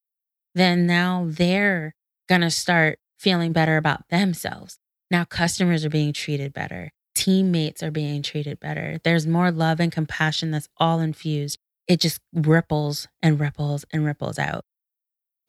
then 0.56 0.86
now 0.88 1.26
they're 1.30 1.96
going 2.30 2.42
to 2.42 2.52
start 2.52 3.00
feeling 3.20 3.54
better 3.54 3.78
about 3.78 4.08
themselves. 4.10 4.80
Now 5.12 5.26
customers 5.26 5.86
are 5.86 5.90
being 5.90 6.14
treated 6.14 6.54
better. 6.54 6.92
Teammates 7.16 7.84
are 7.84 7.92
being 7.92 8.22
treated 8.24 8.60
better. 8.60 9.00
There's 9.04 9.28
more 9.28 9.52
love 9.52 9.80
and 9.80 9.92
compassion 9.92 10.52
that's 10.52 10.70
all 10.78 11.00
infused. 11.00 11.60
It 11.88 12.00
just 12.00 12.20
ripples 12.34 13.08
and 13.22 13.40
ripples 13.40 13.86
and 13.94 14.06
ripples 14.06 14.40
out. 14.40 14.64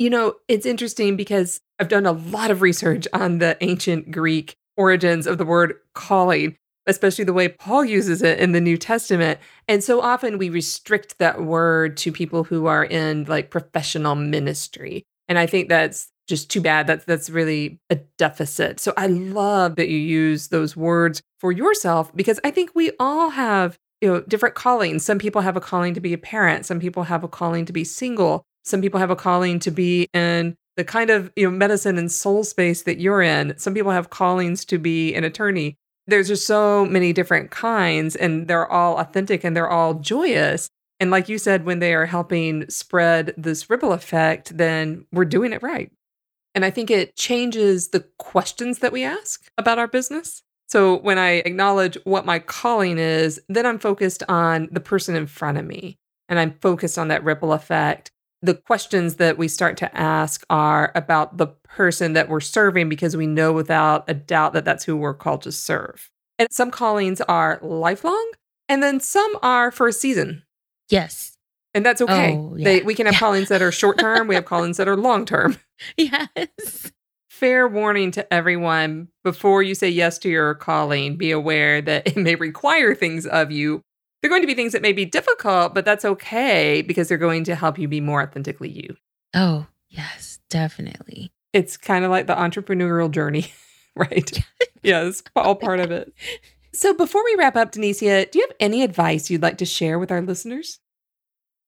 You 0.03 0.11
know, 0.11 0.35
it's 0.49 0.67
interesting 0.67 1.15
because 1.15 1.61
I've 1.79 1.89
done 1.89 2.07
a 2.07 2.13
lot 2.13 2.51
of 2.51 2.61
research 2.61 3.07
on 3.13 3.39
the 3.39 3.57
ancient 3.61 4.11
Greek 4.11 4.57
origins 4.77 5.29
of 5.29 5.39
the 5.39 5.45
word 5.45 5.75
calling 5.95 6.57
especially 6.87 7.25
the 7.25 7.33
way 7.33 7.49
Paul 7.49 7.85
uses 7.85 8.23
it 8.23 8.41
in 8.41 8.51
the 8.51 8.61
New 8.61 8.77
Testament. 8.77 9.39
And 9.69 9.85
so 9.85 10.01
often 10.01 10.37
we 10.37 10.51
restrict 10.51 11.19
that 11.19 11.41
word 11.41 11.97
to 11.99 12.11
people 12.11 12.43
who 12.43 12.67
are 12.67 12.85
in 12.85 13.23
like 13.27 13.51
professional 13.51 14.17
ministry. 14.17 15.05
And 15.29 15.39
I 15.39 15.47
think 15.47 15.69
that's 15.69 16.09
just 16.27 16.51
too 16.51 16.61
bad. 16.61 16.89
That's 16.89 17.05
that's 17.05 17.31
really 17.31 17.79
a 17.89 18.01
deficit. 18.19 18.81
So 18.81 18.93
I 18.97 19.07
love 19.07 19.77
that 19.77 19.89
you 19.89 19.99
use 19.99 20.49
those 20.49 20.77
words 20.77 21.23
for 21.39 21.53
yourself 21.53 22.15
because 22.17 22.41
I 22.43 22.51
think 22.51 22.71
we 22.75 22.91
all 22.99 23.31
have, 23.31 23.79
you 24.01 24.09
know, 24.09 24.21
different 24.23 24.57
callings. 24.57 25.05
Some 25.05 25.21
people 25.21 25.43
have 25.43 25.57
a 25.57 25.61
calling 25.61 25.95
to 25.95 26.01
be 26.01 26.13
a 26.13 26.19
parent, 26.19 26.67
some 26.67 26.81
people 26.81 27.05
have 27.05 27.23
a 27.23 27.29
calling 27.29 27.65
to 27.67 27.73
be 27.73 27.85
single, 27.85 28.45
some 28.65 28.81
people 28.81 29.01
have 29.01 29.11
a 29.11 29.17
calling 29.17 29.59
to 29.61 29.71
be 29.71 30.09
in 30.13 30.57
the 30.77 30.85
kind 30.85 31.11
of, 31.11 31.31
you 31.37 31.45
know, 31.45 31.57
medicine 31.57 31.99
and 31.99 32.11
soul 32.11 32.45
space 32.45 32.83
that 32.83 32.99
you're 32.99 33.23
in. 33.23 33.55
Some 33.59 33.75
people 33.75 33.93
have 33.93 34.11
callings 34.11 34.65
to 34.67 34.79
be 34.79 35.15
an 35.15 35.25
attorney 35.25 35.77
there's 36.07 36.29
just 36.29 36.47
so 36.47 36.85
many 36.85 37.13
different 37.13 37.51
kinds 37.51 38.17
and 38.17 38.49
they're 38.49 38.71
all 38.71 38.99
authentic 38.99 39.45
and 39.45 39.57
they're 39.57 39.71
all 39.71 39.95
joyous. 39.95 40.69
And 41.01 41.11
like 41.11 41.29
you 41.29 41.39
said, 41.39 41.65
when 41.65 41.79
they 41.79 41.95
are 41.95 42.07
helping 42.07 42.69
spread 42.69 43.35
this 43.37 43.69
ripple 43.71 43.93
effect, 43.93 44.57
then 44.57 45.07
we're 45.13 45.25
doing 45.25 45.53
it 45.53 45.63
right. 45.63 45.91
And 46.55 46.65
I 46.65 46.71
think 46.71 46.91
it 46.91 47.17
changes 47.17 47.89
the 47.89 48.05
questions 48.19 48.81
that 48.81 48.93
we 48.93 49.05
ask 49.05 49.51
about 49.57 49.79
our 49.79 49.89
business. 49.89 50.43
So 50.69 50.99
when 50.99 51.19
I 51.19 51.43
acknowledge 51.45 51.99
what 52.05 52.27
my 52.27 52.39
calling 52.39 52.99
is, 52.99 53.41
then 53.49 53.67
I'm 53.67 53.79
focused 53.79 54.23
on 54.29 54.69
the 54.71 54.81
person 54.81 55.15
in 55.15 55.27
front 55.27 55.59
of 55.59 55.65
me 55.65 55.99
and 56.29 56.39
I'm 56.39 56.59
focused 56.61 56.99
on 56.99 57.09
that 57.09 57.25
ripple 57.25 57.53
effect 57.53 58.11
the 58.43 58.55
questions 58.55 59.17
that 59.17 59.39
we 59.39 59.47
start 59.49 59.77
to 59.79 59.97
ask 59.97 60.45
are 60.51 60.91
about 60.95 61.39
the 61.39 61.47
person 61.47 62.13
that 62.15 62.29
we're 62.29 62.41
serving 62.41 62.89
because 62.89 63.17
we 63.17 63.27
know 63.27 63.53
without 63.53 64.05
a 64.09 64.15
doubt 64.15 64.53
that 64.53 64.65
that's 64.65 64.85
who 64.85 64.97
we're 64.97 65.15
called 65.15 65.43
to 65.43 65.53
serve. 65.53 66.11
And 66.39 66.49
some 66.51 66.71
callings 66.71 67.21
are 67.23 67.61
lifelong, 67.63 68.33
and 68.69 68.83
then 68.83 68.99
some 68.99 69.39
are 69.43 69.71
for 69.71 69.87
a 69.87 69.93
season. 69.93 70.43
Yes. 70.89 71.37
And 71.73 71.87
that's 71.87 72.03
okay. 72.03 72.35
Oh, 72.35 72.57
yeah. 72.57 72.65
they, 72.65 72.83
we 72.83 72.95
can 72.95 73.07
have 73.07 73.15
yeah. 73.15 73.21
callings 73.21 73.49
that 73.49 73.63
are 73.63 73.73
short 73.73 73.99
term, 73.99 74.27
we 74.27 74.35
have 74.35 74.45
callings 74.45 74.77
that 74.77 74.89
are 74.89 74.97
long 74.97 75.25
term. 75.25 75.57
Yes. 75.97 76.93
Fair 77.29 77.67
warning 77.67 78.13
to 78.13 78.33
everyone 78.33 79.09
before 79.25 79.65
you 79.65 79.75
say 79.75 79.89
yes 79.89 80.17
to 80.21 80.29
your 80.29 80.55
calling, 80.55 81.17
be 81.17 81.33
aware 81.33 81.83
that 81.83 82.07
it 82.07 82.17
may 82.17 82.37
require 82.37 82.95
things 82.95 83.27
of 83.27 83.51
you 83.51 83.83
they're 84.23 84.31
going 84.31 84.43
to 84.43 84.47
be 84.47 84.55
things 84.55 84.73
that 84.73 84.83
may 84.83 84.93
be 84.93 85.05
difficult, 85.05 85.75
but 85.75 85.85
that's 85.85 86.05
okay 86.05 86.81
because 86.81 87.09
they're 87.09 87.19
going 87.19 87.45
to 87.45 87.57
help 87.57 87.79
you 87.79 87.89
be 87.89 88.01
more 88.01 88.23
authentically 88.23 88.71
you. 88.71 88.97
Oh, 89.35 89.67
yes, 89.89 90.39
definitely. 90.49 91.33
It's 91.53 91.77
kind 91.77 92.05
of 92.05 92.11
like 92.11 92.29
the 92.29 92.35
entrepreneurial 92.35 93.11
journey, 93.11 93.53
right? 93.97 94.31
yeah, 94.83 95.03
it's 95.03 95.23
all 95.35 95.57
part 95.57 95.81
of 95.81 95.91
it. 95.91 96.15
So 96.73 96.95
before 96.95 97.23
we 97.25 97.35
wrap 97.37 97.57
up, 97.57 97.73
De'Nicea, 97.73 98.31
do 98.31 98.39
you 98.39 98.47
have 98.47 98.57
any 98.59 98.83
advice 98.83 99.29
you'd 99.29 99.43
like 99.43 99.59
to 99.59 99.67
share 99.67 99.99
with 99.99 100.11
our 100.11 100.23
listeners? 100.23 100.79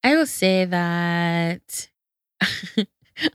I 0.03 0.17
will 0.17 0.27
say 0.27 0.65
that 0.65 1.89
I'm 2.41 2.87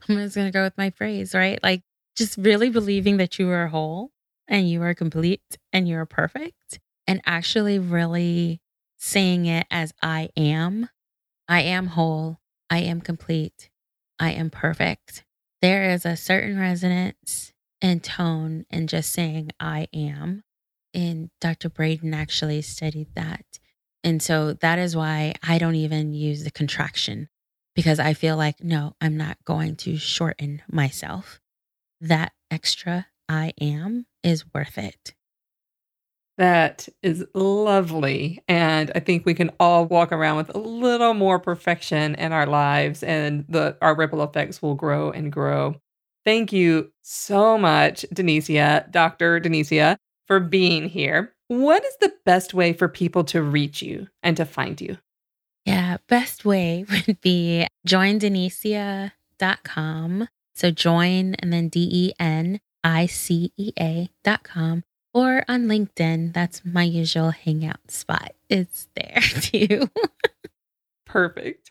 just 0.08 0.34
going 0.34 0.46
to 0.46 0.52
go 0.52 0.62
with 0.62 0.78
my 0.78 0.90
phrase, 0.90 1.34
right? 1.34 1.62
Like 1.62 1.82
just 2.16 2.38
really 2.38 2.70
believing 2.70 3.18
that 3.18 3.38
you 3.38 3.50
are 3.50 3.66
whole 3.68 4.10
and 4.48 4.68
you 4.68 4.82
are 4.82 4.94
complete 4.94 5.58
and 5.72 5.86
you 5.86 5.96
are 5.96 6.06
perfect 6.06 6.80
and 7.06 7.20
actually 7.26 7.78
really 7.78 8.60
saying 9.00 9.46
it 9.46 9.66
as 9.70 9.92
I 10.02 10.28
am. 10.36 10.88
I 11.48 11.62
am 11.62 11.88
whole. 11.88 12.38
I 12.68 12.80
am 12.80 13.00
complete. 13.00 13.70
I 14.20 14.32
am 14.32 14.50
perfect. 14.50 15.24
There 15.62 15.90
is 15.90 16.06
a 16.06 16.16
certain 16.16 16.58
resonance 16.58 17.52
and 17.80 18.04
tone 18.04 18.66
in 18.70 18.86
just 18.86 19.10
saying 19.12 19.50
I 19.58 19.88
am. 19.92 20.44
And 20.92 21.30
Dr. 21.40 21.70
Braden 21.70 22.12
actually 22.14 22.62
studied 22.62 23.14
that. 23.14 23.58
And 24.04 24.22
so 24.22 24.52
that 24.54 24.78
is 24.78 24.94
why 24.94 25.34
I 25.42 25.58
don't 25.58 25.74
even 25.74 26.12
use 26.12 26.44
the 26.44 26.50
contraction 26.50 27.28
because 27.74 27.98
I 27.98 28.14
feel 28.14 28.36
like, 28.36 28.62
no, 28.62 28.94
I'm 29.00 29.16
not 29.16 29.38
going 29.44 29.76
to 29.76 29.96
shorten 29.96 30.62
myself. 30.70 31.40
That 32.00 32.32
extra 32.50 33.06
I 33.28 33.52
am 33.60 34.06
is 34.22 34.44
worth 34.54 34.76
it. 34.76 35.14
That 36.40 36.88
is 37.02 37.24
lovely. 37.34 38.42
And 38.48 38.90
I 38.94 39.00
think 39.00 39.26
we 39.26 39.34
can 39.34 39.50
all 39.60 39.84
walk 39.84 40.10
around 40.10 40.38
with 40.38 40.54
a 40.54 40.58
little 40.58 41.12
more 41.12 41.38
perfection 41.38 42.14
in 42.14 42.32
our 42.32 42.46
lives 42.46 43.02
and 43.02 43.44
the 43.46 43.76
our 43.82 43.94
ripple 43.94 44.22
effects 44.22 44.62
will 44.62 44.74
grow 44.74 45.10
and 45.10 45.30
grow. 45.30 45.74
Thank 46.24 46.50
you 46.50 46.90
so 47.02 47.58
much, 47.58 48.06
De'Nicea, 48.14 48.90
Dr. 48.90 49.38
De'Nicea, 49.38 49.98
for 50.26 50.40
being 50.40 50.88
here. 50.88 51.34
What 51.48 51.84
is 51.84 51.94
the 52.00 52.14
best 52.24 52.54
way 52.54 52.72
for 52.72 52.88
people 52.88 53.22
to 53.24 53.42
reach 53.42 53.82
you 53.82 54.08
and 54.22 54.34
to 54.38 54.46
find 54.46 54.80
you? 54.80 54.96
Yeah, 55.66 55.98
best 56.08 56.46
way 56.46 56.86
would 57.06 57.20
be 57.20 57.66
joindenicea.com. 57.86 60.28
So 60.54 60.70
join 60.70 61.34
and 61.34 61.52
then 61.52 61.68
D 61.68 61.86
E 61.92 62.12
N 62.18 62.60
I 62.82 63.04
C 63.04 63.52
E 63.58 63.74
A.com 63.78 64.84
or 65.12 65.44
on 65.48 65.66
LinkedIn. 65.66 66.32
That's 66.32 66.64
my 66.64 66.82
usual 66.84 67.30
hangout 67.30 67.90
spot. 67.90 68.32
It's 68.48 68.88
there 68.94 69.20
too. 69.40 69.90
Perfect. 71.06 71.70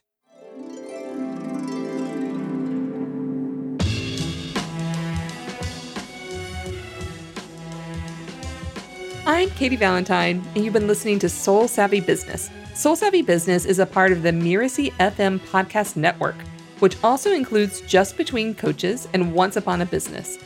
I'm 9.25 9.49
Katy 9.51 9.75
Valentine, 9.75 10.43
and 10.55 10.63
you've 10.65 10.73
been 10.73 10.87
listening 10.87 11.19
to 11.19 11.29
Soul 11.29 11.67
Savvy 11.67 11.99
Business. 12.01 12.49
Soul 12.73 12.95
Savvy 12.95 13.21
Business 13.21 13.65
is 13.65 13.77
a 13.77 13.85
part 13.85 14.11
of 14.11 14.23
the 14.23 14.31
Mirasee 14.31 14.91
FM 14.93 15.39
podcast 15.39 15.95
network, 15.95 16.35
which 16.79 16.97
also 17.03 17.31
includes 17.31 17.81
Just 17.81 18.17
Between 18.17 18.55
Coaches 18.55 19.07
and 19.13 19.33
Once 19.33 19.55
Upon 19.55 19.81
a 19.81 19.85
Business. 19.85 20.39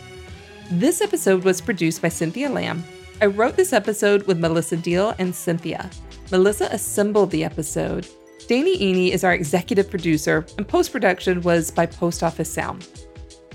This 0.78 1.01
episode 1.01 1.43
was 1.43 1.61
produced 1.61 2.01
by 2.01 2.09
Cynthia 2.09 2.49
Lamb. 2.49 2.84
I 3.21 3.28
wrote 3.28 3.55
this 3.55 3.74
episode 3.74 4.24
with 4.24 4.39
Melissa 4.39 4.76
Deal 4.76 5.13
and 5.19 5.34
Cynthia. 5.34 5.88
Melissa 6.32 6.67
assembled 6.71 7.30
the 7.30 7.43
episode. 7.43 8.07
Danny 8.47 8.80
Iny 8.80 9.11
is 9.11 9.24
our 9.24 9.36
executive 9.36 9.88
producer, 9.88 10.47
and 10.57 10.67
post 10.67 10.91
production 10.91 11.41
was 11.41 11.69
by 11.69 11.86
Post 11.86 12.24
Office 12.24 12.51
Sound. 12.51 12.88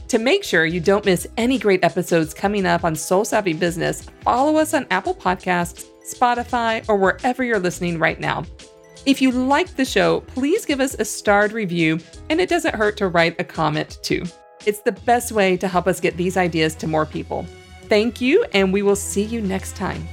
To 0.06 0.20
make 0.20 0.44
sure 0.44 0.64
you 0.64 0.78
don't 0.78 1.04
miss 1.04 1.26
any 1.36 1.58
great 1.58 1.82
episodes 1.82 2.32
coming 2.32 2.64
up 2.64 2.84
on 2.84 2.94
Soul 2.94 3.24
Savvy 3.24 3.52
Business, 3.52 4.02
follow 4.22 4.56
us 4.56 4.72
on 4.72 4.86
Apple 4.92 5.16
Podcasts, 5.16 5.86
Spotify, 6.08 6.88
or 6.88 6.94
wherever 6.94 7.42
you're 7.42 7.58
listening 7.58 7.98
right 7.98 8.20
now. 8.20 8.44
If 9.06 9.20
you 9.20 9.32
like 9.32 9.74
the 9.74 9.84
show, 9.84 10.20
please 10.20 10.64
give 10.64 10.78
us 10.78 10.94
a 10.94 11.04
starred 11.04 11.50
review, 11.50 11.98
and 12.30 12.40
it 12.40 12.48
doesn't 12.48 12.76
hurt 12.76 12.96
to 12.98 13.08
write 13.08 13.40
a 13.40 13.44
comment 13.44 13.98
too. 14.04 14.22
It's 14.66 14.80
the 14.80 14.92
best 14.92 15.32
way 15.32 15.56
to 15.56 15.68
help 15.68 15.86
us 15.86 16.00
get 16.00 16.16
these 16.16 16.36
ideas 16.36 16.74
to 16.76 16.86
more 16.86 17.06
people. 17.06 17.46
Thank 17.88 18.20
you, 18.20 18.44
and 18.52 18.72
we 18.72 18.82
will 18.82 18.96
see 18.96 19.22
you 19.22 19.40
next 19.40 19.76
time. 19.76 20.06